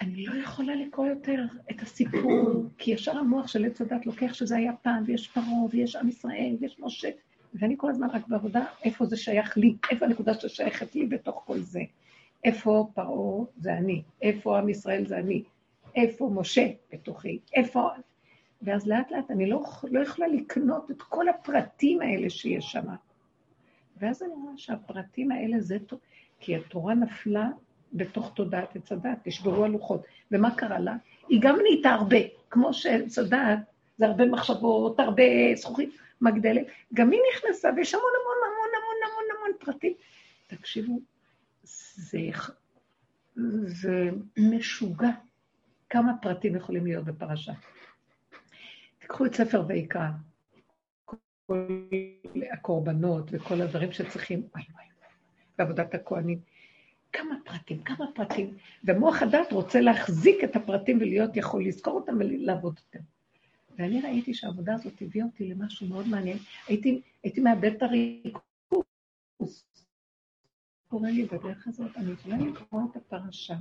אני 0.00 0.26
לא 0.26 0.34
יכולה 0.34 0.74
לקרוא 0.74 1.06
יותר 1.06 1.44
את 1.70 1.82
הסיפור, 1.82 2.64
כי 2.78 2.90
ישר 2.90 3.18
המוח 3.18 3.48
של 3.48 3.64
עץ 3.64 3.80
הדת 3.80 4.06
לוקח 4.06 4.34
שזה 4.34 4.56
היה 4.56 4.72
פעם, 4.72 5.04
ויש 5.06 5.28
פרעה, 5.28 5.64
ויש 5.70 5.96
עם 5.96 6.08
ישראל, 6.08 6.56
ויש 6.60 6.76
משה, 6.80 7.08
ואני 7.54 7.74
כל 7.78 7.90
הזמן 7.90 8.10
רק 8.10 8.28
בעבודה, 8.28 8.64
איפה 8.84 9.04
זה 9.04 9.16
שייך 9.16 9.58
לי, 9.58 9.76
איפה 9.90 10.06
הנקודה 10.06 10.34
ששייכת 10.34 10.94
לי 10.94 11.06
בתוך 11.06 11.42
כל 11.46 11.58
זה. 11.60 11.80
איפה 12.44 12.90
פרעה 12.94 13.44
זה 13.56 13.74
אני, 13.74 14.02
איפה 14.22 14.58
עם 14.58 14.68
ישראל 14.68 15.06
זה 15.06 15.18
אני, 15.18 15.42
איפה 15.94 16.30
משה 16.34 16.66
בתוכי, 16.92 17.38
איפה... 17.54 17.88
ואז 18.62 18.86
לאט 18.86 19.10
לאט 19.10 19.30
אני 19.30 19.50
לא, 19.50 19.64
לא 19.90 20.00
יכולה 20.00 20.28
לקנות 20.28 20.90
את 20.90 21.02
כל 21.02 21.28
הפרטים 21.28 22.00
האלה 22.00 22.30
שיש 22.30 22.64
שם. 22.72 22.86
ואז 24.00 24.22
אני 24.22 24.32
רואה 24.32 24.52
שהפרטים 24.56 25.32
האלה 25.32 25.60
זה 25.60 25.78
טוב, 25.86 26.00
כי 26.40 26.56
התורה 26.56 26.94
נפלה 26.94 27.48
בתוך 27.92 28.32
תודעת 28.34 28.76
עץ 28.76 28.92
הדת, 28.92 29.26
נשברו 29.26 29.64
הלוחות. 29.64 30.02
ומה 30.30 30.54
קרה 30.54 30.78
לה? 30.78 30.96
היא 31.28 31.38
גם 31.42 31.58
נהייתה 31.62 31.90
הרבה, 31.90 32.16
כמו 32.50 32.74
שעץ 32.74 33.18
הדת 33.18 33.58
זה 33.98 34.06
הרבה 34.06 34.26
מחשבות, 34.26 35.00
הרבה 35.00 35.22
זכוכית 35.54 35.90
מגדלת, 36.20 36.66
גם 36.94 37.10
היא 37.10 37.20
נכנסה, 37.34 37.68
ויש 37.76 37.94
המון 37.94 38.10
המון 38.22 38.36
המון 38.46 38.68
המון 38.76 38.96
המון 39.04 39.36
המון 39.36 39.50
פרטים. 39.60 39.92
תקשיבו, 40.46 41.00
זה, 41.62 42.20
זה 43.66 44.10
משוגע. 44.38 45.10
כמה 45.90 46.12
פרטים 46.22 46.56
יכולים 46.56 46.86
להיות 46.86 47.04
בפרשה? 47.04 47.52
תיקחו 49.08 49.26
את 49.26 49.34
ספר 49.34 49.64
ויקרא, 49.68 50.08
כל 51.46 51.66
הקורבנות 52.52 53.30
וכל 53.32 53.60
הדברים 53.60 53.92
שצריכים, 53.92 54.42
בעבודת 55.58 55.94
הכוהנים. 55.94 56.40
כמה 57.12 57.34
פרטים, 57.44 57.82
כמה 57.82 58.04
פרטים. 58.14 58.56
ומוח 58.84 59.22
הדת 59.22 59.52
רוצה 59.52 59.80
להחזיק 59.80 60.44
את 60.44 60.56
הפרטים 60.56 60.96
ולהיות 61.00 61.36
יכול 61.36 61.64
לזכור 61.64 61.94
אותם 61.94 62.16
ולעבוד 62.18 62.80
אותם. 62.86 63.04
ואני 63.78 64.00
ראיתי 64.00 64.34
שהעבודה 64.34 64.74
הזאת 64.74 65.02
הביאה 65.02 65.26
אותי 65.26 65.48
למשהו 65.48 65.86
מאוד 65.88 66.08
מעניין. 66.08 66.38
הייתי, 66.66 67.00
הייתי 67.22 67.40
מאבד 67.40 67.72
את 67.72 67.82
הריכוז. 67.82 69.64
קורה 70.88 71.10
לי 71.10 71.24
בדרך 71.24 71.68
הזאת, 71.68 71.96
אני 71.96 72.12
יכולה 72.12 72.36
לקרוא 72.38 72.82
את 72.90 72.96
הפרשה 72.96 73.54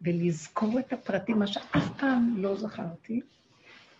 ולזכור 0.00 0.78
את 0.78 0.92
הפרטים, 0.92 1.38
מה 1.38 1.46
שאף 1.46 1.98
פעם 1.98 2.34
לא 2.36 2.56
זכרתי, 2.56 3.20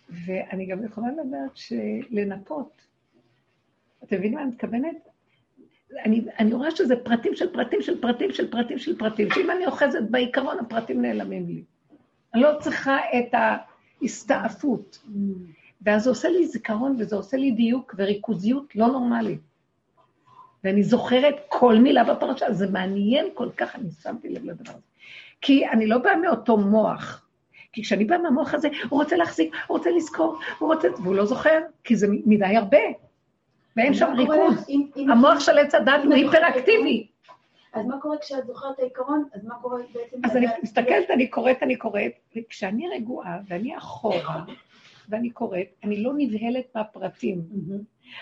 ואני 0.09 0.65
גם 0.65 0.83
יכולה 0.83 1.07
לדעת 1.11 1.51
שלנפות. 1.57 2.81
אתם 4.03 4.15
מבינים 4.15 4.37
מה 4.37 4.43
אני 4.43 4.51
מתכוונת? 4.51 4.95
אני, 6.05 6.25
אני 6.39 6.53
רואה 6.53 6.71
שזה 6.71 6.95
פרטים 7.03 7.35
של 7.35 7.53
פרטים 7.53 7.81
של 7.81 8.01
פרטים 8.01 8.31
של 8.31 8.51
פרטים 8.51 8.77
של 8.77 8.97
פרטים, 8.97 9.27
שאם 9.33 9.51
אני 9.51 9.65
אוחזת 9.65 10.01
בעיקרון, 10.09 10.59
הפרטים 10.59 11.01
נעלמים 11.01 11.47
לי. 11.47 11.63
אני 12.33 12.41
לא 12.41 12.49
צריכה 12.59 12.97
את 12.97 13.35
ההסתעפות. 14.01 14.99
ואז 15.81 16.03
זה 16.03 16.09
עושה 16.09 16.29
לי 16.29 16.47
זיכרון 16.47 16.95
וזה 16.99 17.15
עושה 17.15 17.37
לי 17.37 17.51
דיוק 17.51 17.95
וריכוזיות 17.97 18.75
לא 18.75 18.87
נורמלית. 18.87 19.39
ואני 20.63 20.83
זוכרת 20.83 21.35
כל 21.47 21.75
מילה 21.75 22.03
בפרשה, 22.03 22.53
זה 22.53 22.67
מעניין 22.71 23.25
כל 23.33 23.49
כך, 23.57 23.75
אני 23.75 23.91
שמתי 23.91 24.29
לב 24.29 24.45
לדבר 24.45 24.71
הזה. 24.71 24.81
כי 25.41 25.67
אני 25.67 25.87
לא 25.87 25.97
באה 25.97 26.17
מאותו 26.17 26.57
מוח. 26.57 27.28
כי 27.71 27.83
כשאני 27.83 28.05
באה 28.05 28.17
מהמוח 28.17 28.53
הזה, 28.53 28.69
הוא 28.89 29.01
רוצה 29.01 29.15
להחזיק, 29.15 29.55
הוא 29.67 29.77
רוצה 29.77 29.89
לזכור, 29.91 30.39
הוא 30.59 30.73
רוצה... 30.73 30.87
והוא 31.03 31.15
לא 31.15 31.25
זוכר, 31.25 31.59
כי 31.83 31.95
זה 31.95 32.07
מדי 32.25 32.45
הרבה. 32.45 32.77
ואין 33.77 33.93
שם 33.93 34.13
ריכוז. 34.17 34.67
המוח 35.11 35.39
של 35.39 35.57
עץ 35.57 35.75
הדת 35.75 36.03
הוא 36.05 36.13
היפראקטיבי. 36.13 37.07
אז 37.73 37.85
מה 37.85 38.01
קורה 38.01 38.17
כשאת 38.17 38.47
זוכרת 38.47 38.73
את 38.75 38.79
העיקרון? 38.79 39.25
אז 39.33 39.45
מה 39.45 39.55
קורה 39.61 39.77
בעצם... 39.93 40.17
אז 40.23 40.37
אני 40.37 40.45
מסתכלת, 40.63 41.09
אני 41.09 41.27
קוראת, 41.27 41.63
אני 41.63 41.75
קוראת, 41.75 42.11
וכשאני 42.35 42.87
רגועה 42.87 43.39
ואני 43.47 43.77
אחורה, 43.77 44.43
ואני 45.09 45.29
קוראת, 45.29 45.67
אני 45.83 46.03
לא 46.03 46.11
נבהלת 46.17 46.75
מהפרטים. 46.75 47.41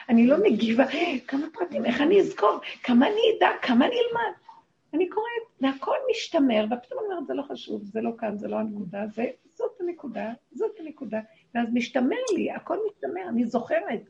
אני 0.09 0.27
לא 0.27 0.37
מגיבה, 0.43 0.85
כמה 1.27 1.45
פרטים, 1.53 1.85
איך 1.85 2.01
אני 2.01 2.19
אזכור, 2.19 2.59
כמה 2.83 3.07
אני 3.07 3.21
אדע, 3.37 3.49
כמה 3.61 3.85
אני 3.85 3.95
אלמד. 3.95 4.46
אני 4.93 5.09
קוראת, 5.09 5.61
והכל 5.61 5.95
משתמר, 6.11 6.65
ופתאום 6.65 6.99
אני 6.99 7.13
אומרת, 7.13 7.27
זה 7.27 7.33
לא 7.33 7.43
חשוב, 7.43 7.83
זה 7.83 8.01
לא 8.01 8.11
כאן, 8.17 8.37
זה 8.37 8.47
לא 8.47 8.55
הנקודה, 8.55 9.07
זה, 9.07 9.25
זאת 9.53 9.71
הנקודה, 9.79 10.33
זאת 10.51 10.71
הנקודה, 10.79 11.19
ואז 11.55 11.67
משתמר 11.73 12.17
לי, 12.35 12.51
הכל 12.51 12.77
משתמר, 12.87 13.29
אני 13.29 13.45
זוכרת. 13.45 14.01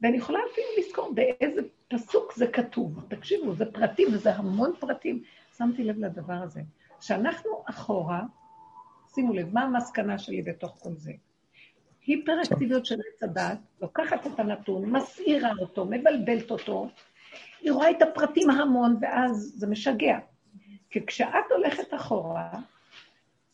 ואני 0.00 0.16
יכולה 0.16 0.38
אפילו 0.52 0.66
לזכור 0.78 1.14
באיזה 1.14 1.60
פסוק 1.88 2.32
זה 2.32 2.46
כתוב. 2.46 3.00
תקשיבו, 3.08 3.54
זה 3.54 3.72
פרטים, 3.72 4.08
וזה 4.12 4.34
המון 4.34 4.72
פרטים. 4.80 5.22
שמתי 5.56 5.84
לב 5.84 5.98
לדבר 5.98 6.34
הזה. 6.34 6.60
שאנחנו 7.00 7.62
אחורה, 7.66 8.22
שימו 9.14 9.32
לב, 9.32 9.54
מה 9.54 9.62
המסקנה 9.62 10.18
שלי 10.18 10.42
בתוך 10.42 10.76
כל 10.82 10.94
זה? 10.96 11.12
היפראקטיביות 12.06 12.86
של 12.86 12.94
עץ 12.94 13.22
הדת, 13.22 13.58
לוקחת 13.80 14.26
את 14.26 14.38
הנתון, 14.40 14.90
מסעירה 14.90 15.50
אותו, 15.60 15.84
מבלבלת 15.84 16.50
אותו, 16.50 16.88
היא 17.60 17.72
רואה 17.72 17.90
את 17.90 18.02
הפרטים 18.02 18.50
המון, 18.50 18.96
ואז 19.00 19.52
זה 19.56 19.66
משגע. 19.66 20.18
כי 20.90 21.06
כשאת 21.06 21.50
הולכת 21.50 21.94
אחורה, 21.94 22.50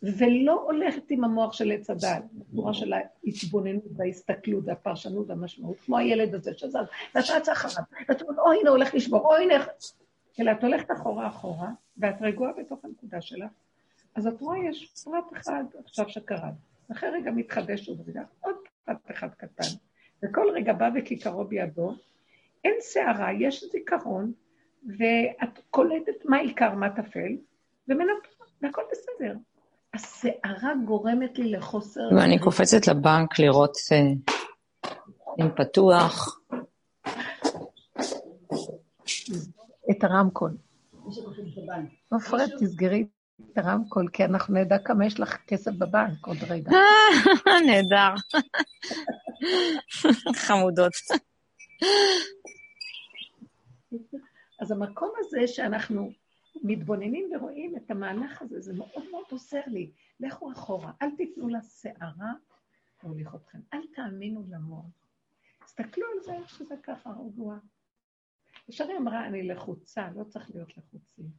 ולא 0.02 0.62
הולכת 0.62 1.02
עם 1.10 1.24
המוח 1.24 1.52
של 1.52 1.72
עץ 1.72 1.90
הדעת, 1.90 2.24
בצורה 2.32 2.74
של 2.74 2.92
ההתבוננות 2.92 3.84
וההסתכלות 3.96 4.64
והפרשנות 4.66 5.30
והמשמעות, 5.30 5.76
כמו 5.86 5.98
הילד 5.98 6.34
הזה 6.34 6.50
שזז, 6.56 6.76
ואת 7.14 7.30
רצה 7.30 7.52
אחריו, 7.52 7.84
ואת 8.08 8.22
אומרת, 8.22 8.38
אוי, 8.38 8.60
הנה 8.60 8.70
הולך 8.70 8.94
לשבור, 8.94 9.26
אוי, 9.26 9.42
הנה... 9.44 9.64
אלא 10.40 10.52
את 10.52 10.64
הולכת 10.64 10.90
אחורה 10.90 11.28
אחורה, 11.28 11.68
ואת 11.96 12.14
רגועה 12.20 12.52
בתוך 12.58 12.84
הנקודה 12.84 13.20
שלך, 13.20 13.50
אז 14.14 14.26
את 14.26 14.40
רואה, 14.40 14.58
יש 14.58 14.92
פרט 15.04 15.24
אחד 15.32 15.64
עכשיו 15.84 16.08
שקרה. 16.08 16.50
אחרי 16.92 17.08
רגע 17.10 17.30
מתחדש 17.30 17.88
עוד 17.88 18.08
רגע, 18.08 18.22
עוד 18.40 18.56
פרט 18.84 19.10
אחד 19.10 19.28
קטן. 19.34 19.68
וכל 20.22 20.46
רגע 20.54 20.72
בא 20.72 20.90
וכיכרו 20.94 21.44
בידו, 21.44 21.94
אין 22.64 22.74
שערה, 22.92 23.32
יש 23.32 23.64
זיכרון, 23.72 24.32
ואת 24.86 25.58
קולטת 25.70 26.24
מה 26.24 26.36
עיקר, 26.36 26.74
מה 26.74 26.90
טפל, 26.90 27.36
ומנפת, 27.88 28.28
והכל 28.62 28.82
בסדר. 28.92 29.34
הסערה 29.94 30.72
גורמת 30.84 31.38
לי 31.38 31.50
לחוסר... 31.50 32.00
ואני 32.16 32.38
קופצת 32.38 32.86
לבנק 32.86 33.38
לראות 33.38 33.76
אה, 33.92 33.98
אם 35.40 35.48
פתוח. 35.56 36.40
את 39.90 40.04
הרמקול. 40.04 40.56
עופרת, 42.08 42.50
תסגרי 42.60 43.06
את 43.52 43.58
הרמקול, 43.58 44.08
כי 44.12 44.24
אנחנו 44.24 44.54
נדע 44.54 44.78
כמה 44.78 45.06
יש 45.06 45.20
לך 45.20 45.36
כסף 45.46 45.72
בבנק 45.72 46.26
עוד 46.26 46.36
רגע. 46.48 46.70
נהדר. 47.66 48.14
חמודות. 50.46 50.92
אז 54.60 54.70
המקום 54.70 55.12
הזה 55.18 55.40
שאנחנו 55.46 56.10
מתבוננים 56.62 57.30
ורואים 57.32 57.76
את 57.76 57.90
המהלך 57.90 58.42
הזה, 58.42 58.60
זה 58.60 58.72
מאוד 58.72 59.10
מאוד 59.10 59.24
עוזר 59.30 59.60
לי. 59.66 59.90
לכו 60.20 60.52
אחורה, 60.52 60.92
אל 61.02 61.16
תיתנו 61.16 61.48
לסערה 61.48 62.32
להוליך 63.02 63.34
אתכם, 63.34 63.58
אל 63.74 63.80
תאמינו 63.94 64.44
למוח. 64.50 64.86
תסתכלו 65.64 66.06
על 66.14 66.22
זה 66.22 66.32
איך 66.32 66.50
שזה 66.50 66.74
ככה, 66.82 67.10
רגוע. 67.10 67.58
ישרי 68.68 68.96
אמרה, 68.96 69.26
אני 69.26 69.42
לחוצה, 69.42 70.10
לא 70.14 70.24
צריך 70.24 70.50
להיות 70.50 70.76
לחוצים. 70.76 71.30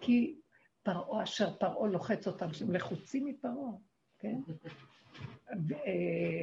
כי 0.00 0.40
פרעה, 0.82 1.22
אשר 1.22 1.58
פרעה 1.58 1.88
לוחץ 1.88 2.26
אותם, 2.26 2.52
שהם 2.52 2.72
לחוצים 2.72 3.26
מפרעה, 3.26 3.72
כן? 4.18 4.40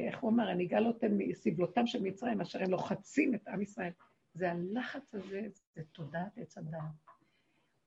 איך 0.08 0.18
הוא 0.20 0.30
אמר, 0.30 0.50
אני 0.50 0.66
אגאל 0.66 0.86
אותם 0.86 1.18
מסבלותם 1.18 1.86
של 1.86 2.02
מצרים, 2.02 2.40
אשר 2.40 2.62
הם 2.62 2.70
לוחצים 2.70 3.34
את 3.34 3.48
עם 3.48 3.62
ישראל. 3.62 3.92
זה 4.34 4.50
הלחץ 4.52 5.14
הזה, 5.14 5.42
זה 5.74 5.82
תודעת 5.92 6.38
עץ 6.38 6.58
הדעת. 6.58 6.82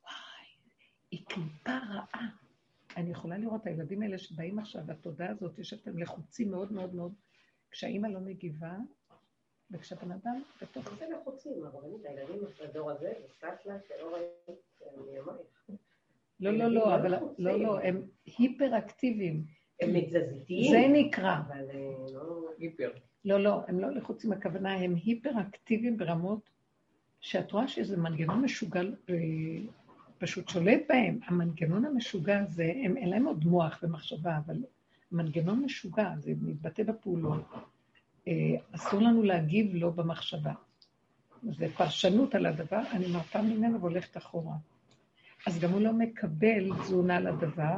וואי, 0.04 0.48
היא 1.12 1.26
קליפה 1.26 1.78
רעה. 1.78 2.28
אני 2.98 3.12
יכולה 3.12 3.38
לראות 3.38 3.62
את 3.62 3.68
הילדים 3.68 4.02
האלה 4.02 4.18
שבאים 4.18 4.60
עכשיו, 4.60 4.92
התודעה 4.92 5.30
הזאת, 5.30 5.60
יש 5.60 5.74
אתם 5.74 5.98
לחוצים 5.98 6.52
מאוד 6.52 6.72
מאוד 6.72 6.96
מאוד. 6.96 7.14
כשהאימא 7.72 8.08
לא 8.08 8.20
מגיבה, 8.20 8.78
וכשבן 9.72 10.12
אדם 10.12 10.42
בתוך... 10.62 10.90
זה 11.00 11.06
לחוצים, 11.10 11.64
הרבנית, 11.66 12.06
הילדים 12.06 12.42
בדור 12.64 12.92
הזה, 12.92 13.14
זה 13.22 13.34
סטלה 13.34 13.78
שלא 13.88 14.16
ראיתי, 14.16 14.62
אני 14.98 15.20
אמרתי. 15.20 15.44
לא, 16.40 16.52
לא, 16.52 16.68
לא, 16.68 16.96
אבל 16.96 17.12
לא, 17.38 17.60
לא, 17.60 17.80
הם 17.80 18.08
היפר-אקטיביים. 18.26 19.46
הם 19.84 19.94
מתזזיתיים. 19.94 20.72
זה 20.72 20.86
נקרא. 20.90 21.38
אבל 21.48 21.66
לא... 22.14 22.50
היפר. 22.58 22.92
לא, 23.26 23.44
לא, 23.44 23.62
הם 23.68 23.80
לא 23.80 23.90
לחוצים, 23.90 24.32
הכוונה, 24.32 24.74
הם 24.74 24.96
היפר-אקטיביים 25.04 25.98
ברמות 25.98 26.50
שאת 27.22 27.52
רואה 27.52 27.68
שזה 27.68 27.98
מנגנון 27.98 28.42
משוגע 28.42 28.82
פשוט 30.18 30.50
שולט 30.50 30.82
בהם. 30.90 31.20
המנגנון 31.26 31.86
המשוגע 31.86 32.40
הזה, 32.40 32.74
הם, 32.84 32.98
אין 32.98 33.10
להם 33.10 33.26
עוד 33.26 33.46
מוח 33.46 33.80
ומחשבה, 33.84 34.38
אבל 34.46 34.56
מנגנון 35.12 35.60
משוגע, 35.60 36.14
זה 36.20 36.34
מתבטא 36.42 36.84
בפעולות. 36.84 37.42
אה, 38.28 38.56
אסור 38.72 39.02
לנו 39.02 39.24
להגיב 39.24 39.76
לו 39.76 39.92
במחשבה. 39.92 40.54
זה 41.44 41.68
פרשנות 41.78 42.36
על 42.36 42.46
הדבר, 42.46 42.82
אני 42.92 43.08
מרפה 43.08 43.42
ממנו 43.42 43.80
והולכת 43.82 44.18
אחורה. 44.18 44.56
אז 45.48 45.60
גם 45.60 45.72
הוא 45.72 45.82
לא 45.82 45.92
מקבל 45.94 46.70
תזונה 46.82 47.20
לדבר. 47.20 47.76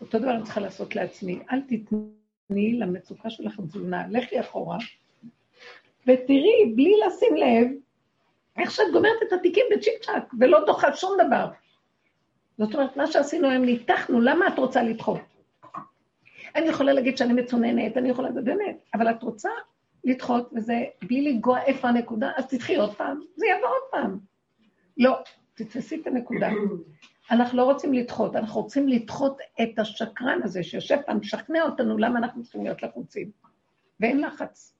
אותו 0.00 0.18
דבר 0.18 0.30
אני 0.30 0.42
צריכה 0.42 0.60
לעשות 0.60 0.96
לעצמי. 0.96 1.38
אל 1.50 1.60
תתני 1.60 2.72
למצוקה 2.78 3.30
שלך 3.30 3.60
תזונה, 3.60 4.06
לכי 4.08 4.40
אחורה, 4.40 4.78
ותראי, 6.02 6.72
בלי 6.76 6.94
לשים 7.06 7.36
לב, 7.36 7.68
איך 8.58 8.70
שאת 8.70 8.86
גומרת 8.92 9.22
את 9.28 9.32
התיקים 9.32 9.64
בצ'יק 9.72 10.04
צ'אק, 10.04 10.34
ולא 10.40 10.64
דוחה 10.66 10.96
שום 10.96 11.16
דבר. 11.26 11.48
זאת 12.58 12.74
אומרת, 12.74 12.96
מה 12.96 13.06
שעשינו 13.06 13.48
היום, 13.50 13.64
ניתחנו, 13.64 14.20
למה 14.20 14.48
את 14.48 14.58
רוצה 14.58 14.82
לדחות? 14.82 15.20
אני 16.54 16.66
יכולה 16.66 16.92
להגיד 16.92 17.18
שאני 17.18 17.32
מצוננת, 17.32 17.96
אני 17.96 18.08
יכולה, 18.08 18.30
באמת, 18.30 18.76
אבל 18.94 19.10
את 19.10 19.22
רוצה 19.22 19.50
לדחות, 20.04 20.50
וזה 20.56 20.84
בלי 21.02 21.22
לנגוע 21.22 21.62
איפה 21.62 21.88
הנקודה, 21.88 22.30
אז 22.36 22.46
תדחי 22.46 22.76
עוד 22.76 22.94
פעם, 22.94 23.20
זה 23.36 23.46
יבוא 23.46 23.68
עוד 23.68 23.82
פעם. 23.90 24.18
לא, 24.96 25.18
תתפסי 25.54 26.00
את 26.00 26.06
הנקודה. 26.06 26.48
אנחנו 27.30 27.58
לא 27.58 27.64
רוצים 27.64 27.92
לדחות, 27.94 28.36
אנחנו 28.36 28.60
רוצים 28.60 28.88
לדחות 28.88 29.38
את 29.62 29.78
השקרן 29.78 30.40
הזה 30.44 30.62
שיושב 30.62 30.96
כאן, 31.06 31.16
משכנע 31.16 31.62
אותנו 31.62 31.98
למה 31.98 32.18
אנחנו 32.18 32.42
צריכים 32.42 32.64
להיות 32.64 32.82
לחוצים. 32.82 33.30
ואין 34.00 34.20
לחץ. 34.20 34.76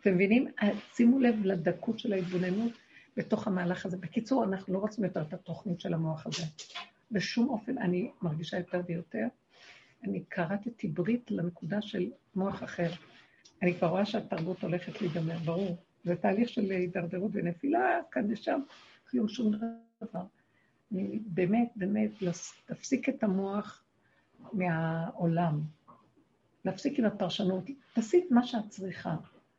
אתם 0.00 0.14
מבינים? 0.14 0.48
שימו 0.94 1.18
לב 1.18 1.34
לדקות 1.44 1.98
של 1.98 2.12
ההתבוננות 2.12 2.72
בתוך 3.16 3.46
המהלך 3.46 3.86
הזה. 3.86 3.96
בקיצור, 3.96 4.44
אנחנו 4.44 4.74
לא 4.74 4.78
רוצים 4.78 5.04
יותר 5.04 5.22
את 5.22 5.34
התוכנית 5.34 5.80
של 5.80 5.94
המוח 5.94 6.26
הזה. 6.26 6.42
בשום 7.10 7.48
אופן, 7.48 7.78
אני 7.78 8.10
מרגישה 8.22 8.58
יותר 8.58 8.80
ויותר. 8.88 9.26
אני 10.04 10.24
קראתי 10.28 10.88
ברית 10.88 11.30
לנקודה 11.30 11.82
של 11.82 12.10
מוח 12.34 12.62
אחר. 12.62 12.90
אני 13.62 13.74
כבר 13.74 13.88
רואה 13.88 14.06
שהתרבות 14.06 14.62
הולכת 14.62 15.00
להיגמר, 15.00 15.38
ברור. 15.38 15.76
זה 16.04 16.16
תהליך 16.16 16.48
של 16.48 16.70
הידרדרות 16.70 17.30
ונפילה, 17.34 18.00
כאן 18.10 18.32
ושם, 18.32 18.60
כלום 19.10 19.28
שום 19.28 19.52
דבר. 20.00 20.22
באמת, 21.26 21.68
באמת, 21.76 22.10
תפסיק 22.66 23.08
את 23.08 23.22
המוח 23.22 23.82
מהעולם. 24.52 25.60
להפסיק 26.64 26.98
עם 26.98 27.04
הפרשנות, 27.04 27.64
תעשי 27.92 28.22
את 28.26 28.30
מה 28.30 28.46
שאת 28.46 28.68
צריכה. 28.68 29.16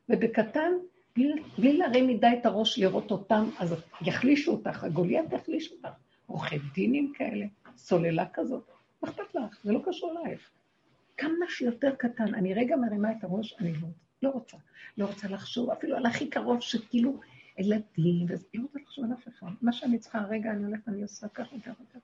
ובקטן, 0.09 0.71
בלי, 1.15 1.33
בלי 1.57 1.77
להרים 1.77 2.07
מדי 2.07 2.27
את 2.41 2.45
הראש 2.45 2.79
לראות 2.79 3.11
אותם, 3.11 3.49
אז 3.59 3.75
יחלישו 4.01 4.51
אותך, 4.51 4.83
הגוליית 4.83 5.33
יחליש 5.33 5.71
אותך. 5.71 5.97
עורכי 6.25 6.59
דינים 6.73 7.13
כאלה, 7.15 7.45
סוללה 7.77 8.25
כזאת, 8.33 8.71
מה 9.03 9.09
אכפת 9.09 9.35
לך? 9.35 9.57
זה 9.63 9.71
לא 9.71 9.81
קשור 9.85 10.21
אלייך. 10.21 10.49
כמה 11.17 11.45
שיותר 11.49 11.95
קטן, 11.95 12.35
אני 12.35 12.53
רגע 12.53 12.75
מרימה 12.75 13.11
את 13.11 13.23
הראש, 13.23 13.55
אני 13.59 13.73
לא, 13.73 13.87
לא 14.23 14.29
רוצה. 14.29 14.57
לא 14.97 15.05
רוצה 15.05 15.27
לחשוב, 15.27 15.69
אפילו 15.69 15.97
על 15.97 16.05
הכי 16.05 16.29
קרוב 16.29 16.61
שכאילו 16.61 17.19
ילדים, 17.57 18.27
לא 18.53 18.61
רוצה 18.61 18.79
לחשוב 18.79 19.05
על 19.05 19.13
אף 19.13 19.27
אחד. 19.27 19.47
מה 19.61 19.71
שאני 19.71 19.99
צריכה, 19.99 20.21
רגע, 20.21 20.51
אני 20.51 20.63
הולכת, 20.63 20.87
אני 20.87 21.01
עושה 21.01 21.27
ככה 21.27 21.55
וככה. 21.55 21.99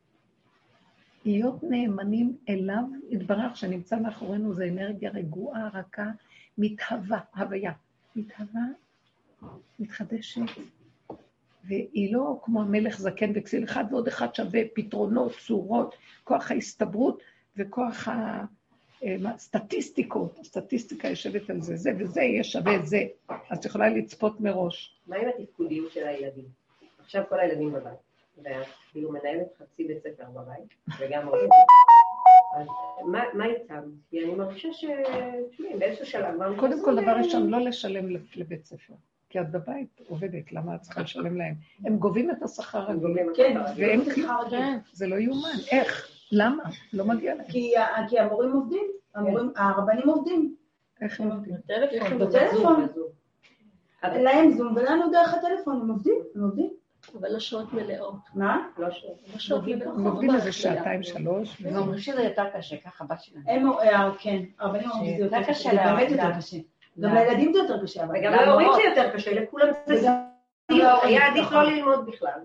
להיות 1.26 1.64
נאמנים 1.64 2.38
אליו, 2.50 2.84
יתברך 3.10 3.58
שנמצא 3.58 4.00
מאחורינו, 4.00 4.54
זה 4.54 4.68
אנרגיה 4.68 5.12
רגועה, 5.12 5.70
רכה, 5.74 6.12
מתהווה, 6.58 7.20
הוויה. 7.36 7.72
מתהווה, 8.16 8.62
מתחדשת, 9.80 10.42
והיא 11.64 12.14
לא 12.14 12.40
כמו 12.44 12.62
המלך 12.62 12.98
זקן 13.00 13.32
וכסיל 13.36 13.64
אחד 13.64 13.86
ועוד 13.92 14.08
אחד 14.08 14.36
שווה 14.36 14.62
פתרונות, 14.76 15.32
צורות, 15.48 15.96
כוח 16.24 16.52
ההסתברות 16.52 17.22
וכוח 17.58 18.08
הסטטיסטיקות, 19.26 20.40
הסטטיסטיקה 20.40 21.08
יושבת 21.08 21.50
על 21.50 21.62
זה, 21.62 21.76
זה 21.76 21.92
וזה 22.00 22.22
יהיה 22.22 22.44
שווה 22.44 22.80
זה, 22.84 23.04
אז 23.50 23.58
את 23.58 23.66
יכולה 23.66 23.90
לצפות 23.90 24.42
מראש. 24.42 25.00
מה 25.08 25.16
עם 25.16 25.26
התפקודיות 25.28 25.92
של 25.92 26.08
הילדים? 26.08 26.46
עכשיו 27.00 27.24
כל 27.30 27.40
הילדים 27.40 27.72
בבית, 27.72 28.00
ואת 28.44 28.68
כאילו 28.92 29.12
מנהלת 29.12 29.48
חצי 29.60 29.84
בית 29.84 29.98
ספר 30.04 30.24
בבית, 30.30 30.98
וגם 31.00 31.28
עובדת. 31.28 31.50
אז 32.58 32.68
מה 33.34 33.46
איתם? 33.46 33.84
כי 34.10 34.24
אני 34.24 34.36
מרגישה 34.36 34.74
ש... 34.74 34.86
תשמעי, 35.52 35.78
באיזשהו 35.80 36.06
שלב... 36.06 36.60
קודם 36.60 36.86
כל, 36.86 37.02
דבר 37.02 37.12
ראשון, 37.12 37.50
לא 37.50 37.60
לשלם 37.60 38.16
לבית 38.36 38.66
ספר. 38.66 38.94
כי 39.30 39.42
את 39.42 39.52
בבית 39.52 40.02
עובדת, 40.08 40.52
למה 40.52 40.76
את 40.76 40.82
צריכה 40.82 41.02
לשלם 41.02 41.38
להם? 41.38 41.54
הם 41.86 41.98
גובים 41.98 42.32
את 42.32 42.44
השכר 42.44 42.92
הגובים. 42.92 43.28
כן, 43.36 43.58
והם 43.78 44.02
כן, 44.50 44.78
זה 44.92 45.08
לא 45.08 45.16
יאומן. 45.16 45.58
איך? 45.72 46.13
למה? 46.34 46.64
לא 46.94 47.06
מגיע 47.06 47.36
להם. 47.36 47.48
כי 48.10 48.20
המורים 48.20 48.52
עובדים, 48.52 48.88
הרבנים 49.56 50.10
עובדים. 50.10 50.56
איך 51.02 51.22
הם 51.22 51.32
עובדים? 51.32 51.56
בטלפון. 52.20 52.88
להם 54.04 54.52
זום 54.52 54.76
ולנו 54.76 55.12
דרך 55.12 55.34
הטלפון, 55.34 55.82
הם 55.82 55.90
עובדים, 55.90 56.22
הם 56.36 56.44
עובדים. 56.44 56.70
אבל 57.20 57.34
לא 57.34 57.40
שעות 57.40 57.74
מלאות. 57.74 58.16
מה? 58.36 58.68
לא 58.78 58.88
שעות 59.38 59.68
מלאות. 59.68 59.98
הם 59.98 60.08
עובדים 60.08 60.36
איזה 60.36 60.52
שעתיים, 60.52 61.04
שלוש. 61.04 61.62
הם 61.66 61.76
אומרים 61.76 62.00
שזה 62.00 62.22
יותר 62.22 62.46
קשה, 62.58 62.78
ככה 62.78 63.04
בת 63.04 63.22
שלהם. 63.22 63.44
הם, 63.48 63.70
כן, 64.20 64.44
הרבנים 64.60 64.90
אומרים 64.92 65.16
שזה 65.16 65.24
יותר 65.24 65.44
קשה, 65.44 65.70
זה 65.70 65.76
באמת 65.76 66.12
יותר 66.12 66.32
קשה. 66.38 66.58
גם 67.00 67.16
לילדים 67.16 67.54
זה 67.54 67.60
יותר 67.60 67.84
קשה, 67.84 68.04
אבל... 68.04 68.20
וגם 68.20 68.34
להורים 68.34 68.68
זה 68.76 68.82
יותר 68.90 69.16
קשה, 69.16 69.34
לכולם 69.34 69.68
זה... 69.86 70.10
היה 71.04 71.28
עדיף 71.28 71.52
לא 71.52 71.64
ללמוד 71.64 72.06
בכלל. 72.06 72.40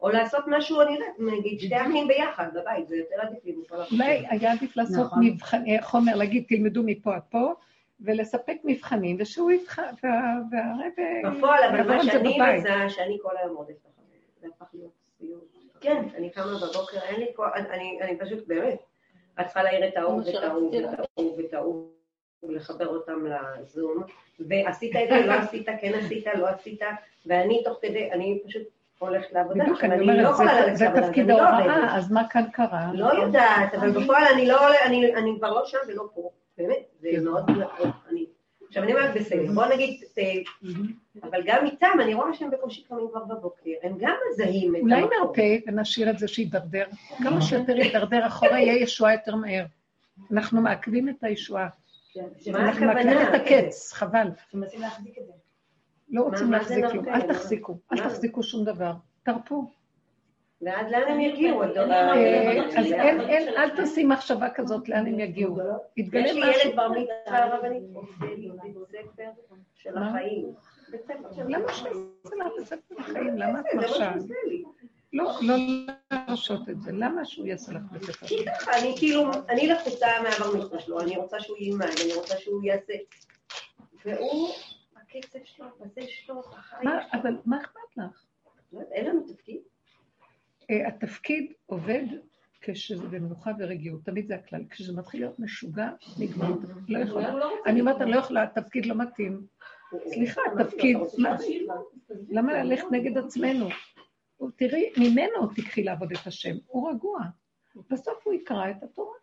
או 0.00 0.08
לעשות 0.08 0.44
משהו, 0.46 0.80
אני 0.80 0.92
יודעת, 0.92 1.14
נגיד 1.18 1.60
שתי 1.60 1.80
אחים 1.80 2.08
ביחד 2.08 2.48
בבית, 2.54 2.88
זה 2.88 2.96
יותר 2.96 3.14
עדיף 3.20 3.44
לי 3.44 3.52
מכל 3.52 3.80
החוקים. 3.80 4.00
אולי 4.00 4.26
היה 4.30 4.52
עדיף 4.52 4.76
לעשות 4.76 5.06
נכון. 5.06 5.26
מבחני 5.26 5.82
חומר, 5.82 6.16
להגיד, 6.16 6.44
תלמדו 6.48 6.82
מפה 6.84 7.14
עד 7.14 7.22
פה, 7.30 7.52
ולספק 8.00 8.56
מבחנים, 8.64 9.16
ושהוא 9.20 9.50
יבחן, 9.50 9.92
והרבה... 10.02 11.30
בפועל, 11.30 11.64
אבל 11.64 11.96
מה 11.96 12.04
שאני. 12.04 12.38
מזהה, 12.58 12.90
שאני 12.90 13.18
כל 13.22 13.36
היום 13.42 13.56
אחריהם. 13.56 13.78
זה 14.40 14.46
הפך 14.46 14.66
להיות 14.74 14.92
סיוט. 15.18 15.56
כן, 15.80 16.02
אני 16.16 16.30
קמה 16.30 16.44
בבוקר, 16.44 16.98
אין 17.02 17.20
לי 17.20 17.26
כוח, 17.36 17.48
אני 17.70 17.98
אני 18.00 18.18
פשוט, 18.18 18.46
באמת, 18.46 18.78
את 19.40 19.44
צריכה 19.44 19.62
להעיר 19.62 19.88
את 19.88 19.96
ההוא 19.96 20.22
ואת 20.26 20.42
ההוא 20.42 21.38
ואת 21.38 21.54
ההוא, 21.54 21.88
ולחבר 22.42 22.86
אותם 22.86 23.26
לזום, 23.60 24.02
ועשית 24.40 24.96
את 24.96 25.08
זה, 25.08 25.26
לא 25.26 25.32
עשית, 25.32 25.66
כן 25.80 25.94
עשית, 25.94 26.26
לא 26.26 26.48
עשית, 26.48 26.80
ואני 27.26 27.64
תוך 27.64 27.78
כדי, 27.82 28.12
אני 28.12 28.40
פשוט 28.46 28.62
הולכת 28.98 29.32
לעבודה, 29.32 29.64
בדיוק, 29.64 29.84
אני 29.84 30.06
לא 30.06 30.12
אומרת, 30.12 30.30
יכולה 30.34 30.74
זה- 30.74 30.86
תפקיד 31.02 31.26
לא 31.26 31.42
ההוראה. 31.42 31.96
אז 31.96 32.10
מה 32.12 32.28
כאן 32.28 32.44
קרה? 32.52 32.90
לא 32.94 33.06
יודעת, 33.22 33.74
אבל 33.74 33.90
בפועל 34.02 34.24
אני 34.34 34.46
לא, 34.46 34.60
אני, 34.86 35.14
אני 35.14 35.34
כבר 35.38 35.50
לא 35.54 35.62
שם 35.66 35.78
ולא 35.88 36.08
פה, 36.14 36.30
באמת, 36.58 36.76
זה 37.00 37.08
כן. 37.12 37.24
מאוד 37.24 37.44
עכשיו 38.68 38.82
אני 38.82 38.92
אומרת 38.94 39.14
בסדר, 39.14 39.52
בוא 39.54 39.66
נגיד, 39.66 40.00
אה, 40.18 40.24
אבל 41.30 41.42
גם 41.46 41.66
איתם, 41.66 41.90
אני 42.02 42.14
רואה 42.14 42.34
שהם 42.34 42.50
בקושי 42.50 42.82
קמים 42.82 43.08
כבר 43.10 43.24
בבוקר, 43.24 43.70
הם 43.82 43.92
גם 43.98 44.14
מזהים 44.32 44.76
את 44.76 44.80
אולי 44.80 44.94
המקום. 44.94 45.18
נרפה 45.28 45.42
ונשאיר 45.66 46.10
את 46.10 46.18
זה 46.18 46.28
שידרדר. 46.28 46.84
כמה 47.18 47.40
שיותר 47.42 47.76
יידרדר 47.76 48.26
אחורה, 48.26 48.58
יהיה 48.60 48.82
ישועה 48.82 49.12
יותר 49.12 49.34
מהר. 49.36 49.64
אנחנו 50.32 50.60
מעכבים 50.60 51.08
את 51.08 51.24
הישועה. 51.24 51.68
מה 52.52 52.58
אנחנו 52.58 52.86
מעכבים? 52.86 53.18
את 53.22 53.34
הקץ, 53.34 53.92
חבל. 53.92 54.28
שמנסים 54.52 54.80
להחזיק 54.80 55.18
את 55.18 55.26
זה. 55.26 55.32
לא 56.10 56.22
רוצים 56.22 56.52
להחזיק? 56.52 56.84
כלום. 56.90 57.08
אל 57.08 57.26
מה? 57.26 57.34
תחזיקו, 57.34 57.78
אל? 57.92 57.98
תחזיקו 57.98 58.42
שום 58.42 58.64
דבר. 58.64 58.92
תרפו. 59.22 59.70
ועד 60.62 60.90
לאן 60.90 61.02
הם 61.08 61.20
יגיעו? 61.20 61.64
את 61.64 61.76
אה, 61.76 62.80
אז 62.80 62.92
אל 63.56 63.84
תשים 63.84 64.08
מחשבה 64.08 64.50
כזאת 64.50 64.88
לאן 64.88 65.06
הם 65.06 65.20
יגיעו. 65.20 65.56
יתגלה 65.96 66.28
יש 66.28 66.32
לי. 66.32 66.40
ילד 66.40 66.76
בר 66.76 66.88
מצווה 66.88 67.44
הרבנית, 67.44 67.82
עושה 67.94 68.34
לי 68.36 68.50
בית 68.62 68.76
ספר 68.88 69.30
של? 69.74 69.98
החיים. 69.98 70.52
בית 70.90 71.00
ספר 71.04 71.32
של 71.32 71.42
למה. 71.48 71.72
שזה 71.72 71.88
לך 72.36 72.46
בספר 72.60 72.94
החיים? 72.98 73.38
למה 73.38 73.60
את 73.60 73.64
מרשה? 73.74 74.12
לא, 75.12 75.32
לא 75.42 75.54
להרשות 76.12 76.68
את 76.68 76.80
זה. 76.80 76.92
למה 76.92 77.24
שהוא 77.24 77.46
יעשה 77.46 77.72
לך 77.72 77.82
בספר 77.92 78.12
כי 78.12 78.24
החיים? 78.24 78.44
ככה, 78.60 78.78
אני 78.78 78.94
כאילו, 78.98 79.30
אני 79.48 79.66
לחוצה 79.66 80.06
מהבר 80.22 80.58
מצווה 80.58 80.80
שלו, 80.80 81.00
אני 81.00 81.16
רוצה 81.16 81.40
שהוא 81.40 81.56
ילמד, 81.60 81.86
אני 82.04 82.14
רוצה 82.14 82.36
שהוא 82.38 82.62
יעשה. 82.62 82.94
והוא, 84.04 84.48
הקצב 85.16 85.38
שלו, 85.44 85.66
בזה 85.80 86.00
שלו, 86.08 86.40
החיים 86.40 86.84
מה, 86.88 87.02
שלו. 87.10 87.20
אבל 87.20 87.36
מה 87.44 87.60
אכפת 87.60 87.96
לך? 87.96 88.24
לא 88.72 88.80
אין 88.92 89.06
לנו 89.06 89.20
תפקיד. 89.26 89.60
אה, 90.70 90.88
התפקיד 90.88 91.52
עובד 91.66 92.04
כשזה 92.60 93.08
במנוחה 93.08 93.50
ורגיעות, 93.58 94.04
תמיד 94.04 94.26
זה 94.28 94.34
הכלל. 94.34 94.64
כשזה 94.70 94.92
מתחיל 94.92 95.20
להיות 95.20 95.38
משוגע, 95.38 95.88
נגמר. 96.18 96.48
לא 96.88 96.98
יכולה. 96.98 97.34
אני 97.66 97.80
אומרת, 97.80 98.00
אני 98.00 98.10
לא 98.10 98.16
יכולה, 98.18 98.42
התפקיד 98.42 98.86
לא 98.86 98.94
מתאים. 98.94 99.46
סליחה, 100.06 100.40
התפקיד, 100.60 100.96
מה- 101.18 101.36
למה 102.28 102.62
ללכת 102.64 102.84
נגד 102.90 103.18
עצמנו? 103.18 103.68
תראי, 104.56 104.92
ממנו 104.96 105.46
תיקחי 105.54 105.82
לעבוד 105.82 106.12
את 106.12 106.26
השם, 106.26 106.54
הוא 106.66 106.90
רגוע. 106.90 107.20
בסוף 107.90 108.26
הוא 108.26 108.34
יקרא 108.34 108.70
את 108.70 108.82
התורה. 108.82 109.16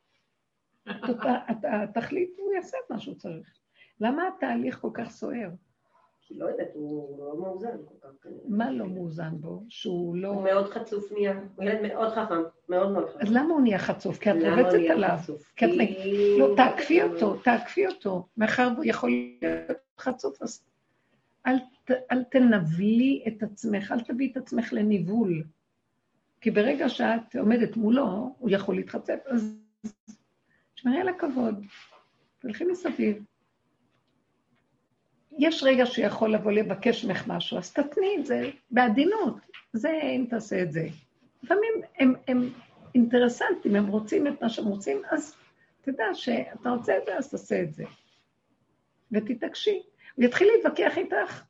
התכלית, 1.63 2.29
הוא 2.37 2.53
יעשה 2.53 2.77
את 2.85 2.91
מה 2.91 2.99
שהוא 2.99 3.15
צריך. 3.15 3.57
למה 3.99 4.23
התהליך 4.27 4.79
כל 4.79 4.89
כך 4.93 5.09
סוער? 5.09 5.49
כי 6.27 6.37
לא 6.37 6.45
יודעת, 6.45 6.67
הוא 6.73 7.19
לא 7.19 7.41
מאוזן 7.41 7.77
כל 7.85 7.93
כך. 8.01 8.27
מה 8.47 8.71
לא 8.71 8.87
מאוזן 8.87 9.29
בו? 9.39 9.63
שהוא 9.69 10.07
הוא 10.07 10.15
לא... 10.15 10.43
מאוד 10.43 10.69
חצוף 10.69 11.11
נהיה, 11.11 11.39
הוא 11.55 11.65
ילד 11.65 11.81
מאוד 11.81 12.13
חכם, 12.13 12.41
מאוד 12.69 12.91
מאוד 12.91 13.09
חכם. 13.09 13.19
אז 13.21 13.31
למה 13.31 13.53
הוא 13.53 13.61
נהיה 13.61 13.79
חצוף? 13.79 14.19
כי 14.19 14.31
את 14.31 14.35
הוא 14.35 14.47
רובצת 14.47 14.77
עליו. 14.89 15.17
כי 15.55 15.65
את 15.65 15.71
לא, 16.39 16.53
תעקפי 16.55 17.03
אותו, 17.03 17.35
תעקפי 17.43 17.87
אותו. 17.87 18.27
מאחר 18.37 18.69
והוא 18.73 18.85
יכול 18.85 19.09
להיות 19.09 19.77
חצוף, 19.99 20.41
אז 20.41 20.63
אל, 22.11 22.23
תנבלי 22.31 23.23
את 23.27 23.43
עצמך, 23.43 23.91
אל 23.91 23.99
תביאי 23.99 24.31
את 24.31 24.37
עצמך 24.37 24.73
לניבול. 24.73 25.43
כי 26.41 26.51
ברגע 26.51 26.89
שאת 26.89 27.35
עומדת 27.39 27.77
מולו, 27.77 28.35
הוא 28.39 28.49
יכול 28.49 28.75
להתחצף, 28.75 29.19
אז 29.25 29.57
שמרי 30.75 31.01
על 31.01 31.09
הכבוד, 31.09 31.65
תלכי 32.39 32.63
מסביב. 32.65 33.23
יש 35.37 35.63
רגע 35.63 35.85
שיכול 35.85 36.33
לבוא 36.33 36.51
לבקש 36.51 37.05
ממך 37.05 37.27
משהו, 37.27 37.57
אז 37.57 37.73
תתני 37.73 38.15
את 38.19 38.25
זה 38.25 38.49
בעדינות. 38.71 39.35
זה 39.73 39.89
אם 40.03 40.25
תעשה 40.29 40.61
את 40.61 40.71
זה. 40.71 40.87
לפעמים 41.43 41.73
הם, 41.99 42.13
הם 42.27 42.49
אינטרסנטים, 42.95 43.75
הם 43.75 43.87
רוצים 43.87 44.27
את 44.27 44.41
מה 44.41 44.49
שהם 44.49 44.65
רוצים, 44.65 45.01
אז 45.11 45.35
תדע 45.81 46.05
שאתה 46.13 46.69
רוצה 46.69 46.97
את 46.97 47.05
זה, 47.05 47.17
אז 47.17 47.29
תעשה 47.29 47.61
את 47.61 47.73
זה. 47.73 47.83
ותתעקשי. 49.11 49.81
הוא 50.15 50.25
יתחיל 50.25 50.47
להתווכח 50.55 50.97
איתך. 50.97 51.43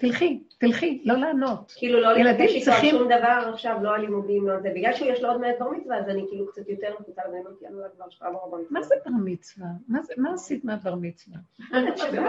תלכי, 0.00 0.40
תלכי, 0.58 1.02
לא 1.04 1.14
לענות. 1.16 1.72
כאילו 1.76 2.00
לא 2.00 2.18
ילדים 2.18 2.24
לבקש 2.46 2.54
איתו 2.54 2.64
צריכים- 2.64 2.90
שום 2.90 3.04
דבר 3.06 3.50
עכשיו, 3.54 3.76
לא 3.82 3.94
הלימודים, 3.94 4.48
לא 4.48 4.60
זה. 4.60 4.70
בגלל 4.74 4.92
שיש 4.92 5.22
לו 5.22 5.28
עוד 5.28 5.40
מעט 5.40 5.54
בר 5.58 5.70
מצווה, 5.70 5.98
אז 5.98 6.08
אני 6.08 6.24
כאילו 6.28 6.46
קצת 6.46 6.68
יותר 6.68 6.88
נחוצה 7.00 7.22
לבן 7.28 7.46
אותי, 7.46 7.66
אני 7.66 7.74
לא 7.74 7.78
יודעת 7.78 7.94
כבר 7.96 8.08
שכבר 8.10 8.30
בר 8.32 8.56
מצווה. 8.58 8.66
מה 8.70 8.82
זה 8.82 8.94
בר 9.04 9.10
מצווה? 9.24 9.66
מה, 10.16 10.32
עשית 10.34 10.64
מהבר 10.64 10.94
מצווה? 10.94 11.36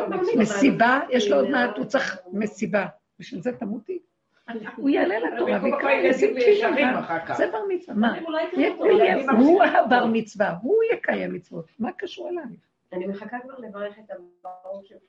בר 0.10 0.18
מצווה. 0.18 0.36
מסיבה? 0.38 1.00
יש 1.10 1.32
לו 1.32 1.38
עוד 1.38 1.50
מעט, 1.50 1.78
הוא 1.78 1.86
צריך 1.86 2.18
מסיבה. 2.34 2.86
בשביל 3.20 3.42
זה 3.42 3.52
תמותי? 3.52 4.00
הוא 4.78 4.90
יעלה 4.90 5.16
לתורה 5.20 5.60
ויקרא 5.64 5.90
וישרים 6.04 6.34
תפילה. 6.40 7.02
זה 7.38 7.48
בר 7.52 7.60
מצווה, 7.70 7.96
מה? 7.98 8.18
יהיה- 8.58 8.74
ילדים 8.92 9.30
הוא 9.30 9.64
הבר. 9.64 10.06
מצווה, 10.06 10.54
הוא 10.62 10.76
יקיים 10.94 11.34
מצוות. 11.34 11.66
מה 11.80 11.92
קשור 11.92 12.30
אליי? 12.30 12.44
אני 12.94 13.08
מחכה 13.08 13.38
כבר 13.40 13.58
לברך 13.60 14.00
את 14.00 14.12
הברור 14.12 14.84
שלך. 14.86 15.02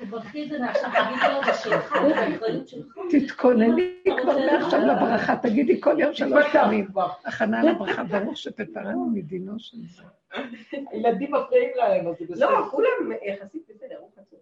תברכי 0.00 0.44
את 0.44 0.48
זה 0.48 0.58
מעכשיו, 0.58 0.90
תגידי 0.90 1.34
לו, 1.34 1.44
זה 1.44 1.54
שלך, 1.54 1.94
זה 2.08 2.16
האחריות 2.16 2.68
שלך. 2.68 2.98
תתכונני 3.10 4.02
כבר 4.22 4.38
מעכשיו 4.38 4.80
לברכה, 4.80 5.36
תגידי 5.36 5.80
כל 5.80 5.96
יום 5.98 6.14
שלוש 6.14 6.44
פעמים. 6.52 6.88
הכנה 7.24 7.62
לברכה, 7.62 8.04
ברוך 8.04 8.36
שתפרנו 8.36 9.10
מדינו 9.14 9.58
של 9.58 9.76
זה. 9.86 10.02
הילדים 10.90 11.34
מפריעים 11.34 11.70
להם, 11.76 12.08
אז 12.08 12.14
זה 12.18 12.24
בסדר. 12.28 12.50
לא, 12.50 12.68
כולם 12.70 13.12
יחסית 13.22 13.62
בסדר, 13.68 13.98
הוא 13.98 14.10
חצוף. 14.16 14.40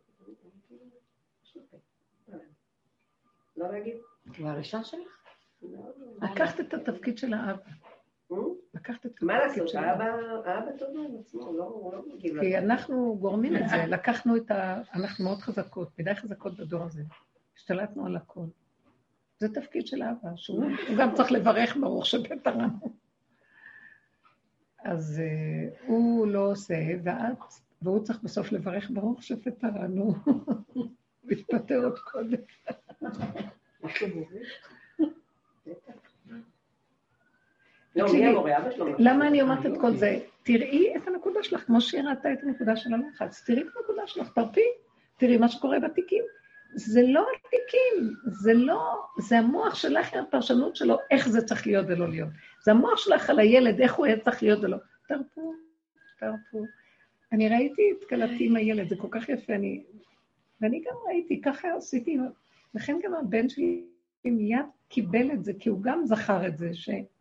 לא 3.56 3.72
להגיד? 3.72 3.94
הוא 4.38 4.48
הראשון 4.48 4.84
שלך? 4.84 5.24
לא. 5.62 5.78
לקחת 6.22 6.60
את 6.60 6.74
התפקיד 6.74 7.18
של 7.18 7.34
האבא. 7.34 7.62
אה? 8.38 8.54
לקחת 8.74 9.06
את 9.06 9.22
מה 9.22 9.38
לעשות, 9.38 9.74
האבא 9.74 10.70
טוב 10.78 10.88
עם 10.96 11.20
עצמו, 11.20 11.42
הוא 11.42 11.58
לא- 11.58 11.90
לא 11.92 12.14
מגיב 12.14 12.40
כי. 12.40 12.58
אנחנו 12.58 13.16
גורמים 13.20 13.56
את 13.56 13.68
זה, 13.68 13.76
לקחנו 13.96 14.36
את 14.36 14.50
ה... 14.50 14.80
אנחנו 14.94 15.24
מאוד 15.24 15.38
חזקות, 15.38 15.98
מדי 15.98 16.14
חזקות 16.14 16.56
בדור 16.56 16.82
הזה. 16.82 17.02
השתלטנו 17.56 18.06
על 18.06 18.16
הכל. 18.16 18.44
זה 19.38 19.54
תפקיד 19.54 19.86
של 19.86 20.02
האבא, 20.02 20.28
שהוא 20.36 20.64
הוא 20.64 20.96
גם 20.98 21.14
צריך 21.14 21.32
לברך 21.32 21.76
ברוך 21.76 22.06
שפטרנו. 22.06 22.68
אז 24.84 25.22
uh, 25.22 25.86
הוא 25.86 26.26
לא 26.26 26.50
עושה, 26.50 26.74
ואת, 27.02 27.38
והוא 27.82 28.04
צריך 28.04 28.22
בסוף 28.22 28.52
לברך 28.52 28.90
ברוך 28.90 29.22
שפטרנו. 29.22 30.14
הוא 30.74 30.86
התפטר 31.30 31.84
עוד 31.84 31.98
קודם. 31.98 32.38
לא, 33.02 33.10
מי 33.82 33.90
המורה? 34.02 34.40
אבא 35.66 35.92
שלו. 36.08 36.36
למה 38.98 39.28
אני 39.28 39.42
אומרת 39.42 39.66
את 39.66 39.72
כל 39.80 39.96
זה? 39.96 40.18
תראי 40.42 40.96
את 40.96 41.08
הנקודה 41.08 41.42
שלך, 41.42 41.66
כמו 41.66 41.80
שהיא 41.80 42.02
ראתה 42.02 42.32
את 42.32 42.38
הנקודה 42.42 42.76
של 42.76 42.90
הלחץ. 42.94 43.44
תראי 43.46 43.62
את 43.62 43.66
הנקודה 43.76 44.02
שלך, 44.06 44.28
תרפי, 44.34 44.60
תראי 45.16 45.36
מה 45.36 45.48
שקורה 45.48 45.80
בתיקים. 45.80 46.24
זה 46.74 47.02
לא 47.06 47.26
התיקים, 47.36 48.14
זה 48.26 48.54
לא, 48.54 49.02
זה 49.18 49.38
המוח 49.38 49.74
שלך, 49.74 50.14
הפרשנות 50.14 50.76
שלו, 50.76 50.98
איך 51.10 51.28
זה 51.28 51.42
צריך 51.42 51.66
להיות 51.66 51.86
ולא 51.88 52.08
להיות. 52.08 52.28
זה 52.64 52.70
המוח 52.70 52.98
שלך 52.98 53.30
על 53.30 53.38
הילד, 53.38 53.80
איך 53.80 53.94
הוא 53.94 54.06
היה 54.06 54.18
צריך 54.18 54.42
להיות 54.42 54.64
ולא. 54.64 54.76
תרפו, 55.08 55.54
תרפו. 56.18 56.64
אני 57.32 57.48
ראיתי 57.48 57.82
את 57.98 58.08
כלתי 58.08 58.46
עם 58.46 58.56
הילד, 58.56 58.88
זה 58.88 58.96
כל 58.96 59.08
כך 59.10 59.28
יפה, 59.28 59.54
אני... 59.54 59.84
ואני 60.60 60.82
גם 60.86 60.94
ראיתי, 61.06 61.40
ככה 61.40 61.68
עשיתי, 61.76 62.18
לכן 62.74 62.98
גם 63.02 63.14
הבן 63.14 63.48
שלי 63.48 63.84
מיד 64.24 64.66
קיבל 64.88 65.30
את 65.32 65.44
זה, 65.44 65.52
כי 65.58 65.68
הוא 65.68 65.82
גם 65.82 66.00
זכר 66.04 66.46
את 66.46 66.58
זה, 66.58 66.70
שתרפו. 66.74 67.13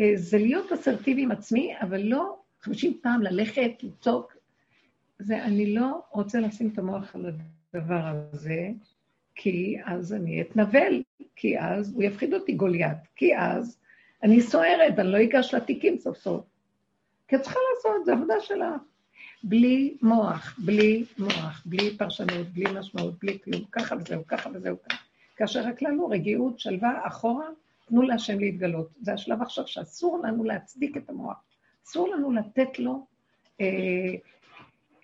אה, 0.00 0.12
זה 0.14 0.38
להיות 0.38 0.72
אסרטיבי 0.72 1.22
עם 1.22 1.30
עצמי, 1.30 1.74
אבל 1.80 2.00
לא 2.02 2.38
חמישים 2.60 2.98
פעם 3.02 3.22
ללכת, 3.22 3.70
לצעוק. 3.82 4.36
זה, 5.18 5.44
אני 5.44 5.74
לא 5.74 6.02
רוצה 6.10 6.40
לשים 6.40 6.68
את 6.72 6.78
המוח 6.78 7.14
על 7.14 7.26
הדבר 7.74 8.02
הזה, 8.32 8.68
כי 9.34 9.76
אז 9.84 10.12
אני 10.12 10.40
אתנבל, 10.40 11.02
כי 11.36 11.58
אז 11.58 11.94
הוא 11.94 12.02
יפחיד 12.02 12.34
אותי 12.34 12.52
גוליית, 12.52 12.98
כי 13.16 13.36
אז 13.36 13.78
אני 14.22 14.40
סוערת 14.40 14.94
ואני 14.96 15.12
לא 15.12 15.22
אגש 15.22 15.54
לתיקים 15.54 15.98
סוף 15.98 16.16
סוף. 16.16 16.44
כי 17.28 17.36
את 17.36 17.42
צריכה 17.42 17.58
לעשות, 17.74 18.04
זו 18.06 18.12
עבודה 18.12 18.34
שלך. 18.40 18.82
בלי 19.44 19.96
מוח, 20.02 20.58
בלי 20.64 21.04
מוח, 21.18 21.62
בלי 21.66 21.96
פרשנות, 21.98 22.46
בלי 22.52 22.64
משמעות, 22.74 23.18
בלי 23.18 23.38
כלום, 23.44 23.62
ככה 23.72 23.96
וזהו, 23.96 24.26
ככה 24.26 24.50
וזהו. 24.54 24.76
ככה. 24.88 24.98
כאשר 25.36 25.66
הכלל 25.66 25.94
הוא 25.94 26.12
רגיעות, 26.14 26.58
שלווה, 26.58 27.06
אחורה, 27.06 27.46
תנו 27.88 28.02
להשם 28.02 28.38
להתגלות. 28.38 28.88
זה 29.00 29.12
השלב 29.12 29.42
עכשיו 29.42 29.66
שאסור 29.66 30.22
לנו 30.24 30.44
להצדיק 30.44 30.96
את 30.96 31.10
המוח. 31.10 31.36
אסור 31.86 32.08
לנו 32.08 32.32
לתת 32.32 32.78
לו 32.78 33.06
אה, 33.60 34.14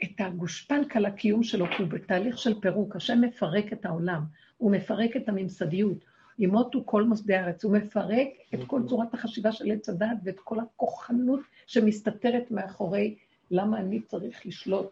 את 0.05 0.11
הגושפנקה 0.19 1.01
לקיום 1.01 1.43
שלו, 1.43 1.67
כי 1.77 1.83
הוא 1.83 1.91
בתהליך 1.91 2.39
של 2.39 2.61
פירוק. 2.61 2.97
השם 2.97 3.21
מפרק 3.21 3.73
את 3.73 3.87
העולם, 3.87 4.23
הוא 4.57 4.73
מפרק 4.73 5.17
את 5.17 5.29
הממסדיות. 5.29 6.05
ימותו 6.39 6.83
כל 6.85 7.05
מוסדי 7.05 7.35
הארץ, 7.35 7.65
הוא 7.65 7.77
מפרק 7.77 8.29
את 8.55 8.59
כל 8.67 8.83
צורת 8.87 9.15
החשיבה 9.15 9.53
של 9.53 9.73
עץ 9.73 9.89
הדת 9.89 10.17
ואת 10.25 10.41
כל 10.41 10.61
הכוחנות 10.61 11.41
שמסתתרת 11.67 12.51
מאחורי 12.51 13.15
למה 13.51 13.79
אני 13.79 14.01
צריך 14.01 14.47
לשלוט. 14.47 14.91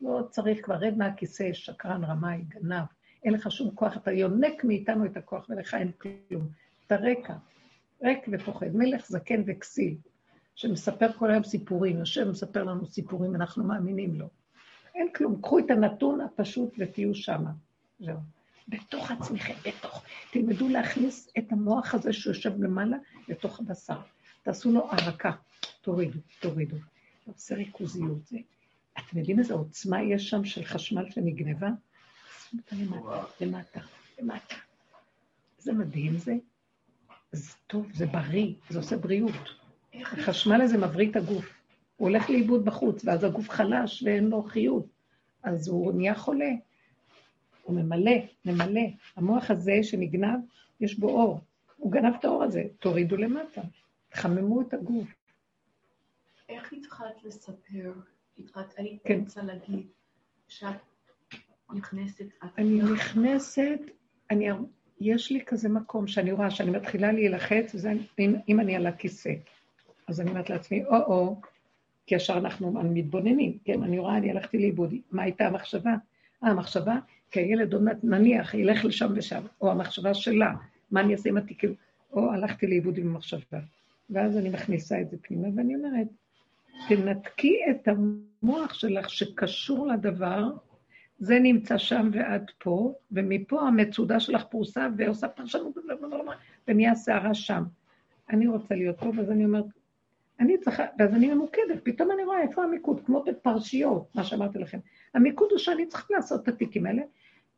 לא 0.00 0.22
צריך 0.30 0.64
כבר, 0.64 0.74
רד 0.74 0.96
מהכיסא, 0.96 1.52
שקרן, 1.52 2.04
רמאי, 2.04 2.42
גנב, 2.48 2.84
אין 3.24 3.32
לך 3.32 3.52
שום 3.52 3.70
כוח, 3.74 3.96
אתה 3.96 4.12
יונק 4.12 4.64
מאיתנו 4.64 5.04
את 5.04 5.16
הכוח 5.16 5.46
ולך 5.48 5.74
אין 5.74 5.90
כלום. 5.98 6.48
אתה 6.86 6.96
רקע, 6.96 7.34
ריק 8.02 8.18
ופוחד, 8.32 8.66
מלך 8.74 9.08
זקן 9.08 9.42
וכסיל, 9.46 9.96
שמספר 10.54 11.12
כל 11.12 11.30
היום 11.30 11.44
סיפורים, 11.44 12.02
השם 12.02 12.30
מספר 12.30 12.64
לנו 12.64 12.86
סיפורים, 12.86 13.34
אנחנו 13.34 13.64
מאמינים 13.64 14.14
לו. 14.14 14.28
אין 14.94 15.08
כלום, 15.12 15.42
קחו 15.42 15.58
את 15.58 15.70
הנתון 15.70 16.20
הפשוט 16.20 16.74
ותהיו 16.78 17.14
שמה. 17.14 17.50
זהו. 18.00 18.16
בתוך 18.68 19.10
עצמכם, 19.10 19.54
בתוך. 19.66 20.04
תלמדו 20.32 20.68
להכניס 20.68 21.32
את 21.38 21.52
המוח 21.52 21.94
הזה 21.94 22.12
שיושב 22.12 22.62
למעלה 22.62 22.96
לתוך 23.28 23.60
הבשר. 23.60 23.98
תעשו 24.42 24.72
לו 24.72 24.90
הרקה, 24.90 25.32
תורידו, 25.80 26.18
תורידו. 26.40 26.76
זה 27.36 27.54
ריכוזיות. 27.54 28.26
זה. 28.26 28.38
אתם 28.98 29.18
יודעים 29.18 29.38
איזה 29.38 29.54
עוצמה 29.54 30.02
יש 30.02 30.30
שם 30.30 30.44
של 30.44 30.64
חשמל 30.64 31.10
שנגנבה? 31.10 31.68
שים 32.48 32.58
אותה 32.58 32.76
למטה, 32.76 33.24
למטה, 33.40 33.80
למטה. 34.18 34.54
זה 35.58 35.72
מדהים 35.72 36.18
זה. 36.18 36.34
זה 37.32 37.52
טוב, 37.66 37.86
זה 37.92 38.06
בריא, 38.06 38.54
זה 38.70 38.78
עושה 38.78 38.96
בריאות. 38.96 39.34
החשמל 39.94 40.60
הזה 40.60 40.78
מבריא 40.78 41.10
את 41.10 41.16
הגוף. 41.16 41.56
הוא 41.96 42.08
הולך 42.08 42.30
לאיבוד 42.30 42.64
בחוץ, 42.64 43.04
ואז 43.04 43.24
הגוף 43.24 43.50
חלש 43.50 44.02
ואין 44.02 44.28
לו 44.28 44.42
חיות. 44.42 44.86
אז 45.42 45.68
הוא 45.68 45.92
נהיה 45.92 46.14
חולה. 46.14 46.50
הוא 47.62 47.76
ממלא, 47.76 48.16
ממלא. 48.44 48.80
המוח 49.16 49.50
הזה 49.50 49.72
שנגנב, 49.82 50.38
יש 50.80 50.98
בו 50.98 51.08
אור. 51.08 51.40
הוא 51.76 51.92
גנב 51.92 52.14
את 52.20 52.24
האור 52.24 52.42
הזה, 52.42 52.62
תורידו 52.80 53.16
למטה. 53.16 53.60
תחממו 54.08 54.60
את 54.60 54.74
הגוף. 54.74 55.08
איך 56.48 56.72
התחלת 56.72 57.24
לספר? 57.24 57.92
היית 58.76 59.02
כן. 59.04 59.20
רוצה 59.20 59.42
להגיד 59.42 59.86
שאת 60.48 60.76
נכנסת... 61.74 62.24
אני 62.58 62.82
נכנסת, 62.82 63.78
אני, 64.30 64.50
יש 65.00 65.32
לי 65.32 65.44
כזה 65.46 65.68
מקום 65.68 66.06
שאני 66.06 66.32
רואה 66.32 66.50
שאני 66.50 66.70
מתחילה 66.70 67.12
להילחץ, 67.12 67.74
וזה 67.74 67.92
אם, 68.18 68.34
אם 68.48 68.60
אני 68.60 68.76
על 68.76 68.86
הכיסא. 68.86 69.32
אז 70.08 70.20
אני 70.20 70.30
אומרת 70.30 70.50
לעצמי, 70.50 70.84
או-או, 70.84 71.40
כי 72.06 72.14
ישר 72.14 72.38
אנחנו 72.38 72.72
מתבוננים, 72.72 73.58
כן, 73.64 73.82
אני 73.82 73.98
רואה, 73.98 74.16
אני 74.16 74.30
הלכתי 74.30 74.58
לאיבוד. 74.58 74.94
מה 75.12 75.22
הייתה 75.22 75.46
המחשבה? 75.46 75.94
אה, 76.44 76.50
המחשבה, 76.50 76.98
כי 77.30 77.40
הילד 77.40 77.72
עוד 77.72 77.82
נניח, 78.02 78.54
ילך 78.54 78.84
לשם 78.84 79.12
ושם, 79.16 79.42
או 79.60 79.70
המחשבה 79.70 80.14
שלה, 80.14 80.52
מה 80.90 81.00
אני 81.00 81.12
אעשה 81.12 81.28
עם 81.28 81.36
התיקים, 81.36 81.74
או 82.12 82.32
הלכתי 82.32 82.66
לאיבוד 82.66 82.98
עם 82.98 83.06
המחשבה. 83.06 83.58
ואז 84.10 84.36
אני 84.36 84.48
מכניסה 84.48 85.00
את 85.00 85.10
זה 85.10 85.16
פנימה, 85.22 85.48
ואני 85.56 85.74
אומרת, 85.76 86.06
תנתקי 86.88 87.58
את 87.70 87.88
המוח 87.88 88.74
שלך 88.74 89.10
שקשור 89.10 89.86
לדבר, 89.86 90.50
זה 91.18 91.38
נמצא 91.38 91.78
שם 91.78 92.10
ועד 92.12 92.50
פה, 92.58 92.94
ומפה 93.12 93.60
המצודה 93.60 94.20
שלך 94.20 94.44
פרוסה 94.44 94.88
ועושה 94.96 95.28
פרשנות, 95.28 95.78
ונהיה 96.68 96.94
שערה 96.94 97.34
שם. 97.34 97.62
אני 98.30 98.46
רוצה 98.46 98.74
להיות 98.74 98.98
פה, 98.98 99.12
ואז 99.16 99.30
אני 99.30 99.44
אומרת, 99.44 99.64
אני 100.40 100.58
צריכה, 100.58 100.84
ואז 100.98 101.14
אני 101.14 101.34
ממוקדת, 101.34 101.80
פתאום 101.82 102.10
אני 102.12 102.24
רואה 102.24 102.42
איפה 102.42 102.64
המיקוד, 102.64 103.00
כמו 103.06 103.22
בפרשיות, 103.22 104.08
מה 104.14 104.24
שאמרתי 104.24 104.58
לכם. 104.58 104.78
המיקוד 105.14 105.48
הוא 105.50 105.58
שאני 105.58 105.86
צריכה 105.86 106.06
לעשות 106.10 106.42
את 106.42 106.48
התיקים 106.48 106.86
האלה, 106.86 107.02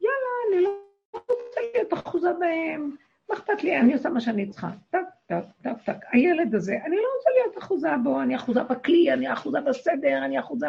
יאללה, 0.00 0.56
אני 0.56 0.62
לא 0.62 0.70
רוצה 1.14 1.60
להיות 1.74 1.94
אחוזה 1.94 2.32
בהם, 2.40 2.96
מה 3.28 3.34
אכפת 3.34 3.64
לי, 3.64 3.80
אני 3.80 3.92
עושה 3.92 4.08
מה 4.08 4.20
שאני 4.20 4.46
צריכה. 4.46 4.70
טק, 4.90 4.98
טק, 5.26 5.44
טק, 5.62 5.76
טק. 5.84 5.96
הילד 6.12 6.54
הזה, 6.54 6.78
אני 6.84 6.96
לא 6.96 7.08
רוצה 7.16 7.30
להיות 7.40 7.58
אחוזה 7.58 7.88
בו, 8.04 8.22
אני 8.22 8.36
אחוזה 8.36 8.62
בכלי, 8.62 9.12
אני 9.12 9.32
אחוזה 9.32 9.60
בסדר, 9.60 10.24
אני 10.24 10.38
אחוזה 10.40 10.66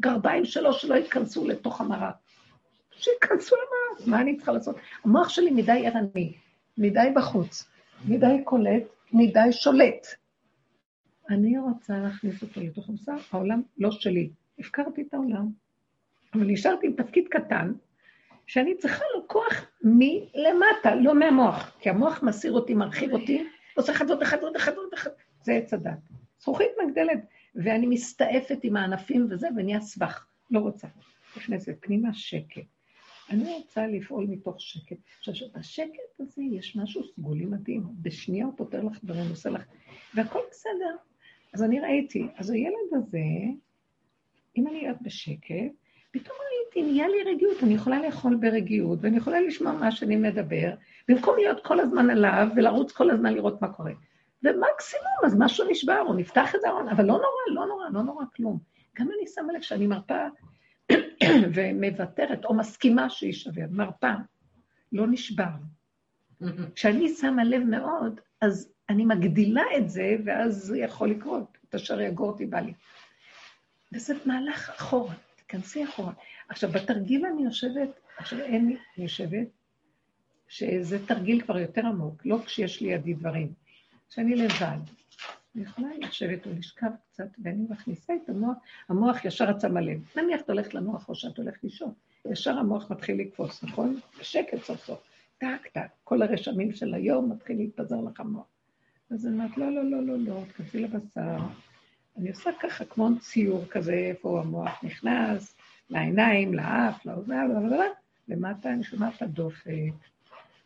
בגרביים 0.00 0.44
שלו, 0.44 0.72
שלא 0.72 0.94
ייכנסו 0.94 1.48
לתוך 1.48 1.80
המרק. 1.80 2.14
שייכנסו 2.90 3.56
למרק, 3.56 4.06
מה 4.06 4.20
אני 4.20 4.36
צריכה 4.36 4.52
לעשות? 4.52 4.76
המוח 5.04 5.28
שלי 5.28 5.50
מדי 5.50 5.86
ערני, 5.86 6.32
מדי 6.78 7.08
בחוץ, 7.16 7.68
מדי 8.08 8.40
קולט, 8.44 8.82
מדי 9.12 9.52
שולט. 9.52 10.06
אני 11.30 11.58
רוצה 11.58 11.98
להכניס 11.98 12.42
אותו 12.42 12.60
לתוך 12.60 12.88
המסע, 12.88 13.14
העולם 13.32 13.62
לא 13.78 13.90
שלי. 13.90 14.30
הפקרתי 14.58 15.02
את 15.02 15.14
העולם, 15.14 15.48
אבל 16.34 16.44
נשארתי 16.46 16.86
עם 16.86 16.92
תפקיד 16.92 17.28
קטן, 17.28 17.72
שאני 18.46 18.76
צריכה 18.76 19.04
לו 19.14 19.28
כוח 19.28 19.66
מלמטה, 19.82 20.94
לא 20.94 21.14
מהמוח, 21.14 21.76
כי 21.80 21.90
המוח 21.90 22.22
מסיר 22.22 22.52
אותי, 22.52 22.74
מרחיב 22.74 23.12
אותי, 23.12 23.46
עושה 23.76 23.92
ועוד 24.08 24.22
אחד 24.22 24.36
ועוד 24.42 24.56
אחד, 24.94 25.10
זה 25.42 25.52
עץ 25.52 25.74
הדת. 25.74 25.98
זכוכית 26.38 26.70
מגדלת, 26.84 27.18
ואני 27.54 27.86
מסתעפת 27.86 28.58
עם 28.62 28.76
הענפים 28.76 29.26
וזה, 29.30 29.48
ונהיה 29.56 29.80
סבך, 29.80 30.26
לא 30.50 30.58
רוצה. 30.58 30.88
נכנסת 31.36 31.76
פנימה 31.80 32.14
שקט. 32.14 32.62
אני 33.30 33.54
רוצה 33.54 33.86
לפעול 33.86 34.26
מתוך 34.28 34.60
שקט. 34.60 34.96
עכשיו, 35.18 35.48
בשקט 35.58 36.20
הזה 36.20 36.42
יש 36.42 36.76
משהו 36.76 37.02
סגולי 37.04 37.44
מדהים. 37.44 37.82
בשנייה 38.02 38.46
הוא 38.46 38.54
פותר 38.56 38.82
לך 38.82 39.04
דברים, 39.04 39.30
עושה 39.30 39.50
לך, 39.50 39.62
והכל 40.14 40.40
בסדר. 40.50 40.96
אז 41.54 41.62
אני 41.62 41.80
ראיתי, 41.80 42.26
אז 42.36 42.50
הילד 42.50 42.74
הזה, 42.92 43.18
אם 44.56 44.66
אני 44.66 44.78
אהיה 44.78 44.92
בשקט, 45.02 45.72
פתאום 46.10 46.36
ראיתי, 46.50 46.92
נהיה 46.92 47.08
לי 47.08 47.32
רגיעות, 47.34 47.62
אני 47.62 47.74
יכולה 47.74 48.02
לאכול 48.02 48.36
ברגיעות, 48.36 48.98
ואני 49.02 49.16
יכולה 49.16 49.40
לשמוע 49.40 49.72
מה 49.72 49.92
שאני 49.92 50.16
מדבר, 50.16 50.74
במקום 51.08 51.36
להיות 51.36 51.64
כל 51.64 51.80
הזמן 51.80 52.10
עליו 52.10 52.48
ולרוץ 52.56 52.92
כל 52.92 53.10
הזמן 53.10 53.34
לראות 53.34 53.62
מה 53.62 53.72
קורה. 53.72 53.92
ומקסימום, 54.42 55.24
אז 55.24 55.34
משהו 55.38 55.70
נשבר, 55.70 55.98
הוא 55.98 56.14
נפתח 56.14 56.54
את 56.54 56.64
הארון, 56.64 56.88
אבל 56.88 57.04
לא 57.04 57.12
נורא, 57.12 57.54
לא 57.54 57.66
נורא, 57.66 57.88
לא 57.92 58.02
נורא 58.02 58.24
כלום. 58.36 58.58
גם 58.98 59.08
אני 59.18 59.26
שמה 59.34 59.52
לב 59.52 59.60
שאני 59.60 59.86
מרפה 59.86 60.24
ומוותרת, 61.54 62.44
או 62.44 62.54
מסכימה 62.54 63.10
שיישבר, 63.10 63.64
מרפה, 63.70 64.12
לא 64.92 65.06
נשבר. 65.06 65.50
כשאני 66.74 67.08
שמה 67.08 67.44
לב 67.44 67.62
מאוד, 67.62 68.20
אז 68.40 68.72
אני 68.88 69.04
מגדילה 69.04 69.62
את 69.76 69.90
זה, 69.90 70.16
ואז 70.24 70.56
זה 70.56 70.78
יכול 70.78 71.10
לקרות, 71.10 71.58
את 71.68 71.74
אשר 71.74 72.00
יגור 72.00 72.28
אותי 72.28 72.46
בא 72.46 72.60
לי. 72.60 72.72
וזה 73.92 74.14
מהלך 74.26 74.70
אחורה. 74.70 75.14
תיכנסי 75.36 75.84
אחורה. 75.84 76.12
עכשיו, 76.48 76.70
בתרגיל 76.70 77.26
אני 77.26 77.44
יושבת, 77.44 77.88
עכשיו 78.16 78.40
אין 78.40 78.66
לי, 78.66 78.76
אני 78.96 79.04
יושבת, 79.04 79.46
שזה 80.48 81.06
תרגיל 81.06 81.40
כבר 81.40 81.58
יותר 81.58 81.86
עמוק, 81.86 82.22
לא 82.26 82.38
כשיש 82.44 82.80
לידי 82.80 83.14
דברים, 83.14 83.52
שאני 84.10 84.36
לבד. 84.36 84.78
אני 85.54 85.64
יכולה 85.64 85.88
לשבת 85.98 86.46
או 86.46 86.50
לשכב 86.58 86.90
קצת, 87.12 87.28
ואני 87.44 87.66
מכניסה 87.70 88.12
את 88.24 88.28
המוח, 88.28 88.56
המוח 88.88 89.24
ישר 89.24 89.44
רצה 89.44 89.68
מלא. 89.68 89.92
נניח 90.16 90.40
את 90.40 90.50
הולכת 90.50 90.74
לנוח 90.74 91.08
או 91.08 91.14
שאת 91.14 91.38
הולכת 91.38 91.64
לישון, 91.64 91.92
ישר 92.30 92.58
המוח 92.58 92.90
מתחיל 92.90 93.20
לקפוץ, 93.20 93.64
נכון? 93.64 94.00
בשקט 94.20 94.62
סוף 94.62 94.84
סוף. 94.84 95.02
טק, 95.38 95.66
טק, 95.72 95.88
כל 96.04 96.22
הרשמים 96.22 96.72
של 96.72 96.94
היום 96.94 97.32
מתחיל 97.32 97.56
להתפזר 97.56 98.00
לך 98.00 98.20
המוח. 98.20 98.46
אז 99.10 99.26
אני 99.26 99.34
אומרת, 99.34 99.56
לא, 99.56 99.70
לא, 99.70 99.84
לא, 99.84 100.02
לא, 100.02 100.18
לא, 100.18 100.44
תכנסי 100.48 100.78
לבשר, 100.78 101.36
אני 102.16 102.30
עושה 102.30 102.50
ככה 102.60 102.84
כמו 102.84 103.08
ציור 103.20 103.64
כזה, 103.70 103.94
איפה 103.94 104.40
המוח 104.40 104.84
נכנס, 104.84 105.56
לעיניים, 105.90 106.54
לאף, 106.54 107.06
לאוזן, 107.06 107.48
למטה 108.28 108.72
אני 108.72 108.84
שומעת 108.84 109.16
את 109.16 109.22
הדופק, 109.22 109.92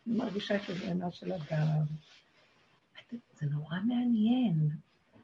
אני 0.06 0.16
מרגישה 0.16 0.56
את 0.56 0.68
הזרנה 0.68 1.10
של 1.10 1.32
הדם. 1.32 1.84
זה 3.10 3.46
נורא 3.46 3.76
מעניין, 3.84 4.70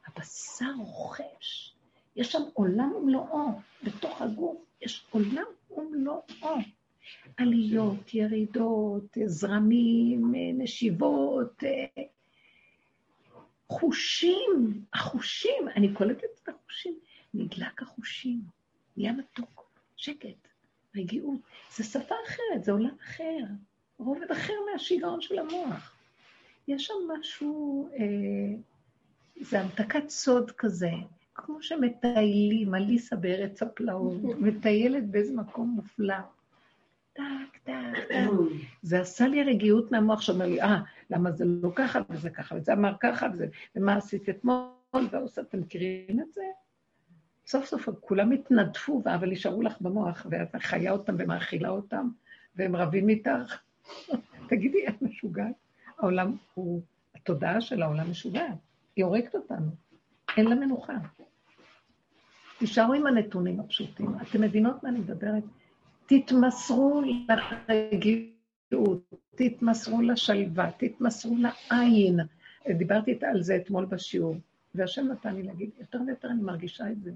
הבשר 0.07 0.73
רוכש, 0.77 1.73
יש 2.15 2.31
שם 2.31 2.41
עולם 2.53 2.91
ומלואו, 2.95 3.59
בתוך 3.83 4.21
הגוף 4.21 4.57
יש 4.81 5.05
עולם 5.09 5.45
ומלואו. 5.71 6.57
עליות, 7.37 8.13
ירידות, 8.13 9.17
זרמים, 9.25 10.33
נשיבות, 10.53 11.63
חושים, 13.67 14.85
החושים, 14.93 15.67
אני 15.75 15.93
קולטת 15.93 16.23
את 16.43 16.49
החושים, 16.49 16.99
נדלק 17.33 17.81
החושים, 17.81 18.41
נהיה 18.97 19.11
מתוק, 19.11 19.69
שקט, 19.95 20.47
רגיעות. 20.95 21.39
זה 21.75 21.83
שפה 21.83 22.15
אחרת, 22.27 22.63
זה 22.63 22.71
עולם 22.71 22.95
אחר, 23.03 23.43
רובד 23.97 24.31
אחר 24.31 24.53
מהשיגעון 24.73 25.21
של 25.21 25.39
המוח. 25.39 26.00
יש 26.67 26.85
שם 26.85 26.93
משהו, 27.19 27.89
אה, 27.99 28.55
זה 29.41 29.61
המתקת 29.61 30.09
סוד 30.09 30.51
כזה, 30.51 30.91
כמו 31.35 31.61
שמטיילים, 31.61 32.75
אליסה 32.75 33.15
בארץ 33.15 33.61
הפלאות, 33.61 34.21
מטיילת 34.45 35.07
באיזה 35.07 35.33
מקום 35.33 35.69
מופלא. 35.69 36.15
טק, 37.13 37.23
טק, 37.63 37.73
טק. 38.09 38.29
זה 38.81 39.01
עשה 39.01 39.27
לי 39.27 39.43
רגיעות 39.43 39.91
מהמוח 39.91 40.21
שאומר 40.21 40.45
לי, 40.45 40.61
אה, 40.61 40.81
למה 41.09 41.31
זה 41.31 41.45
לא 41.45 41.71
ככה 41.75 41.99
וזה 42.09 42.29
ככה, 42.29 42.55
וזה 42.55 42.73
אמר 42.73 42.93
ככה, 42.99 43.27
וזה, 43.33 43.47
ומה 43.75 43.95
עשית 43.95 44.29
אתמול, 44.29 44.69
ועושה, 45.11 45.41
אתם 45.41 45.59
מכירים 45.59 46.19
את 46.19 46.33
זה? 46.33 46.41
סוף 47.47 47.65
סוף 47.65 47.89
כולם 47.99 48.31
התנדפו, 48.31 49.01
אבל 49.05 49.29
נשארו 49.29 49.61
לך 49.61 49.81
במוח, 49.81 50.25
ואת 50.29 50.55
חיה 50.59 50.91
אותם 50.91 51.15
ומאכילה 51.19 51.69
אותם, 51.69 52.09
והם 52.55 52.75
רבים 52.75 53.09
איתך. 53.09 53.61
תגידי, 54.49 54.87
את 54.87 55.01
משוגעת? 55.01 55.55
העולם 56.01 56.35
הוא, 56.53 56.81
התודעה 57.15 57.61
של 57.61 57.81
העולם 57.81 58.11
משוגעת, 58.11 58.57
היא 58.95 59.05
הורגת 59.05 59.35
אותנו, 59.35 59.71
אין 60.37 60.45
לה 60.45 60.55
מנוחה. 60.55 60.93
תישארו 62.59 62.93
עם 62.93 63.07
הנתונים 63.07 63.59
הפשוטים. 63.59 64.15
אתם 64.21 64.41
מבינות 64.41 64.83
מה 64.83 64.89
אני 64.89 64.99
מדברת? 64.99 65.43
תתמסרו 66.05 67.01
לרגיעות, 67.69 69.13
תתמסרו 69.35 70.01
לשלווה, 70.01 70.71
תתמסרו 70.77 71.37
לעין. 71.37 72.19
דיברתי 72.77 73.19
על 73.21 73.43
זה 73.43 73.55
אתמול 73.55 73.85
בשיעור, 73.85 74.35
והשם 74.75 75.07
נתן 75.11 75.35
לי 75.35 75.43
להגיד, 75.43 75.69
יותר 75.79 75.99
ויותר 76.07 76.27
אני 76.27 76.41
מרגישה 76.41 76.91
את 76.91 77.03
זה. 77.03 77.11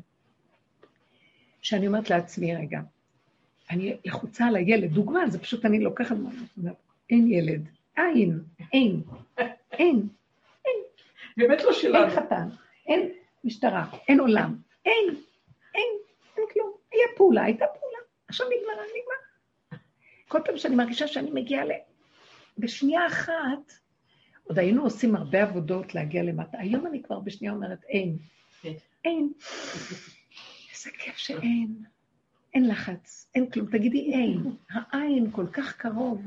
שאני 1.61 1.87
אומרת 1.87 2.09
לעצמי, 2.09 2.55
רגע, 2.55 2.81
אני 3.69 3.97
לחוצה 4.05 4.45
על 4.45 4.55
הילד, 4.55 4.93
דוגמה, 4.93 5.29
זה 5.29 5.39
פשוט 5.39 5.65
אני 5.65 5.79
לוקחת, 5.79 6.15
אין 7.09 7.27
ילד, 7.31 7.69
אין, 7.97 8.39
אין, 8.73 9.03
אין, 9.71 10.07
אין. 10.65 10.77
באמת 11.37 11.63
לא 11.63 11.73
שלנו. 11.73 12.05
אין 12.05 12.15
חתן, 12.15 12.49
אין 12.87 13.11
משטרה, 13.43 13.85
אין 14.07 14.19
עולם, 14.19 14.55
אין, 14.85 15.15
אין, 15.75 15.89
אין 16.37 16.45
כלום. 16.53 16.71
היה 16.91 17.07
פעולה, 17.15 17.43
הייתה 17.43 17.65
פעולה, 17.79 17.97
עכשיו 18.27 18.47
נגמרה, 18.47 18.83
נגמר. 18.83 19.25
כל 20.27 20.39
פעם 20.45 20.57
שאני 20.57 20.75
מרגישה 20.75 21.07
שאני 21.07 21.31
מגיעה 21.31 21.65
ל... 21.65 21.71
בשנייה 22.57 23.07
אחת, 23.07 23.73
עוד 24.43 24.59
היינו 24.59 24.83
עושים 24.83 25.15
הרבה 25.15 25.43
עבודות 25.43 25.95
להגיע 25.95 26.23
למטה. 26.23 26.57
היום 26.59 26.87
אני 26.87 27.03
כבר 27.03 27.19
בשנייה 27.19 27.53
אומרת, 27.53 27.83
אין. 27.83 28.17
כן. 28.61 28.73
אין. 29.05 29.33
איזה 30.71 30.89
כיף 30.99 31.17
שאין. 31.17 31.83
אין 32.53 32.67
לחץ, 32.67 33.31
אין 33.35 33.49
כלום. 33.49 33.67
תגידי 33.71 34.13
אין. 34.13 34.43
העין 34.69 35.31
כל 35.31 35.47
כך 35.47 35.77
קרוב, 35.77 36.21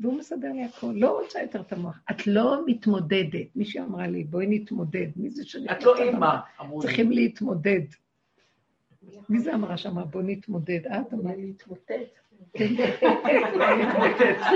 והוא 0.00 0.18
מסדר 0.18 0.52
לי 0.52 0.64
הכול. 0.64 0.94
לא 0.94 1.20
רוצה 1.20 1.42
יותר 1.42 1.60
את 1.60 1.72
המוח. 1.72 2.00
את 2.10 2.26
לא 2.26 2.60
מתמודדת. 2.66 3.46
מישהי 3.56 3.80
אמרה 3.80 4.06
לי, 4.06 4.24
בואי 4.24 4.46
נתמודד. 4.48 5.06
מי 5.16 5.30
זה 5.30 5.44
שאני... 5.44 5.72
את 5.72 5.84
לא 5.84 6.02
אימא, 6.02 6.36
אמרו 6.60 6.80
לי. 6.80 6.86
צריכים 6.86 7.12
להתמודד. 7.12 7.80
מי 9.28 9.38
זה 9.38 9.54
אמרה 9.54 9.76
שמה, 9.76 10.04
בוא 10.04 10.22
נתמודד? 10.24 10.80
את 10.86 11.12
אמרה 11.12 11.36
להתמוטט. 11.36 12.18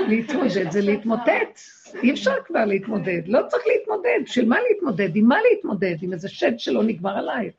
להתמודד 0.08 0.70
זה 0.70 0.80
להתמוטט. 0.80 1.60
אי 2.02 2.12
אפשר 2.12 2.34
כבר 2.46 2.64
להתמודד. 2.64 3.22
לא 3.26 3.40
צריך 3.48 3.64
להתמודד. 3.66 4.18
בשביל 4.24 4.48
מה 4.48 4.56
להתמודד? 4.70 5.16
עם 5.16 5.26
מה 5.26 5.36
להתמודד? 5.50 5.96
עם 6.02 6.12
איזה 6.12 6.28
שד 6.28 6.58
שלא 6.58 6.82
נגמר 6.82 7.18
עלייך. 7.18 7.54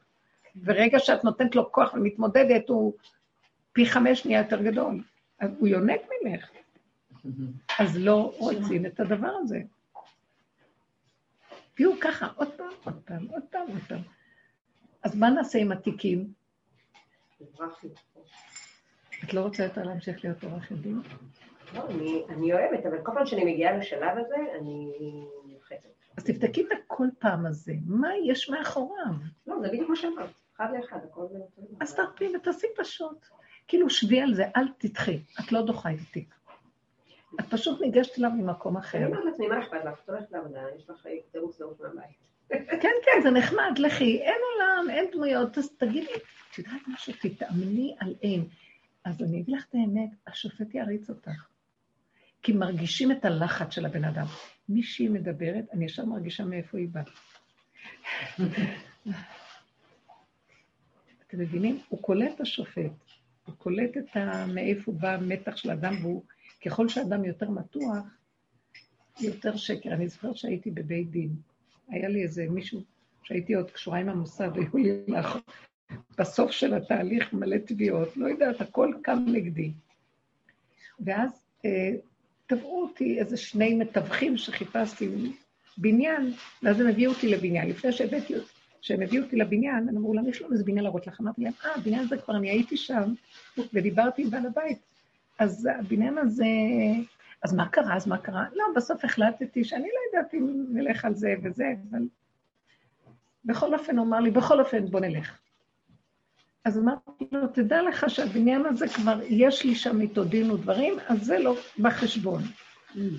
ורגע 0.63 0.99
שאת 0.99 1.23
נותנת 1.23 1.55
לו 1.55 1.71
כוח 1.71 1.93
ומתמודדת, 1.93 2.69
הוא 2.69 2.93
פי 3.73 3.85
חמש 3.85 4.25
נהיה 4.25 4.39
יותר 4.39 4.61
גדול. 4.61 5.01
אז 5.39 5.49
הוא 5.59 5.67
יונק 5.67 6.01
ממך. 6.23 6.49
אז 7.79 7.97
לא 7.97 8.33
רוצים 8.37 8.85
את 8.85 8.99
הדבר 8.99 9.31
הזה. 9.41 9.61
תהיו 11.73 11.91
ככה, 12.01 12.27
עוד 12.35 12.51
פעם, 12.57 12.67
עוד 12.83 13.01
פעם, 13.05 13.27
עוד 13.27 13.43
פעם, 13.51 13.67
עוד 13.67 13.81
פעם. 13.87 14.01
אז 15.03 15.15
מה 15.15 15.29
נעשה 15.29 15.59
עם 15.59 15.71
התיקים? 15.71 16.33
את 19.23 19.33
לא 19.33 19.41
רוצה 19.41 19.63
יותר 19.63 19.83
להמשיך 19.83 20.23
להיות 20.23 20.43
עורכת 20.43 20.75
דין? 20.75 21.01
לא, 21.73 21.87
אני 22.29 22.53
אוהבת, 22.53 22.85
אבל 22.85 22.97
כל 23.03 23.11
פעם 23.15 23.25
שאני 23.25 23.53
מגיעה 23.53 23.77
לשלב 23.77 24.17
הזה, 24.17 24.35
אני 24.59 24.91
נלחצת. 25.45 25.89
אז 26.17 26.23
תבדקי 26.23 26.61
את 26.61 26.67
הכל 26.71 27.07
פעם 27.19 27.45
הזה, 27.45 27.73
מה 27.85 28.09
יש 28.25 28.49
מאחוריו? 28.49 29.13
לא, 29.47 29.59
זה 29.61 29.67
בדיוק 29.67 29.89
מה 29.89 29.95
שאמרת, 29.95 30.29
אחד 30.55 30.67
לאחד, 30.77 30.99
הכל 31.09 31.27
זה... 31.31 31.37
אז 31.79 31.95
תרפי 31.95 32.35
ותעשי 32.35 32.67
פשוט. 32.75 33.25
כאילו, 33.67 33.89
שבי 33.89 34.21
על 34.21 34.33
זה, 34.33 34.43
אל 34.55 34.67
תדחי, 34.77 35.19
את 35.39 35.51
לא 35.51 35.61
דוחה 35.61 35.91
את 35.91 35.97
התיק. 36.09 36.35
את 37.39 37.45
פשוט 37.49 37.81
ניגשת 37.81 38.19
אליו 38.19 38.31
ממקום 38.31 38.77
אחר. 38.77 38.97
אני 38.97 39.05
אומרת 39.05 39.25
לעצמי, 39.25 39.47
מה 39.47 39.59
אכפת 39.59 39.85
לך? 39.85 39.99
את 40.03 40.09
הולכת 40.09 40.31
לעבודה, 40.31 40.61
יש 40.77 40.89
לך 40.89 41.07
תירוץ 41.31 41.59
לעוף 41.59 41.81
מהבית. 41.81 42.23
כן, 42.81 42.91
כן, 43.05 43.21
זה 43.23 43.31
נחמד, 43.31 43.77
לכי, 43.77 44.21
אין 44.21 44.41
עולם, 44.53 44.89
אין 44.89 45.05
דמויות, 45.11 45.57
אז 45.57 45.69
תגידי, 45.77 46.11
את 46.51 46.57
יודעת 46.57 46.81
משהו, 46.87 47.13
תתאמני 47.21 47.95
על 47.99 48.15
אין. 48.21 48.45
אז 49.05 49.21
אני 49.21 49.39
אגיד 49.39 49.55
לך 49.55 49.65
את 49.69 49.75
האמת, 49.75 50.09
השופט 50.27 50.75
יעריץ 50.75 51.09
אותך. 51.09 51.47
כי 52.43 52.53
מרגישים 52.53 53.11
את 53.11 53.25
הלחץ 53.25 53.73
של 53.73 53.85
הבן 53.85 54.03
אדם. 54.03 54.25
מישהי 54.69 55.07
מדברת, 55.07 55.65
אני 55.73 55.85
ישר 55.85 56.05
מרגישה 56.05 56.45
מאיפה 56.45 56.77
היא 56.77 56.87
באה. 56.87 57.03
אתם 61.27 61.39
מבינים? 61.39 61.79
הוא 61.89 62.01
קולט 62.01 62.35
את 62.35 62.41
השופט, 62.41 62.91
הוא 63.45 63.55
קולט 63.57 63.97
את 63.97 64.17
ה... 64.17 64.45
מאיפה 64.53 64.91
בא 64.91 65.09
המתח 65.09 65.55
של 65.55 65.69
האדם, 65.69 65.93
והוא, 66.01 66.23
ככל 66.65 66.89
שאדם 66.89 67.25
יותר 67.25 67.49
מתוח, 67.49 68.03
יותר 69.21 69.55
שקר. 69.55 69.93
אני 69.93 70.07
זוכרת 70.07 70.37
שהייתי 70.37 70.71
בבית 70.71 71.11
דין. 71.11 71.29
היה 71.87 72.09
לי 72.09 72.23
איזה 72.23 72.45
מישהו 72.49 72.81
שהייתי 73.23 73.53
עוד 73.53 73.71
קשורה 73.71 73.99
עם 73.99 74.09
המוסד, 74.09 74.49
היו 74.57 74.77
לי 74.77 75.03
לאחור. 75.07 75.41
בסוף 76.17 76.51
של 76.51 76.73
התהליך 76.73 77.33
מלא 77.33 77.57
תביעות, 77.57 78.17
לא 78.17 78.27
יודעת, 78.27 78.61
הכל 78.61 78.93
קם 79.01 79.25
נגדי. 79.27 79.71
ואז 80.99 81.45
אה, 81.65 81.91
תבעו 82.47 82.81
אותי 82.81 83.19
איזה 83.19 83.37
שני 83.37 83.75
מתווכים 83.75 84.37
שחיפשתי 84.37 85.09
בניין, 85.77 86.33
ואז 86.63 86.79
הם 86.79 86.87
הביאו 86.87 87.11
אותי 87.11 87.27
לבניין. 87.27 87.69
לפני 87.69 87.91
שהבאתי, 87.91 88.33
שהם 88.81 89.01
הביאו 89.01 89.23
אותי 89.23 89.35
לבניין, 89.35 89.89
הם 89.89 89.97
אמרו 89.97 90.13
להם, 90.13 90.29
יש 90.29 90.41
לנו 90.41 90.53
איזה 90.53 90.63
בניין 90.63 90.83
להראות 90.83 91.07
לך. 91.07 91.21
אמרתי 91.21 91.41
להם, 91.41 91.53
אה, 91.65 91.75
הבניין 91.75 91.99
הזה 91.99 92.17
כבר, 92.17 92.37
אני 92.37 92.49
הייתי 92.49 92.77
שם, 92.77 93.13
ודיברתי 93.73 94.21
עם 94.21 94.29
בעל 94.29 94.45
הבית. 94.45 94.92
אז 95.39 95.69
הבניין 95.79 96.17
הזה, 96.17 96.45
אז 97.43 97.53
מה 97.53 97.69
קרה? 97.69 97.95
אז 97.95 98.07
מה 98.07 98.17
קרה? 98.17 98.45
לא, 98.53 98.65
בסוף 98.75 99.05
החלטתי 99.05 99.63
שאני 99.63 99.87
לא 99.87 100.17
יודעת 100.17 100.33
אם 100.33 100.65
נלך 100.69 101.05
על 101.05 101.15
זה 101.15 101.35
וזה, 101.43 101.73
אבל... 101.89 102.01
בכל 103.45 103.73
אופן, 103.73 103.97
הוא 103.97 104.05
אמר 104.05 104.19
לי, 104.19 104.31
בכל 104.31 104.59
אופן, 104.59 104.85
בוא 104.85 104.99
נלך. 104.99 105.37
אז 106.65 106.77
אמרתי 106.77 107.25
לו, 107.31 107.47
תדע 107.47 107.81
לך 107.81 108.09
שהבניין 108.09 108.65
הזה 108.65 108.87
כבר, 108.87 109.19
יש 109.23 109.65
לי 109.65 109.75
שם 109.75 110.01
איתו 110.01 110.23
דין 110.23 110.51
ודברים, 110.51 110.93
אז 111.07 111.25
זה 111.25 111.39
לא 111.39 111.55
בחשבון. 111.79 112.41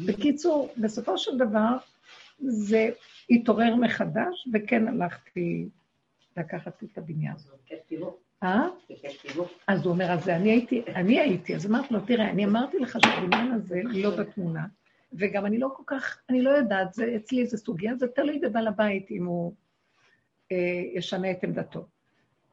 בקיצור, 0.06 0.74
בסופו 0.76 1.18
של 1.18 1.38
דבר, 1.38 1.76
זה 2.38 2.88
התעורר 3.30 3.74
מחדש, 3.76 4.48
וכן 4.52 4.88
הלכתי 4.88 5.68
לקחת 6.36 6.84
את 6.84 6.98
הבניין. 6.98 7.34
אה? 8.44 8.68
אז 9.66 9.84
הוא 9.84 9.92
אומר, 9.92 10.12
אז 10.12 10.28
אני 10.28 10.50
הייתי, 10.50 10.82
אני 10.94 11.20
הייתי, 11.20 11.54
אז 11.54 11.66
אמרתי 11.66 11.94
לו, 11.94 12.00
תראה, 12.00 12.30
אני 12.30 12.44
אמרתי 12.44 12.78
לך 12.78 12.98
שהבניין 13.04 13.52
הזה 13.52 13.80
לא 13.84 14.16
בתמונה, 14.16 14.66
וגם 15.12 15.46
אני 15.46 15.58
לא 15.58 15.68
כל 15.76 15.82
כך, 15.86 16.18
אני 16.30 16.42
לא 16.42 16.50
יודעת, 16.50 16.94
זה 16.94 17.12
אצלי 17.16 17.46
זה 17.46 17.56
סוגיה, 17.56 17.94
זה 17.94 18.08
תלוי 18.08 18.38
בבעל 18.38 18.68
הבית 18.68 19.10
אם 19.10 19.26
הוא 19.26 19.52
אה, 20.52 20.82
ישנה 20.94 21.30
את 21.30 21.44
עמדתו. 21.44 21.86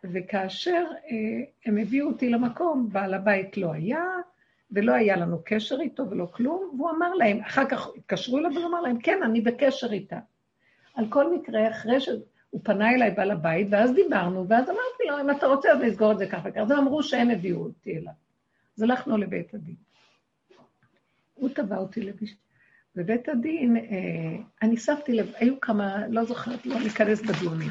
וכאשר 0.03 0.85
אה, 1.11 1.43
הם 1.65 1.77
הביאו 1.77 2.07
אותי 2.07 2.29
למקום, 2.29 2.89
בעל 2.91 3.13
הבית 3.13 3.57
לא 3.57 3.73
היה, 3.73 4.03
ולא 4.71 4.93
היה 4.93 5.17
לנו 5.17 5.37
קשר 5.45 5.77
איתו 5.81 6.09
ולא 6.09 6.25
כלום, 6.25 6.71
והוא 6.77 6.89
אמר 6.89 7.13
להם, 7.13 7.39
אחר 7.39 7.65
כך 7.69 7.87
התקשרו 7.97 8.37
אליו 8.37 8.51
והוא 8.55 8.65
אמר 8.65 8.81
להם, 8.81 8.99
כן, 8.99 9.23
אני 9.23 9.41
בקשר 9.41 9.91
איתה. 9.91 10.19
על 10.95 11.05
כל 11.09 11.33
מקרה, 11.33 11.69
אחרי 11.69 11.99
שהוא 12.51 12.61
פנה 12.63 12.91
אליי 12.91 13.11
בעל 13.11 13.31
הבית, 13.31 13.67
ואז 13.71 13.93
דיברנו, 13.93 14.47
ואז 14.47 14.65
אמרתי 14.65 15.03
לו, 15.09 15.19
אם 15.21 15.29
אתה 15.37 15.47
רוצה, 15.47 15.71
אז 15.71 15.79
נסגור 15.81 16.11
את 16.11 16.17
זה 16.17 16.27
ככה 16.27 16.49
וככה. 16.49 16.63
ואמרו 16.69 17.03
שהם 17.03 17.29
הביאו 17.29 17.63
אותי 17.63 17.97
אליו. 17.97 18.13
אז 18.77 18.83
הלכנו 18.83 19.17
לבית 19.17 19.53
הדין. 19.53 19.75
הוא 21.33 21.49
תבע 21.49 21.77
אותי 21.77 22.01
לביש... 22.01 22.35
בבית 22.95 23.29
הדין, 23.29 23.77
אה, 23.77 23.81
אני 24.61 24.77
שמתי 24.77 25.13
לב, 25.13 25.31
היו 25.35 25.59
כמה, 25.59 26.07
לא 26.07 26.23
זוכרת, 26.23 26.65
לא 26.65 26.79
ניכנס 26.79 27.21
בדיונים. 27.21 27.69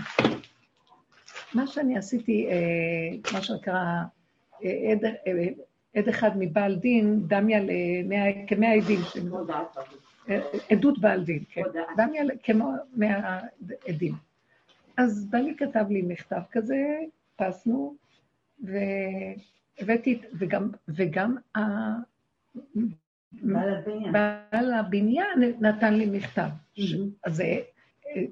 מה 1.55 1.67
שאני 1.67 1.99
עשיתי, 1.99 2.47
אה, 2.51 3.33
מה 3.33 3.43
שנקרא, 3.43 3.85
אה, 4.65 4.93
עד, 4.93 5.05
אה, 5.05 5.49
עד 5.97 6.09
אחד 6.09 6.31
מבעל 6.39 6.77
דין, 6.77 7.21
דמיה 7.27 7.61
כמאה 8.47 8.73
עדים. 8.73 9.01
עדות 10.71 10.99
בעל 10.99 11.25
דין, 11.25 11.45
כן. 11.51 11.63
דמיה 11.97 12.23
כמאה 12.43 13.41
עדים. 13.89 14.30
אז 15.01 15.27
בעלי 15.31 15.55
כתב 15.57 15.85
לי 15.91 16.03
מכתב 16.03 16.41
כזה, 16.51 16.99
פסנו, 17.37 17.97
והבאתי, 18.59 20.21
וגם, 20.39 20.71
וגם 20.89 21.37
בעל 24.13 24.73
הבניין 24.73 25.41
נתן 25.61 25.95
לי 25.95 26.07
מכתב. 26.07 26.49
אז 27.25 27.37
זה 27.37 27.61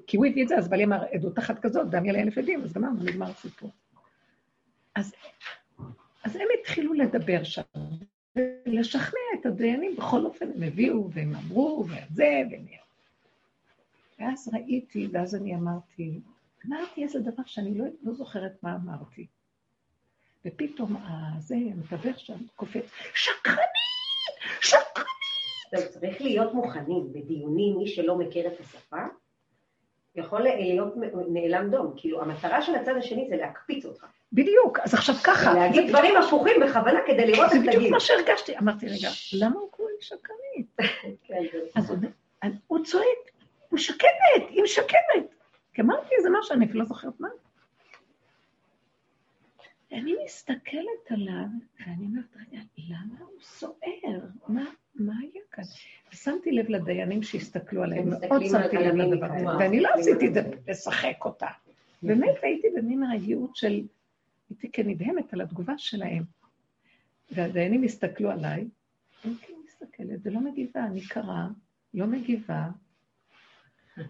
כי 0.07 0.17
הוא 0.17 0.25
הביא 0.25 0.43
את 0.43 0.47
זה, 0.47 0.57
אז 0.57 0.67
בעלי 0.67 0.83
אמר, 0.83 1.03
עדות 1.11 1.39
אחת 1.39 1.59
כזאת, 1.59 1.89
דמיה 1.89 2.13
לאלף 2.13 2.37
עדים, 2.37 2.63
אז 2.63 2.73
גמרנו, 2.73 3.03
נגמר 3.03 3.29
הסיפור. 3.29 3.71
אז, 4.95 5.13
אז 6.23 6.35
הם 6.35 6.47
התחילו 6.59 6.93
לדבר 6.93 7.43
שם, 7.43 7.61
ולשכנע 8.35 9.19
את 9.39 9.45
הדיינים, 9.45 9.95
בכל 9.95 10.25
אופן 10.25 10.45
הם 10.55 10.63
הביאו 10.63 11.11
והם 11.11 11.35
אמרו, 11.35 11.85
וזה, 11.85 12.41
והם... 12.51 12.65
ואז 14.19 14.49
ראיתי, 14.53 15.07
ואז 15.11 15.35
אני 15.35 15.55
אמרתי, 15.55 16.19
אמרתי 16.67 17.03
איזה 17.03 17.19
דבר 17.19 17.43
שאני 17.45 17.77
לא, 17.77 17.85
לא 18.03 18.13
זוכרת 18.13 18.51
מה 18.63 18.75
אמרתי. 18.75 19.27
ופתאום 20.45 20.95
זה, 21.39 21.55
המתווך 21.55 22.19
שם 22.19 22.37
קופץ, 22.55 22.85
שקרנית! 23.13 23.59
שקרנית! 24.61 25.89
צריך 25.89 26.21
להיות 26.21 26.53
מוכנים 26.53 27.13
בדיונים, 27.13 27.77
מי 27.77 27.87
שלא 27.87 28.17
מכיר 28.17 28.47
את 28.47 28.59
השפה, 28.59 28.97
יכול 30.15 30.41
להיות 30.41 30.93
נאלם 31.29 31.71
דום. 31.71 31.93
כאילו, 31.97 32.21
המטרה 32.21 32.61
של 32.61 32.75
הצד 32.75 32.95
השני 32.97 33.27
זה 33.29 33.35
להקפיץ 33.35 33.85
אותך. 33.85 34.05
בדיוק, 34.33 34.79
אז 34.79 34.93
עכשיו 34.93 35.15
ככה. 35.23 35.53
להגיד 35.53 35.89
דברים 35.89 36.17
הפוכים 36.17 36.61
בכוונה 36.61 36.99
כדי 37.07 37.31
לראות 37.31 37.51
איך 37.51 37.61
תגיד. 37.61 37.71
זה 37.71 37.77
בדיוק 37.77 37.91
מה 37.91 37.99
שהרגשתי. 37.99 38.57
אמרתי, 38.57 38.85
רגע, 38.85 39.09
למה 39.33 39.59
הוא 39.59 39.71
קורא 39.71 39.89
לי 39.89 40.01
שקרנית? 40.01 40.75
כן, 41.27 41.43
אז 41.81 41.93
הוא 42.67 42.85
צועק, 42.85 43.05
הוא 43.69 43.77
משקמת, 43.77 44.49
היא 44.49 44.63
משקמת. 44.63 45.38
כי 45.73 45.81
אמרתי 45.81 46.15
איזה 46.17 46.29
משהו, 46.39 46.55
אני 46.55 46.65
אפילו 46.65 46.79
לא 46.79 46.85
זוכרת 46.85 47.19
מה. 47.19 47.27
אני 49.91 50.15
מסתכלת 50.25 51.09
עליו, 51.09 51.45
ואני 51.79 52.05
אומרת, 52.05 52.35
רגע, 52.35 52.61
למה 52.77 53.19
הוא 53.19 53.41
סוער? 53.41 54.19
מה, 54.47 54.65
מה 54.95 55.13
היה 55.21 55.41
כאן? 55.51 55.63
ושמתי 56.13 56.51
לב 56.51 56.69
לדיינים 56.69 57.23
שהסתכלו 57.23 57.83
עליהם, 57.83 58.09
מאוד 58.09 58.41
שמתי 58.51 58.75
לב 58.75 58.95
לדבר 58.95 59.25
הזה, 59.25 59.45
ואני 59.45 59.79
לא 59.79 59.89
עשיתי 59.99 60.27
את 60.27 60.33
זה 60.33 60.41
לשחק 60.67 61.25
אותה. 61.25 61.47
באמת 62.03 62.35
הייתי 62.41 62.67
במין 62.75 63.03
רגיעות 63.03 63.55
של, 63.55 63.81
הייתי 64.49 64.71
כנדהמת 64.71 65.33
על 65.33 65.41
התגובה 65.41 65.73
שלהם. 65.77 66.23
והדיינים 67.31 67.83
הסתכלו 67.83 68.31
עליי, 68.31 68.67
אני 69.25 69.33
כאילו 69.41 69.59
מסתכלת 69.65 70.19
ולא 70.23 70.39
מגיבה, 70.39 70.85
אני 70.85 71.01
קרה, 71.01 71.47
לא 71.93 72.05
מגיבה, 72.07 72.69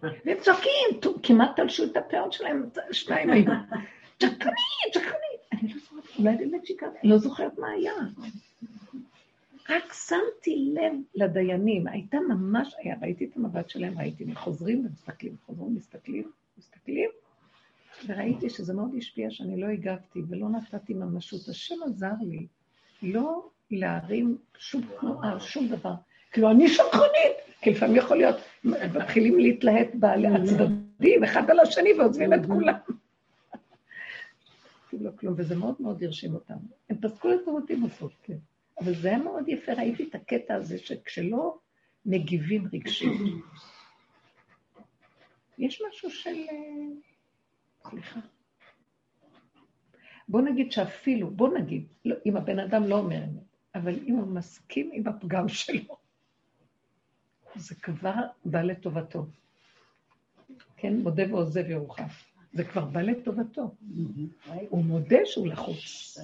והם 0.01 0.37
צועקים, 0.41 1.13
כמעט 1.23 1.55
תלשו 1.55 1.83
את 1.83 1.97
הפאות 1.97 2.33
שלהם, 2.33 2.69
שניים 2.91 3.29
היו. 3.29 3.51
צ'קנית, 4.19 4.93
צ'קנית. 4.93 5.39
אני 5.53 5.73
לא 5.73 5.79
זוכרת, 5.79 6.19
אולי 6.19 6.35
באמת 6.37 6.65
שיקרתי, 6.65 6.97
אני 7.03 7.09
לא 7.09 7.17
זוכרת 7.17 7.59
מה 7.59 7.67
היה. 7.67 7.93
רק 9.69 9.93
שמתי 9.93 10.73
לב 10.73 10.93
לדיינים, 11.15 11.87
הייתה 11.87 12.17
ממש, 12.29 12.75
היה, 12.77 12.95
ראיתי 13.01 13.25
את 13.25 13.37
המבט 13.37 13.69
שלהם, 13.69 13.99
ראיתי, 13.99 14.23
הם 14.23 14.35
חוזרים 14.35 14.85
ומסתכלים, 14.85 15.35
חוזרים, 15.45 15.75
מסתכלים, 15.75 16.31
מסתכלים, 16.57 17.09
וראיתי 18.07 18.49
שזה 18.49 18.73
מאוד 18.73 18.89
השפיע 18.97 19.31
שאני 19.31 19.61
לא 19.61 19.67
הגבתי 19.67 20.21
ולא 20.29 20.49
נתתי 20.49 20.93
ממשות. 20.93 21.49
השם 21.49 21.75
עזר 21.85 22.13
לי 22.21 22.47
לא 23.01 23.49
להרים 23.71 24.37
שום 24.57 24.81
תנועה, 24.99 25.39
שום 25.39 25.67
דבר. 25.67 25.93
כאילו, 26.31 26.51
אני 26.51 26.67
שקרנית, 26.67 27.37
כי 27.61 27.69
לפעמים 27.71 27.95
יכול 27.95 28.17
להיות, 28.17 28.35
מתחילים 28.63 29.39
להתלהט 29.39 29.87
בעלי 29.93 30.27
הצדדים, 30.27 31.23
אחד 31.23 31.49
על 31.49 31.59
השני, 31.59 31.93
ועוזבים 31.93 32.33
את 32.33 32.45
כולם. 32.45 32.73
כלום, 35.19 35.33
וזה 35.37 35.55
מאוד 35.55 35.75
מאוד 35.79 36.03
הרשים 36.03 36.33
אותם. 36.33 36.57
הם 36.89 36.97
פסקו 37.01 37.27
לטובתי 37.27 37.75
בסוף, 37.75 38.13
כן. 38.23 38.37
אבל 38.81 38.95
זה 38.95 39.07
היה 39.07 39.17
מאוד 39.17 39.49
יפה, 39.49 39.73
ראיתי 39.73 40.03
את 40.09 40.15
הקטע 40.15 40.55
הזה 40.55 40.77
שכשלא 40.77 41.57
מגיבים 42.05 42.67
רגשית, 42.73 43.21
יש 45.57 45.81
משהו 45.89 46.09
של... 46.09 46.29
אה, 46.29 47.89
סליחה. 47.89 48.19
בוא 50.27 50.41
נגיד 50.41 50.71
שאפילו, 50.71 51.31
בוא 51.31 51.57
נגיד, 51.57 51.87
לא, 52.05 52.15
אם 52.25 52.37
הבן 52.37 52.59
אדם 52.59 52.83
לא 52.83 52.97
אומר 52.97 53.23
אמת, 53.23 53.55
אבל 53.75 53.95
אם 54.07 54.15
הוא 54.15 54.27
מסכים 54.27 54.89
עם 54.93 55.07
הפגם 55.07 55.47
שלו, 55.47 55.97
זה 57.55 57.75
כבר 57.75 58.13
בא 58.45 58.61
לטובתו. 58.61 59.25
כן, 60.77 60.93
מודה 60.97 61.23
ועוזב 61.33 61.69
ירוחם. 61.69 62.03
זה 62.53 62.63
כבר 62.63 62.85
בא 62.85 63.01
לטובתו. 63.01 63.75
הוא 64.69 64.83
מודה 64.83 65.17
שהוא 65.25 65.47
לחוץ. 65.47 66.17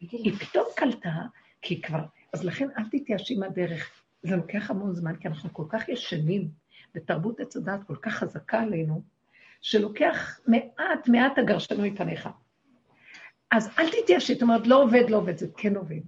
היא 0.00 0.32
פתאום 0.38 0.64
קלטה, 0.76 1.14
כי 1.62 1.82
כבר, 1.82 2.04
אז 2.32 2.44
לכן 2.44 2.68
אל 2.78 2.84
תתייאשי 2.90 3.36
מהדרך. 3.36 3.90
זה 4.22 4.36
לוקח 4.36 4.70
המון 4.70 4.94
זמן, 4.94 5.16
כי 5.16 5.28
אנחנו 5.28 5.52
כל 5.52 5.64
כך 5.68 5.88
ישנים, 5.88 6.48
ותרבות 6.94 7.40
עץ 7.40 7.56
הדעת 7.56 7.80
כל 7.86 7.96
כך 7.96 8.14
חזקה 8.14 8.60
עלינו, 8.60 9.02
שלוקח 9.60 10.40
מעט 10.46 11.08
מעט 11.08 11.38
הגרשנו 11.38 11.82
מפניך. 11.82 12.28
אז 13.50 13.68
אל 13.78 13.86
תתייאשי, 13.90 14.32
זאת 14.32 14.42
אומרת, 14.42 14.66
לא 14.66 14.82
עובד, 14.82 15.10
לא 15.10 15.16
עובד, 15.16 15.38
זה 15.38 15.46
כן 15.56 15.76
עובד. 15.76 16.00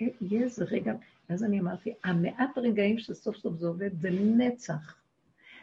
יהיה 0.00 0.42
איזה 0.42 0.64
רגע, 0.64 0.92
אז 1.28 1.44
אני 1.44 1.60
אמרתי, 1.60 1.94
המעט 2.04 2.58
רגעים 2.58 2.98
שסוף 2.98 3.36
סוף 3.36 3.56
זה 3.56 3.66
עובד, 3.66 3.90
זה 4.00 4.10
נצח. 4.10 4.96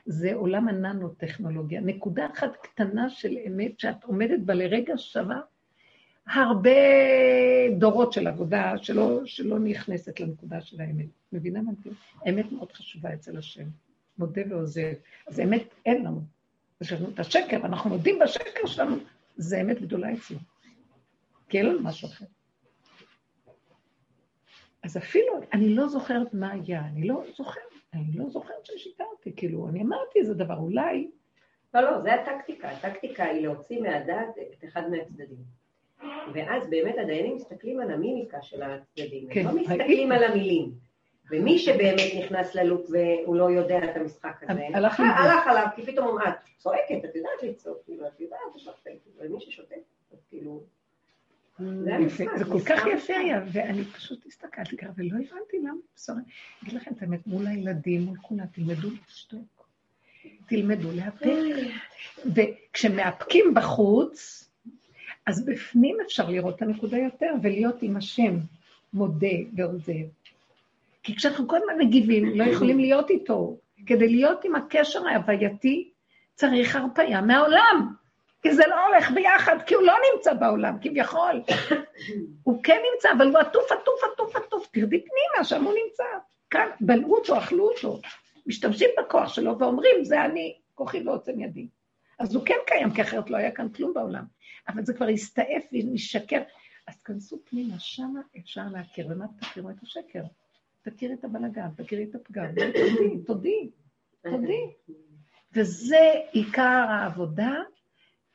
זה 0.06 0.34
עולם 0.34 0.68
הננו-טכנולוגיה. 0.68 1.82
נקודה 1.82 2.28
אחת 2.34 2.56
קטנה 2.62 3.10
של 3.10 3.38
אמת 3.48 3.80
שאת 3.80 4.04
עומדת 4.04 4.40
בה 4.40 4.54
לרגע 4.54 4.94
שווה, 4.98 5.40
הרבה 6.28 6.70
דורות 7.78 8.14
של 8.14 8.28
עבודה 8.28 8.78
שלא, 8.78 9.22
שלא 9.26 9.60
נכנסת 9.60 10.20
לנקודה 10.20 10.62
של 10.62 10.82
האמת. 10.82 11.06
מבינה 11.34 11.62
מה 11.62 11.72
אני 11.72 11.94
האמת 12.26 12.52
מאוד 12.52 12.72
חשובה 12.72 13.14
אצל 13.14 13.38
השם. 13.38 13.66
מודה 14.18 14.42
ועוזב. 14.50 14.94
אז 15.28 15.40
אמת 15.40 15.64
אין 15.86 16.06
לנו. 16.06 16.22
יש 16.82 16.94
לנו 16.94 17.10
את 17.10 17.20
השקר, 17.20 17.58
אנחנו 17.66 17.90
מודים 17.90 18.20
בשקר 18.20 18.66
שלנו, 18.66 18.96
זה 19.38 19.62
אמת 19.62 19.82
גדולה 19.82 20.14
אצלו. 20.14 20.38
כי 21.50 21.58
אין 21.58 21.66
לנו 21.66 21.80
משהו 21.84 22.08
אחר. 22.08 22.26
אז 24.84 24.98
אפילו, 24.98 25.40
אני 25.54 25.76
לא 25.76 25.88
זוכרת 25.88 26.34
מה 26.34 26.52
היה, 26.52 26.82
אני 26.86 27.08
לא 27.08 27.24
זוכרת, 27.38 27.64
אני 27.94 28.12
לא 28.14 28.30
זוכרת 28.30 28.66
ששיקרתי, 28.66 29.36
כאילו, 29.36 29.70
אני 29.70 29.82
אמרתי 29.82 30.20
איזה 30.20 30.34
דבר, 30.34 30.56
אולי... 30.58 31.12
לא, 31.74 31.82
לא, 31.82 32.02
זה 32.02 32.14
הטקטיקה, 32.14 32.70
הטקטיקה 32.70 33.24
היא 33.24 33.48
להוציא 33.48 33.82
מהדעת 33.82 34.38
את 34.38 34.64
אחד 34.64 34.90
מהצדדים. 34.90 35.60
ואז 36.34 36.70
באמת 36.70 36.96
הדיינים 37.02 37.36
מסתכלים 37.36 37.80
על 37.80 37.92
המימיקה 37.92 38.42
של 38.42 38.62
הצדדים, 38.62 39.28
כן, 39.30 39.48
הם 39.48 39.56
לא 39.56 39.62
מסתכלים 39.62 40.12
על 40.12 40.24
המילים. 40.24 40.72
ומי 41.32 41.58
שבאמת 41.58 42.12
נכנס 42.20 42.56
ללופ 42.56 42.90
והוא 42.90 43.36
לא 43.36 43.52
יודע 43.52 43.78
את 43.84 43.96
המשחק 43.96 44.44
הזה, 44.44 44.68
הלך, 44.74 45.00
הלך 45.00 45.48
עליו, 45.48 45.68
כי 45.76 45.86
פתאום 45.86 46.18
את 46.22 46.34
צועקת, 46.58 47.06
את 47.06 47.16
יודעת 47.16 47.44
לצעוק, 47.44 47.78
כאילו, 47.86 48.08
את 48.08 48.20
יודעת, 48.20 48.40
לך 48.56 48.88
ומי 49.18 49.40
ששותק, 49.40 49.76
אז 50.12 50.26
כאילו... 50.30 50.64
זה 52.38 52.46
כל 52.46 52.60
כך 52.60 52.86
יפה 52.94 53.14
היה, 53.18 53.42
ואני 53.52 53.84
פשוט 53.84 54.26
הסתכלתי 54.26 54.78
ככה, 54.78 54.90
ולא 54.96 55.16
הבנתי 55.16 55.58
למה. 55.60 55.72
אני 56.10 56.24
אגיד 56.64 56.74
לכם 56.74 56.92
את 56.98 57.02
האמת, 57.02 57.28
מול 57.28 57.48
הילדים, 57.48 58.02
מול 58.02 58.18
כולם, 58.22 58.46
תלמדו 58.46 58.88
לשתוק. 59.08 59.68
תלמדו 60.48 60.92
לאפק. 60.92 61.28
וכשמאפקים 62.36 63.54
בחוץ, 63.54 64.50
אז 65.26 65.46
בפנים 65.46 65.98
אפשר 66.06 66.30
לראות 66.30 66.56
את 66.56 66.62
הנקודה 66.62 66.98
יותר, 66.98 67.34
ולהיות 67.42 67.82
עם 67.82 67.98
השם 67.98 68.38
מודה 68.94 69.28
ועוזב. 69.56 70.08
כי 71.04 71.16
כשאנחנו 71.16 71.48
כל 71.48 71.58
הזמן 71.58 71.86
מגיבים, 71.86 72.26
לא 72.40 72.44
יכולים 72.44 72.80
להיות 72.80 73.10
איתו. 73.10 73.58
כדי 73.86 74.10
להיות 74.10 74.46
עם 74.46 74.56
הקשר 74.56 75.08
ההווייתי, 75.08 75.90
צריך 76.36 76.76
הרפאיה 76.76 77.22
מהעולם. 77.22 77.94
כי 78.42 78.54
זה 78.56 78.64
לא 78.70 78.88
הולך 78.88 79.12
ביחד, 79.12 79.56
כי 79.66 79.74
הוא 79.76 79.84
לא 79.84 79.94
נמצא 80.14 80.34
בעולם, 80.34 80.78
כביכול. 80.82 81.42
הוא 82.44 82.64
כן 82.64 82.82
נמצא, 82.94 83.10
אבל 83.18 83.28
הוא 83.28 83.38
עטוף, 83.38 83.72
עטוף, 83.72 84.04
עטוף, 84.14 84.36
עטוף. 84.36 84.68
תרדי 84.72 85.00
פנימה, 85.00 85.44
שם 85.44 85.64
הוא 85.64 85.74
נמצא. 85.86 86.04
כאן, 86.50 86.70
בלעו 86.82 87.16
אותו, 87.16 87.38
אכלו 87.38 87.70
אותו. 87.70 88.00
משתמשים 88.46 88.90
בכוח 89.00 89.34
שלו 89.34 89.60
ואומרים, 89.60 90.04
זה 90.04 90.26
אני, 90.26 90.58
כוחי 90.76 91.08
ועוצם 91.08 91.40
ידי. 91.40 91.68
אז 92.20 92.36
הוא 92.36 92.46
כן 92.46 92.58
קיים, 92.68 92.94
כי 92.94 93.02
אחרת 93.02 93.30
לא 93.30 93.38
היה 93.38 93.52
כאן 93.52 93.70
כלום 93.70 93.94
בעולם. 93.94 94.24
אבל 94.68 94.86
זה 94.86 94.94
כבר 94.94 95.08
הסתעף 95.08 95.64
ומשקר. 95.74 96.42
אז 96.88 97.02
כנסו 97.02 97.40
פנימה, 97.50 97.80
שמה 97.80 98.20
אפשר 98.40 98.62
להכיר. 98.72 99.08
ומה 99.10 99.26
תכירו 99.40 99.70
את 99.70 99.84
השקר? 99.84 100.24
תכירי 100.82 101.14
את 101.14 101.24
הבלגן, 101.24 101.68
תכירי 101.78 102.04
את 102.04 102.16
הפגם, 102.16 102.46
תודי, 102.56 103.24
תודי, 103.26 103.70
תודי. 104.24 104.62
וזה 105.54 106.12
עיקר 106.32 106.86
העבודה 106.90 107.52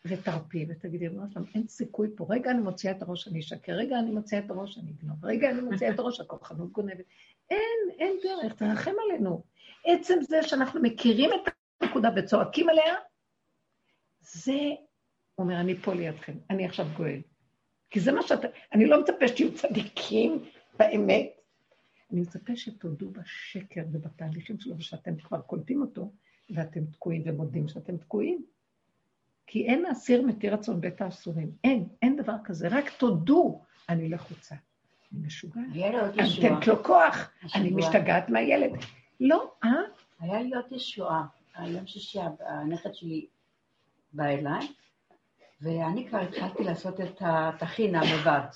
ותרפי 0.07 0.67
ותגידי, 0.69 1.09
ריבונו 1.09 1.31
שלום, 1.31 1.45
אין 1.55 1.69
סיכוי 1.69 2.09
פה. 2.17 2.27
רגע 2.31 2.51
אני 2.51 2.61
מוציאה 2.61 2.93
את 2.93 3.03
הראש, 3.03 3.29
אני 3.29 3.41
אשקר, 3.41 3.73
רגע 3.73 3.99
אני 3.99 4.11
מוציאה 4.11 4.41
את 4.41 4.51
הראש, 4.51 4.79
אני 4.79 4.91
אגנוב, 4.91 5.25
רגע 5.25 5.51
אני 5.51 5.61
מוציאה 5.61 5.91
את 5.91 5.99
הראש, 5.99 6.21
הכוחנות 6.21 6.73
גונבת. 6.73 7.05
אין, 7.51 7.91
אין 7.99 8.17
דרך, 8.23 8.55
תרחם 8.55 8.93
עלינו. 9.05 9.43
עצם 9.85 10.15
זה 10.21 10.43
שאנחנו 10.43 10.83
מכירים 10.83 11.31
את 11.31 11.53
הנקודה 11.81 12.11
וצועקים 12.17 12.69
עליה, 12.69 12.95
זה, 14.21 14.59
אומר, 15.39 15.61
אני 15.61 15.75
פה 15.75 15.95
לידכם, 15.95 16.39
אני 16.51 16.67
עכשיו 16.67 16.87
גואל. 16.97 17.21
כי 17.91 18.01
זה 18.01 18.13
מה 18.13 18.23
שאתה, 18.23 18.49
אני 18.73 18.87
לא 18.87 19.01
מצפה 19.01 19.29
שתהיו 19.29 19.55
צדיקים 19.55 20.45
באמת, 20.79 21.31
אני 22.13 22.21
מצפה 22.21 22.57
שתודו 22.57 23.11
בשקר 23.11 23.83
ובתהליכים 23.93 24.61
שלו, 24.61 24.79
ושאתם 24.79 25.17
כבר 25.17 25.41
קולטים 25.41 25.81
אותו, 25.81 26.13
ואתם 26.51 26.87
תקועים 26.87 27.23
ומודים 27.27 27.69
שאתם 27.69 27.97
תקועים. 27.97 28.45
כי 29.47 29.67
אין 29.67 29.87
אסיר 29.87 30.23
מתיר 30.23 30.55
רצון 30.55 30.81
בית 30.81 31.01
האסורים. 31.01 31.51
אין, 31.65 31.89
אין 32.03 32.17
דבר 32.17 32.35
כזה. 32.45 32.69
רק 32.71 32.91
תודו, 32.91 33.63
אני 33.89 34.09
לחוצה. 34.09 34.55
אני 35.13 35.27
משוגעת. 35.27 35.65
היה 35.73 35.91
לי 35.91 36.01
עוד 36.01 36.19
אני 36.19 36.29
ישועה. 36.29 36.51
נותנת 36.51 36.67
לו 36.67 36.85
כוח. 36.85 37.31
אני 37.55 37.71
משתגעת 37.71 38.29
מהילד. 38.29 38.71
לא, 39.21 39.53
אה? 39.65 39.71
היה 40.21 40.43
לי 40.43 40.55
עוד 40.55 40.65
ישועה. 40.71 41.27
היום 41.55 41.87
שישי 41.87 42.19
הנכד 42.41 42.95
שלי 42.95 43.27
בא 44.13 44.25
אליי, 44.25 44.69
ואני 45.61 46.09
כבר 46.09 46.19
התחלתי 46.19 46.65
לעשות 46.65 47.01
את 47.01 47.17
הטחינה 47.21 48.01
לבד. 48.15 48.47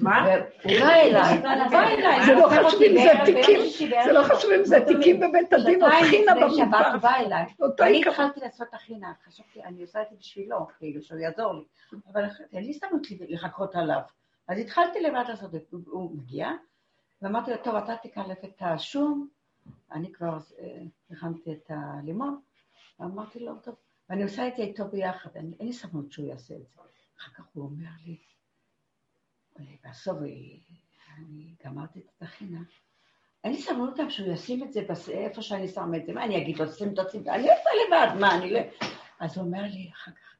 מה? 0.00 0.26
אליי, 0.66 1.12
הוא 1.12 1.70
בא 1.70 1.88
אליי. 1.88 2.26
זה 2.26 2.34
לא 2.34 2.48
חשוב 2.48 2.82
אם 2.82 2.94
זה 3.02 3.10
תיקים, 3.24 3.60
זה 4.04 4.12
לא. 4.12 4.22
חשוב 4.24 4.50
אם 4.50 4.64
זה 4.64 4.76
תיקים 4.86 5.20
בבית 5.20 5.52
הדין 5.52 5.82
או. 5.82 5.86
אותו 7.60 7.82
ואני 7.82 7.96
עיקרון. 7.96 8.14
התחלתי 8.14 8.40
לעשות 8.40 8.68
טחינה, 8.70 9.12
חשבתי, 9.28 9.62
אני 9.64 9.82
עושה 9.82 10.02
את 10.02 10.06
זה 10.10 10.16
בשבילו, 10.18 10.66
כאילו, 10.78 11.02
שהוא 11.02 11.18
יעזור 11.18 11.52
לי. 11.54 11.64
אבל 12.12 12.24
אין 12.52 12.64
לי 12.64 12.70
הזדמנות 12.70 13.06
לחכות 13.28 13.74
עליו. 13.74 14.00
אז 14.48 14.58
התחלתי 14.58 15.00
לבד 15.00 15.24
לעשות 15.28 15.54
את 15.54 15.60
זה. 15.70 15.76
הוא- 15.90 16.10
מגיע, 16.16 16.48
ואמרתי 17.22 17.50
לו, 17.50 17.56
טוב, 17.56 17.74
אתה 17.74 17.96
תקלף 18.02 18.44
את 18.44 18.56
השום, 18.60 19.28
אני 19.92 20.12
כבר 20.12 20.38
אה, 20.58 20.82
הכנתי 21.10 21.52
את 21.52 21.70
הלימון, 21.74 22.40
ואמרתי 23.00 23.40
לו, 23.40 23.54
טוב, 23.54 23.74
ואני 24.10 24.22
עושה 24.22 24.48
את 24.48 24.56
זה 24.56 24.62
איתו 24.62 24.84
ביחד, 24.88 25.30
אני- 25.36 25.54
אין 25.60 25.66
לי 25.66 25.72
סבלנות 25.72 26.12
שהוא 26.12 26.26
יעשה 26.26 26.54
את 26.54 26.60
זה. 26.60 26.80
אחר 27.20 27.30
כך 27.34 27.44
הוא 27.54 27.64
אומר 27.64 27.90
לי, 28.06 28.16
בסוף 29.84 30.18
אה, 30.18 30.26
אני 31.18 31.54
גמרתי 31.64 32.00
את 32.00 32.22
הטחינה, 32.22 32.60
אין 33.44 33.52
לי 33.52 33.62
סבלנות 33.62 33.98
גם 33.98 34.10
שהוא 34.10 34.32
ישים 34.32 34.62
את 34.64 34.72
זה 34.72 34.80
איפה 35.08 35.42
שאני 35.42 35.68
שם 35.68 35.94
את 35.96 36.06
זה, 36.06 36.12
מה 36.12 36.24
אני 36.24 36.42
אגיד 36.42 36.58
לו, 36.58 36.72
שים 36.72 36.92
את 36.94 36.98
הצידה, 36.98 37.34
אני 37.34 37.42
עושה 37.42 37.70
לבד, 37.86 38.20
מה, 38.20 38.34
אני 38.38 38.50
לא... 38.50 38.60
אז 39.20 39.38
הוא 39.38 39.46
אומר 39.46 39.62
לי 39.62 39.90
אחר 39.92 40.10
כך, 40.10 40.36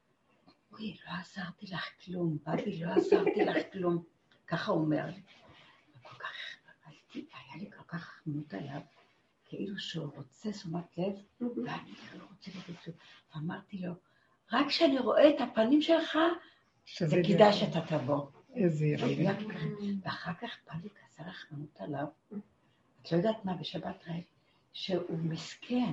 אוי, 0.72 0.96
לא 1.06 1.12
עזרתי 1.20 1.66
לך 1.66 1.88
כלום, 2.04 2.38
בבי, 2.46 2.80
לא 2.80 2.90
עזרתי 2.90 3.44
לך 3.44 3.56
כלום. 3.72 4.02
ככה 4.46 4.72
הוא 4.72 4.80
אומר 4.80 5.06
לי. 5.06 5.22
וכל 5.96 6.14
כך, 6.14 6.30
היה 7.14 7.56
לי 7.56 7.70
כל 7.70 7.82
כך 7.88 8.04
חמוד 8.04 8.54
עליו, 8.54 8.80
כאילו 9.44 9.78
שהוא 9.78 10.10
רוצה 10.16 10.52
תשומת 10.52 10.98
לב, 10.98 11.14
ואני 11.40 11.92
לא 12.18 12.24
רוצה 12.30 12.50
לתת 12.58 12.82
כלום. 12.84 12.96
ואמרתי 13.34 13.78
לו, 13.78 13.92
רק 14.52 14.66
כשאני 14.66 14.98
רואה 14.98 15.30
את 15.30 15.40
הפנים 15.40 15.82
שלך, 15.82 16.18
זה 16.98 17.16
כדאי. 17.26 17.52
שאתה 17.52 17.80
תבוא. 17.80 18.26
איזה 18.56 18.86
יפה. 18.86 19.06
ואחר 20.04 20.32
כך 20.34 20.50
בא 20.66 20.72
לי 20.82 20.88
כזה 20.88 21.28
רחמנות 21.28 21.80
עליו. 21.80 22.06
את 23.02 23.12
לא 23.12 23.16
יודעת 23.16 23.44
מה, 23.44 23.54
בשבת 23.54 24.04
ראיתי, 24.08 24.26
שהוא 24.72 25.18
מסכן. 25.22 25.92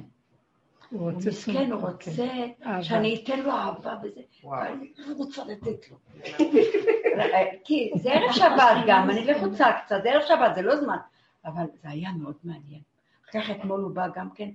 הוא 0.90 1.12
מסכן, 1.12 1.72
הוא 1.72 1.82
אוקיי. 1.82 2.14
רוצה 2.14 2.24
אהבה. 2.66 2.84
שאני 2.84 3.24
אתן 3.24 3.40
לו 3.40 3.52
אהבה 3.52 3.96
וזה. 4.04 4.22
ואני 4.44 4.94
לא 4.98 5.14
רוצה 5.18 5.46
לתת 5.46 5.92
לו. 5.92 5.98
כי 7.66 7.92
זה 7.96 8.12
ערב 8.12 8.32
שבת 8.32 8.86
גם, 8.88 9.10
אני 9.10 9.26
לחוצה 9.26 9.66
קצת, 9.86 9.96
זה 10.04 10.10
ערב 10.10 10.24
שבת, 10.28 10.56
זה 10.56 10.62
לא 10.62 10.76
זמן. 10.76 10.98
אבל 11.46 11.66
זה 11.82 11.90
היה 11.90 12.12
מאוד 12.12 12.36
מעניין. 12.44 12.82
אחר 13.30 13.42
כך 13.42 13.50
אתמול 13.50 13.82
הוא 13.82 13.96
בא 13.96 14.08
גם 14.16 14.30
כן, 14.36 14.50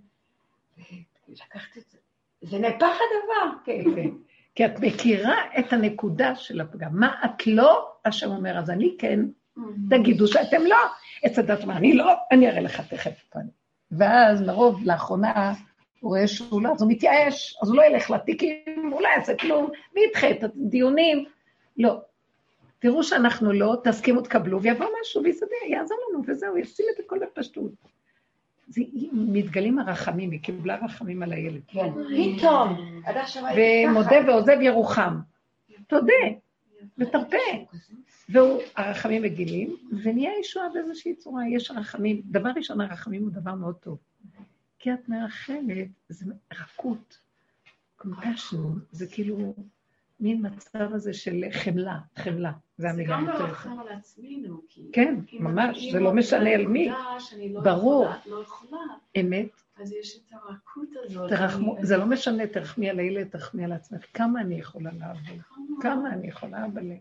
ולקחת 1.28 1.78
את 1.78 1.82
זה. 1.90 1.98
זה 2.42 2.59
נהפך 2.59 2.82
הדבר, 2.82 3.59
כן. 3.64 3.72
יפה. 3.72 4.16
כי 4.55 4.66
את 4.66 4.80
מכירה 4.80 5.36
את 5.59 5.72
הנקודה 5.72 6.34
של 6.34 6.61
הפגם. 6.61 6.90
מה 6.92 7.14
את 7.24 7.46
לא, 7.46 7.91
השם 8.05 8.30
אומר, 8.30 8.59
אז 8.59 8.70
אני 8.70 8.96
כן, 8.98 9.20
תגידו 9.90 10.26
שאתם 10.26 10.62
לא. 10.62 10.76
עץ 11.22 11.38
הדת 11.38 11.62
אומר, 11.62 11.76
אני 11.76 11.92
לא, 11.94 12.12
אני 12.30 12.48
אראה 12.48 12.61
לך 12.61 12.80
תכף. 12.80 13.24
אני. 13.36 13.50
ואז 13.92 14.42
לרוב, 14.42 14.80
לאחרונה, 14.84 15.53
הוא 16.00 16.09
רואה 16.09 16.28
שהוא 16.28 16.62
לא, 16.62 16.72
אז 16.72 16.82
הוא 16.82 16.90
מתייאש, 16.90 17.59
אז 17.62 17.68
הוא 17.68 17.76
לא 17.76 17.82
ילך 17.82 18.11
לתיקים, 18.11 18.90
הוא 18.92 19.03
לא 19.03 19.09
יעשה 19.09 19.36
כלום, 19.36 19.70
וידחה 19.94 20.30
את 20.30 20.44
הדיונים. 20.44 21.24
לא. 21.76 22.00
תראו 22.78 23.03
שאנחנו 23.03 23.53
לא, 23.53 23.76
תסכימו, 23.84 24.20
תקבלו, 24.20 24.62
ויבוא 24.62 24.86
משהו 25.00 25.22
ויסדר, 25.22 25.48
יעזור 25.68 25.98
לנו, 26.11 26.22
וזהו, 26.26 26.59
ישים 26.59 26.86
את 26.94 27.05
הכל 27.05 27.18
בפשטות. 27.18 27.72
זה, 28.68 28.82
מתגלים 29.12 29.78
הרחמים, 29.78 30.30
היא 30.30 30.40
קיבלה 30.40 30.78
רחמים 30.84 31.22
על 31.22 31.32
הילד. 31.32 31.61
כן. 31.68 31.90
פתאום. 32.38 33.00
ומודה 33.57 34.16
ועוזב 34.26 34.61
ירוחם. 34.61 35.18
תודה, 35.86 36.12
ותרפה. 36.99 37.37
והרחמים 38.28 39.22
מגילים, 39.22 39.76
ונהיה 40.03 40.30
ישועה 40.41 40.68
באיזושהי 40.74 41.14
צורה, 41.16 41.49
יש 41.49 41.70
רחמים. 41.70 42.22
דבר 42.24 42.51
ראשון, 42.57 42.80
הרחמים 42.80 43.22
הוא 43.22 43.30
דבר 43.30 43.55
מאוד 43.55 43.74
טוב. 43.74 43.99
כי 44.78 44.93
את 44.93 45.09
מרחמת, 45.09 45.89
זה 46.09 46.24
רכות, 46.53 47.18
קומפשנו, 47.97 48.74
זה 48.91 49.07
כאילו 49.07 49.55
מין 50.20 50.47
מצב 50.47 50.95
הזה 50.95 51.12
של 51.12 51.45
חמלה, 51.53 51.99
חמלה, 52.16 52.53
זה 52.76 52.83
זה 52.83 52.91
המילה 52.91 53.16
גם 53.16 53.26
יותר. 53.26 53.45
לרחם 53.45 53.78
על 53.78 53.89
עצמנו, 53.89 54.61
כי... 54.68 54.83
כן, 54.93 55.14
ממש, 55.41 55.93
זה 55.93 56.01
לא 56.01 56.12
משנה 56.12 56.51
על 56.51 56.66
מי. 56.66 56.89
לא 57.51 57.61
ברור. 57.61 58.09
לא 58.26 58.45
אמת, 59.20 59.62
אז 59.81 59.93
יש 59.93 60.16
את 60.16 60.33
הרכות 60.33 60.89
הזאת. 61.05 61.31
תרחמו, 61.31 61.77
זה 61.83 61.97
לא 61.97 62.07
משנה, 62.07 62.47
תרחמי 62.47 62.91
על 62.91 62.99
הילד, 62.99 63.29
תרחמי 63.29 63.64
על 63.64 63.73
עצמך. 63.73 64.05
כמה 64.14 64.41
אני 64.41 64.55
יכולה 64.55 64.91
לעבוד? 64.99 65.41
כמה 65.81 66.12
אני 66.12 66.29
יכולה, 66.29 66.66
אבל... 66.66 66.93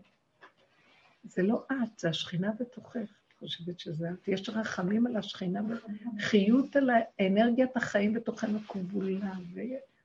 זה 1.24 1.42
לא 1.42 1.64
את, 1.72 1.98
זה 1.98 2.08
השכינה 2.08 2.52
בתוכך. 2.60 3.22
חושבת 3.42 3.80
שזה 3.80 4.10
את? 4.10 4.28
יש 4.28 4.48
רחמים 4.48 5.06
על 5.06 5.16
השכינה, 5.16 5.60
חיות 6.20 6.76
על 6.76 6.90
אנרגיית 7.20 7.76
החיים 7.76 8.14
בתוכנו 8.14 8.58
כבולה, 8.68 9.32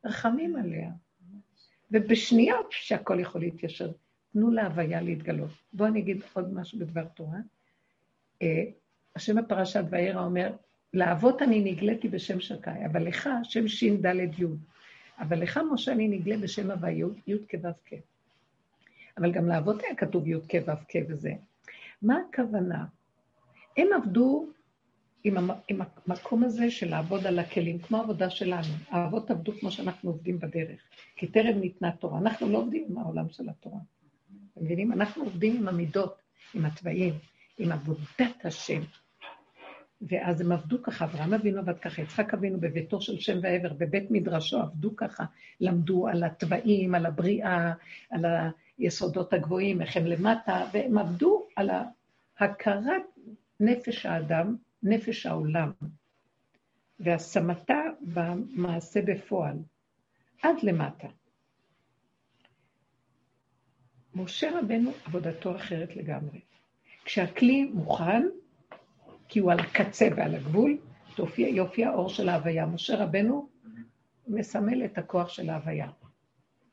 ורחמים 0.03 0.55
עליה. 0.55 0.91
ובשניות 1.91 2.67
שהכל 2.71 3.19
יכול 3.19 3.41
להתיישר. 3.41 3.91
תנו 4.33 4.51
להוויה 4.51 5.01
להתגלות. 5.01 5.51
בואו 5.73 5.89
אני 5.89 5.99
אגיד 5.99 6.21
עוד 6.33 6.53
משהו 6.53 6.79
בדבר 6.79 7.05
תורה. 7.05 7.37
אה, 8.41 8.63
השם 9.15 9.35
בפרשת 9.35 9.83
וירא 9.89 10.25
אומר, 10.25 10.51
לאבות 10.93 11.41
אני 11.41 11.71
נגליתי 11.71 12.07
בשם 12.07 12.39
שקי, 12.39 12.85
אבל 12.91 13.07
לך 13.07 13.29
שם 13.43 13.67
ש"ד 13.67 14.05
י'. 14.39 14.45
אבל 15.19 15.39
לך, 15.39 15.59
משה, 15.71 15.91
אני 15.91 16.07
נגלה 16.07 16.37
בשם 16.37 16.71
הווה 16.71 16.91
י', 16.91 17.03
י' 17.27 17.37
כו' 17.51 17.69
כ'. 17.85 17.93
אבל 19.17 19.31
גם 19.31 19.47
לאבות 19.47 19.83
היה 19.83 19.95
כתוב 19.95 20.27
י' 20.27 20.35
כ' 20.49 20.55
ו' 20.67 20.85
כ' 20.89 20.95
וזה. 21.09 21.31
מה 22.01 22.17
הכוונה? 22.29 22.85
הם 23.77 23.87
עבדו 23.95 24.47
עם, 25.23 25.37
המ, 25.37 25.49
עם 25.67 25.81
המקום 26.07 26.43
הזה 26.43 26.71
של 26.71 26.89
לעבוד 26.89 27.27
על 27.27 27.39
הכלים, 27.39 27.79
כמו 27.79 27.97
העבודה 27.97 28.29
שלנו. 28.29 28.73
האבות 28.89 29.31
עבדו 29.31 29.51
כמו 29.59 29.71
שאנחנו 29.71 30.09
עובדים 30.09 30.39
בדרך, 30.39 30.81
כי 31.15 31.27
טרם 31.27 31.59
ניתנה 31.59 31.91
תורה. 31.91 32.19
אנחנו 32.19 32.49
לא 32.49 32.57
עובדים 32.57 32.85
עם 32.89 32.97
העולם 32.97 33.29
של 33.29 33.49
התורה. 33.49 33.79
אתם 34.53 34.65
מבינים? 34.65 34.91
אנחנו 34.91 35.23
עובדים 35.23 35.57
עם 35.57 35.67
המידות, 35.67 36.21
עם 36.53 36.65
התוואים, 36.65 37.13
עם 37.57 37.71
עבודת 37.71 38.45
השם. 38.45 38.81
ואז 40.01 40.41
הם 40.41 40.51
עבדו 40.51 40.83
ככה, 40.83 41.05
אברהם 41.05 41.33
אבינו 41.33 41.59
עבד 41.59 41.79
ככה, 41.79 42.01
יצחק 42.01 42.33
אבינו 42.33 42.59
בביתו 42.59 43.01
של 43.01 43.19
שם 43.19 43.39
ועבר, 43.41 43.73
בבית 43.73 44.11
מדרשו 44.11 44.59
עבדו 44.59 44.95
ככה, 44.95 45.25
למדו 45.59 46.07
על 46.07 46.23
התוואים, 46.23 46.95
על 46.95 47.05
הבריאה, 47.05 47.73
על 48.09 48.25
היסודות 48.77 49.33
הגבוהים, 49.33 49.81
איך 49.81 49.97
הם 49.97 50.05
למטה, 50.05 50.65
והם 50.73 50.97
עבדו 50.97 51.47
על 51.55 51.69
הכרת 52.39 53.03
נפש 53.59 54.05
האדם, 54.05 54.55
נפש 54.83 55.25
העולם, 55.25 55.71
והשמתה 56.99 57.81
במעשה 58.01 59.01
בפועל, 59.01 59.57
עד 60.41 60.55
למטה. 60.63 61.07
משה 64.15 64.59
רבנו, 64.59 64.91
עבודתו 65.05 65.55
אחרת 65.55 65.95
לגמרי. 65.95 66.39
כשהכלי 67.05 67.63
מוכן, 67.63 68.23
כי 69.27 69.39
הוא 69.39 69.51
על 69.51 69.59
הקצה 69.59 70.07
ועל 70.15 70.35
הגבול, 70.35 70.77
תופיע 71.15 71.47
יופי 71.47 71.85
האור 71.85 72.09
של 72.09 72.29
ההוויה. 72.29 72.65
משה 72.65 73.03
רבנו 73.03 73.49
מסמל 74.27 74.85
את 74.85 74.97
הכוח 74.97 75.29
של 75.29 75.49
ההוויה. 75.49 75.89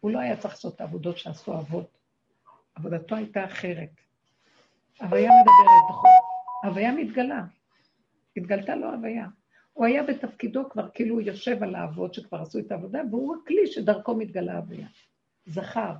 הוא 0.00 0.10
לא 0.10 0.18
היה 0.18 0.36
צריך 0.36 0.54
לעשות 0.54 0.74
את 0.74 0.80
העבודות 0.80 1.18
שעשו 1.18 1.54
אבות. 1.58 1.98
עבודתו 2.74 3.16
הייתה 3.16 3.44
אחרת. 3.44 3.90
הוויה 5.00 5.30
מדברת, 5.30 5.90
נכון? 5.90 6.10
הוויה 6.64 6.92
מתגלה. 6.92 7.44
התגלתה 8.36 8.74
לו 8.74 8.92
הוויה. 8.92 9.26
הוא 9.72 9.86
היה 9.86 10.02
בתפקידו 10.02 10.70
כבר, 10.70 10.88
כאילו 10.94 11.14
הוא 11.14 11.22
יושב 11.22 11.62
על 11.62 11.74
האבות 11.74 12.14
שכבר 12.14 12.42
עשו 12.42 12.58
את 12.58 12.72
העבודה, 12.72 13.00
והוא 13.10 13.36
הכלי 13.42 13.66
שדרכו 13.66 14.16
מתגלה 14.16 14.56
הוויה. 14.56 14.86
זכר, 15.46 15.94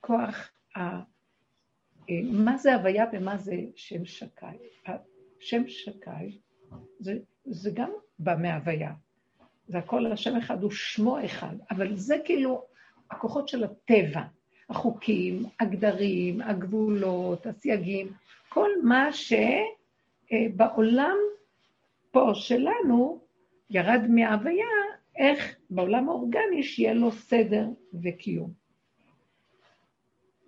כוח 0.00 0.50
ה... 0.76 0.80
מה 2.32 2.56
זה 2.56 2.74
הוויה 2.74 3.04
ומה 3.12 3.36
זה 3.36 3.56
שם 3.76 4.04
שקי? 4.04 4.46
שם 5.40 5.62
שקי 5.68 6.38
זה, 6.98 7.18
זה 7.44 7.70
גם 7.74 7.90
בא 8.18 8.36
מהוויה. 8.38 8.92
זה 9.68 9.78
הכל 9.78 10.06
השם 10.06 10.36
אחד, 10.36 10.62
הוא 10.62 10.70
שמו 10.70 11.24
אחד, 11.24 11.56
אבל 11.70 11.96
זה 11.96 12.16
כאילו 12.24 12.64
הכוחות 13.10 13.48
של 13.48 13.64
הטבע, 13.64 14.22
החוקים, 14.68 15.44
הגדרים, 15.60 16.40
הגבולות, 16.40 17.46
הסייגים, 17.46 18.12
כל 18.48 18.68
מה 18.82 19.08
שבעולם 20.32 21.16
פה 22.10 22.30
שלנו 22.34 23.20
ירד 23.70 24.00
מההוויה, 24.08 24.66
איך 25.16 25.56
בעולם 25.70 26.08
האורגני 26.08 26.62
שיהיה 26.62 26.94
לו 26.94 27.12
סדר 27.12 27.66
וקיום. 28.02 28.52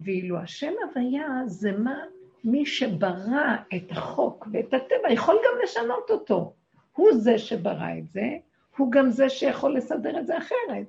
ואילו 0.00 0.38
השם 0.38 0.72
הוויה 0.84 1.26
זה 1.46 1.72
מה 1.72 2.04
מי 2.44 2.66
שברא 2.66 3.56
את 3.76 3.90
החוק 3.90 4.48
ואת 4.52 4.74
הטבע 4.74 5.12
יכול 5.12 5.34
גם 5.34 5.58
לשנות 5.64 6.10
אותו. 6.10 6.54
הוא 6.92 7.12
זה 7.14 7.38
שברא 7.38 7.98
את 7.98 8.10
זה, 8.10 8.28
הוא 8.76 8.92
גם 8.92 9.10
זה 9.10 9.28
שיכול 9.28 9.76
לסדר 9.76 10.20
את 10.20 10.26
זה 10.26 10.38
אחרת. 10.38 10.86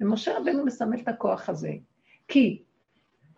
ומשה 0.00 0.38
רבנו 0.38 0.64
מסמל 0.64 1.00
את 1.00 1.08
הכוח 1.08 1.48
הזה. 1.48 1.72
כי 2.28 2.62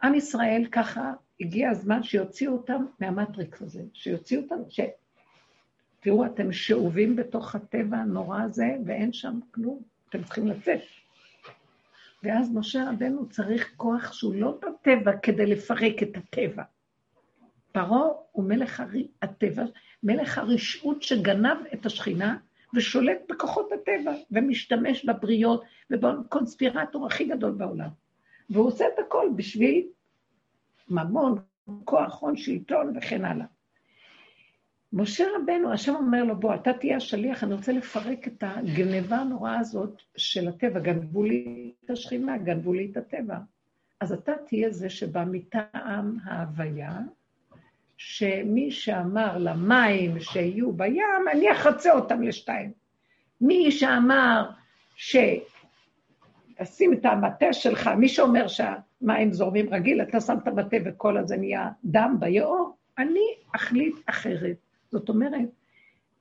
עם 0.03 0.15
ישראל 0.15 0.66
ככה, 0.73 1.12
הגיע 1.41 1.70
הזמן 1.70 2.03
שיוציאו 2.03 2.53
אותם 2.53 2.85
מהמטריקס 3.01 3.62
הזה, 3.62 3.82
שיוציאו 3.93 4.43
אותם, 4.43 4.61
ש... 4.69 4.81
תראו, 6.01 6.27
אתם 6.27 6.53
שאובים 6.53 7.16
בתוך 7.16 7.55
הטבע 7.55 7.97
הנורא 7.97 8.43
הזה, 8.43 8.77
ואין 8.86 9.12
שם 9.12 9.41
כלום, 9.51 9.82
אתם 10.09 10.23
צריכים 10.23 10.47
לצאת. 10.47 10.81
ואז 12.23 12.55
משה 12.55 12.91
רבנו 12.91 13.28
צריך 13.28 13.73
כוח 13.77 14.12
שהוא 14.12 14.35
לא 14.35 14.59
בטבע 14.62 15.16
כדי 15.16 15.47
לפרק 15.47 16.03
את 16.03 16.16
הטבע. 16.16 16.62
פרעה 17.74 18.09
הוא 18.32 18.44
מלך 18.44 18.82
הטבע, 19.22 19.64
מלך 20.02 20.38
הרשעות 20.38 21.02
שגנב 21.02 21.56
את 21.74 21.86
השכינה 21.86 22.36
ושולט 22.74 23.18
בכוחות 23.28 23.72
הטבע, 23.72 24.12
ומשתמש 24.30 25.05
בבריות 25.05 25.62
ובקונספירטור 25.90 27.06
הכי 27.06 27.24
גדול 27.24 27.52
בעולם. 27.52 27.88
והוא 28.51 28.66
עושה 28.66 28.84
את 28.94 28.98
הכל 29.06 29.28
בשביל 29.36 29.86
ממון, 30.88 31.38
כוח, 31.84 32.22
הון, 32.22 32.36
שלטון 32.36 32.96
וכן 32.96 33.24
הלאה. 33.24 33.46
משה 34.92 35.24
רבנו, 35.36 35.72
השם 35.72 35.94
אומר 35.94 36.24
לו, 36.24 36.40
בוא, 36.40 36.55
אתה 36.55 36.72
תהיה 36.72 36.96
השליח, 36.96 37.44
אני 37.44 37.55
רוצה 37.55 37.72
לפרק 37.72 38.28
את 38.28 38.44
הגניבה 38.46 39.16
הנוראה 39.16 39.59
הזאת 39.59 40.02
של 40.16 40.48
הטבע. 40.48 40.80
גנבו 40.80 41.24
לי 41.24 41.72
את 41.84 41.90
השכינה, 41.90 42.38
גנבו 42.38 42.72
לי 42.72 42.90
את 42.92 42.96
הטבע. 42.96 43.38
אז 44.01 44.12
אתה 44.12 44.32
תהיה 44.46 44.70
זה 44.70 44.90
שבא 44.90 45.24
מטעם 45.30 46.16
ההוויה, 46.24 46.98
שמי 47.96 48.70
שאמר 48.70 49.38
למים 49.38 50.20
שיהיו 50.20 50.72
בים, 50.72 51.28
אני 51.32 51.52
אחצה 51.52 51.92
אותם 51.92 52.22
לשתיים. 52.22 52.72
מי 53.40 53.70
שאמר 53.70 54.50
ש... 54.96 55.16
תשים 56.58 56.92
את 56.92 57.04
המטה 57.04 57.52
שלך, 57.52 57.86
מי 57.86 58.08
שאומר 58.08 58.46
שהמים 58.48 59.32
זורמים 59.32 59.74
רגיל, 59.74 60.02
אתה 60.02 60.20
שם 60.20 60.36
את 60.42 60.48
המטה 60.48 60.76
וכל 60.84 61.16
הזה 61.16 61.36
נהיה 61.36 61.70
דם 61.84 62.16
ביאור, 62.18 62.76
אני 62.98 63.26
אחליט 63.52 63.94
אחרת. 64.06 64.56
זאת 64.90 65.08
אומרת, 65.08 65.48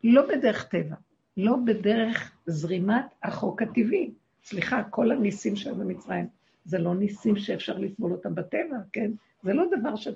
לא 0.03 0.27
בדרך 0.27 0.67
טבע, 0.67 0.95
לא 1.37 1.55
בדרך 1.65 2.31
זרימת 2.45 3.05
החוק 3.23 3.61
הטבעי. 3.61 4.11
סליחה, 4.43 4.83
כל 4.83 5.11
הניסים 5.11 5.55
שהיו 5.55 5.75
במצרים, 5.75 6.27
זה 6.65 6.77
לא 6.77 6.95
ניסים 6.95 7.35
שאפשר 7.35 7.77
לסבול 7.77 8.11
אותם 8.11 8.35
בטבע, 8.35 8.77
כן? 8.93 9.11
זה 9.43 9.53
לא 9.53 9.63
דבר 9.79 9.95
ש... 9.95 10.07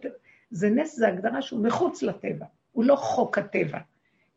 זה 0.49 0.69
נס, 0.69 0.95
זה 0.95 1.07
הגדרה 1.07 1.41
שהוא 1.41 1.63
מחוץ 1.63 2.03
לטבע, 2.03 2.45
הוא 2.71 2.83
לא 2.83 2.95
חוק 2.95 3.37
הטבע. 3.37 3.79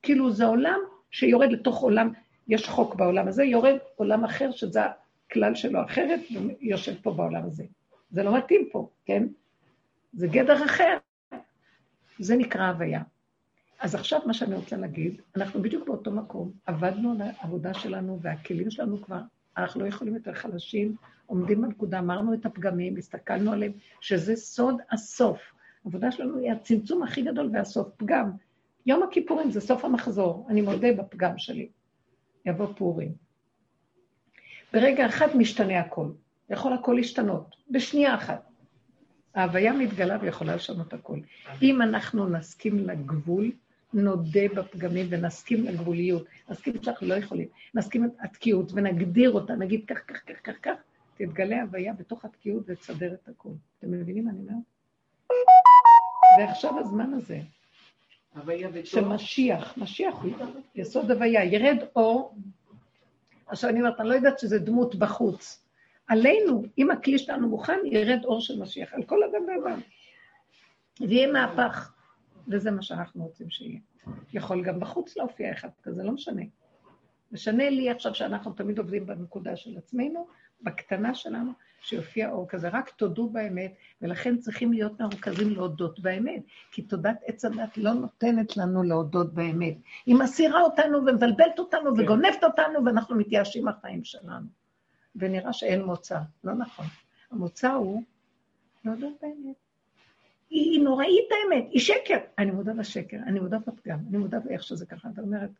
כאילו 0.02 0.30
זה 0.30 0.44
עולם 0.44 0.80
שיורד 1.10 1.52
לתוך 1.52 1.80
עולם, 1.80 2.12
יש 2.48 2.68
חוק 2.68 2.94
בעולם 2.94 3.28
הזה, 3.28 3.44
יורד 3.44 3.76
עולם 3.96 4.24
אחר, 4.24 4.50
שזה 4.50 4.80
הכלל 5.26 5.54
שלו 5.54 5.84
אחרת, 5.84 6.20
ויושב 6.60 6.94
פה 7.02 7.12
בעולם 7.12 7.44
הזה. 7.46 7.64
זה 8.10 8.22
לא 8.22 8.36
מתאים 8.36 8.68
פה, 8.72 8.88
כן? 9.04 9.26
זה 10.12 10.26
גדר 10.26 10.64
אחר. 10.64 10.96
זה 12.18 12.36
נקרא 12.36 12.66
הוויה. 12.66 13.02
אז 13.80 13.94
עכשיו 13.94 14.20
מה 14.26 14.34
שאני 14.34 14.54
רוצה 14.54 14.76
להגיד, 14.76 15.20
אנחנו 15.36 15.62
בדיוק 15.62 15.86
באותו 15.86 16.10
מקום, 16.10 16.52
עבדנו 16.66 17.12
על 17.12 17.16
העבודה 17.20 17.74
שלנו 17.74 18.18
והכלים 18.22 18.70
שלנו 18.70 19.02
כבר, 19.02 19.20
אנחנו 19.56 19.80
לא 19.80 19.86
יכולים 19.86 20.14
יותר 20.14 20.34
חלשים, 20.34 20.96
עומדים 21.26 21.62
בנקודה, 21.62 21.98
אמרנו 21.98 22.34
את 22.34 22.46
הפגמים, 22.46 22.96
הסתכלנו 22.96 23.52
עליהם, 23.52 23.72
שזה 24.00 24.36
סוד 24.36 24.76
הסוף. 24.90 25.38
העבודה 25.84 26.12
שלנו 26.12 26.38
היא 26.38 26.52
הצמצום 26.52 27.02
הכי 27.02 27.22
גדול 27.22 27.50
והסוף, 27.52 27.88
פגם. 27.96 28.30
יום 28.86 29.02
הכיפורים 29.02 29.50
זה 29.50 29.60
סוף 29.60 29.84
המחזור, 29.84 30.46
אני 30.48 30.60
מודה 30.60 30.92
בפגם 30.92 31.38
שלי. 31.38 31.68
יבוא 32.46 32.66
פורים. 32.76 33.12
ברגע 34.72 35.06
אחד 35.06 35.36
משתנה 35.36 35.80
הכל. 35.80 36.06
יכול 36.50 36.72
הכל 36.72 36.92
להשתנות, 36.92 37.56
בשנייה 37.70 38.14
אחת. 38.14 38.50
ההוויה 39.34 39.72
מתגלה 39.72 40.18
ויכולה 40.20 40.54
לשנות 40.54 40.92
הכל. 40.92 41.18
אם 41.62 41.82
אנחנו 41.82 42.28
נסכים 42.28 42.78
לגבול, 42.78 43.50
נודה 43.94 44.48
בפגמים 44.56 45.06
ונסכים 45.10 45.64
לגבוליות, 45.64 46.26
נסכים 46.48 46.74
שאנחנו 46.82 47.06
לא 47.06 47.14
יכולים, 47.14 47.48
נסכים 47.74 48.04
את 48.04 48.10
התקיעות 48.20 48.72
ונגדיר 48.74 49.30
אותה, 49.30 49.54
נגיד 49.54 49.84
כך, 49.86 49.98
כך, 50.06 50.20
כך, 50.26 50.36
כך, 50.44 50.54
כך, 50.62 50.76
תתגלה 51.14 51.62
הוויה 51.62 51.92
בתוך 51.92 52.24
התקיעות 52.24 52.64
ותסדר 52.66 53.14
את 53.14 53.28
הכול. 53.28 53.52
אתם 53.78 53.90
מבינים 53.90 54.24
מה 54.24 54.30
אני 54.30 54.38
אומרת? 54.38 54.62
ועכשיו 56.40 56.78
הזמן 56.78 57.12
הזה, 57.14 57.40
שמשיח, 58.84 59.78
משיח 59.78 60.14
הוא 60.14 60.30
יסוד 60.74 61.10
הוויה, 61.10 61.44
ירד 61.44 61.78
אור, 61.96 62.34
עכשיו 63.46 63.70
אני 63.70 63.80
אומרת, 63.80 64.00
אני 64.00 64.08
לא 64.08 64.14
יודעת 64.14 64.38
שזה 64.38 64.58
דמות 64.58 64.94
בחוץ. 64.94 65.66
עלינו, 66.06 66.62
אם 66.78 66.90
הכלי 66.90 67.18
שלנו 67.18 67.48
מוכן, 67.48 67.78
ירד 67.84 68.24
אור 68.24 68.40
של 68.40 68.60
משיח, 68.62 68.94
על 68.94 69.02
כל 69.02 69.22
אדם 69.22 69.64
ואדם. 69.64 69.80
ויהיה 71.00 71.32
מהפך. 71.32 71.92
וזה 72.48 72.70
מה 72.70 72.82
שאנחנו 72.82 73.24
רוצים 73.24 73.50
שיהיה. 73.50 73.78
יכול 74.32 74.64
גם 74.64 74.80
בחוץ 74.80 75.16
להופיע 75.16 75.52
אחד 75.52 75.68
כזה, 75.82 76.02
לא 76.02 76.12
משנה. 76.12 76.42
משנה 77.32 77.70
לי 77.70 77.90
עכשיו 77.90 78.14
שאנחנו 78.14 78.52
תמיד 78.52 78.78
עובדים 78.78 79.06
בנקודה 79.06 79.56
של 79.56 79.78
עצמנו, 79.78 80.26
בקטנה 80.62 81.14
שלנו, 81.14 81.52
שיופיע 81.80 82.30
אור 82.30 82.48
כזה. 82.48 82.68
רק 82.68 82.90
תודו 82.90 83.28
באמת, 83.28 83.74
ולכן 84.02 84.38
צריכים 84.38 84.72
להיות 84.72 85.00
מרוכזים 85.00 85.50
להודות 85.50 86.00
באמת, 86.00 86.42
כי 86.72 86.82
תודת 86.82 87.16
עץ 87.26 87.44
הדת 87.44 87.76
לא 87.76 87.92
נותנת 87.92 88.56
לנו 88.56 88.82
להודות 88.82 89.34
באמת. 89.34 89.74
היא 90.06 90.14
מסירה 90.14 90.60
אותנו 90.60 90.98
ומבלבלת 90.98 91.58
אותנו 91.58 91.96
כן. 91.96 92.02
וגונבת 92.02 92.44
אותנו, 92.44 92.84
ואנחנו 92.84 93.16
מתייאשים 93.16 93.64
מהחיים 93.64 94.04
שלנו. 94.04 94.46
ונראה 95.16 95.52
שאין 95.52 95.84
מוצא. 95.84 96.18
לא 96.44 96.54
נכון. 96.54 96.86
המוצא 97.30 97.72
הוא 97.72 98.02
להודות 98.84 99.12
באמת. 99.22 99.56
היא 100.50 100.80
נוראית 100.82 101.28
האמת, 101.30 101.68
היא 101.70 101.80
שקר. 101.80 102.18
אני 102.38 102.50
מודה 102.50 102.72
בשקר, 102.74 103.16
אני 103.16 103.40
מודה 103.40 103.58
בפגם, 103.58 103.98
אני 104.08 104.18
מודה 104.18 104.38
באיך 104.38 104.62
שזה 104.62 104.86
ככה. 104.86 105.08
את 105.14 105.18
אומרת, 105.18 105.50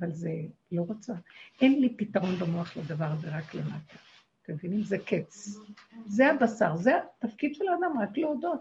אבל 0.00 0.12
זה 0.12 0.30
לא 0.72 0.82
רוצה. 0.82 1.14
אין 1.60 1.80
לי 1.80 1.96
פתרון 1.96 2.36
במוח 2.36 2.76
לדבר 2.76 3.04
הזה, 3.04 3.36
רק 3.36 3.54
למטה. 3.54 4.09
אתם 4.50 4.58
מבינים? 4.58 4.82
זה 4.82 4.98
קץ. 4.98 5.58
זה 6.06 6.30
הבשר, 6.30 6.76
זה 6.76 6.92
התפקיד 6.96 7.54
של 7.54 7.64
האדם, 7.68 7.98
רק 8.02 8.18
להודות 8.18 8.60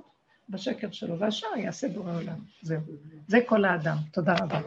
בשקר 0.49 0.91
שלו, 0.91 1.19
והשאר 1.19 1.57
יעשה 1.57 1.87
בורא 1.87 2.15
עולם. 2.15 2.39
זהו. 2.61 2.81
זה 3.27 3.37
כל 3.45 3.65
האדם. 3.65 3.97
תודה 4.11 4.35
רבה. 4.41 4.61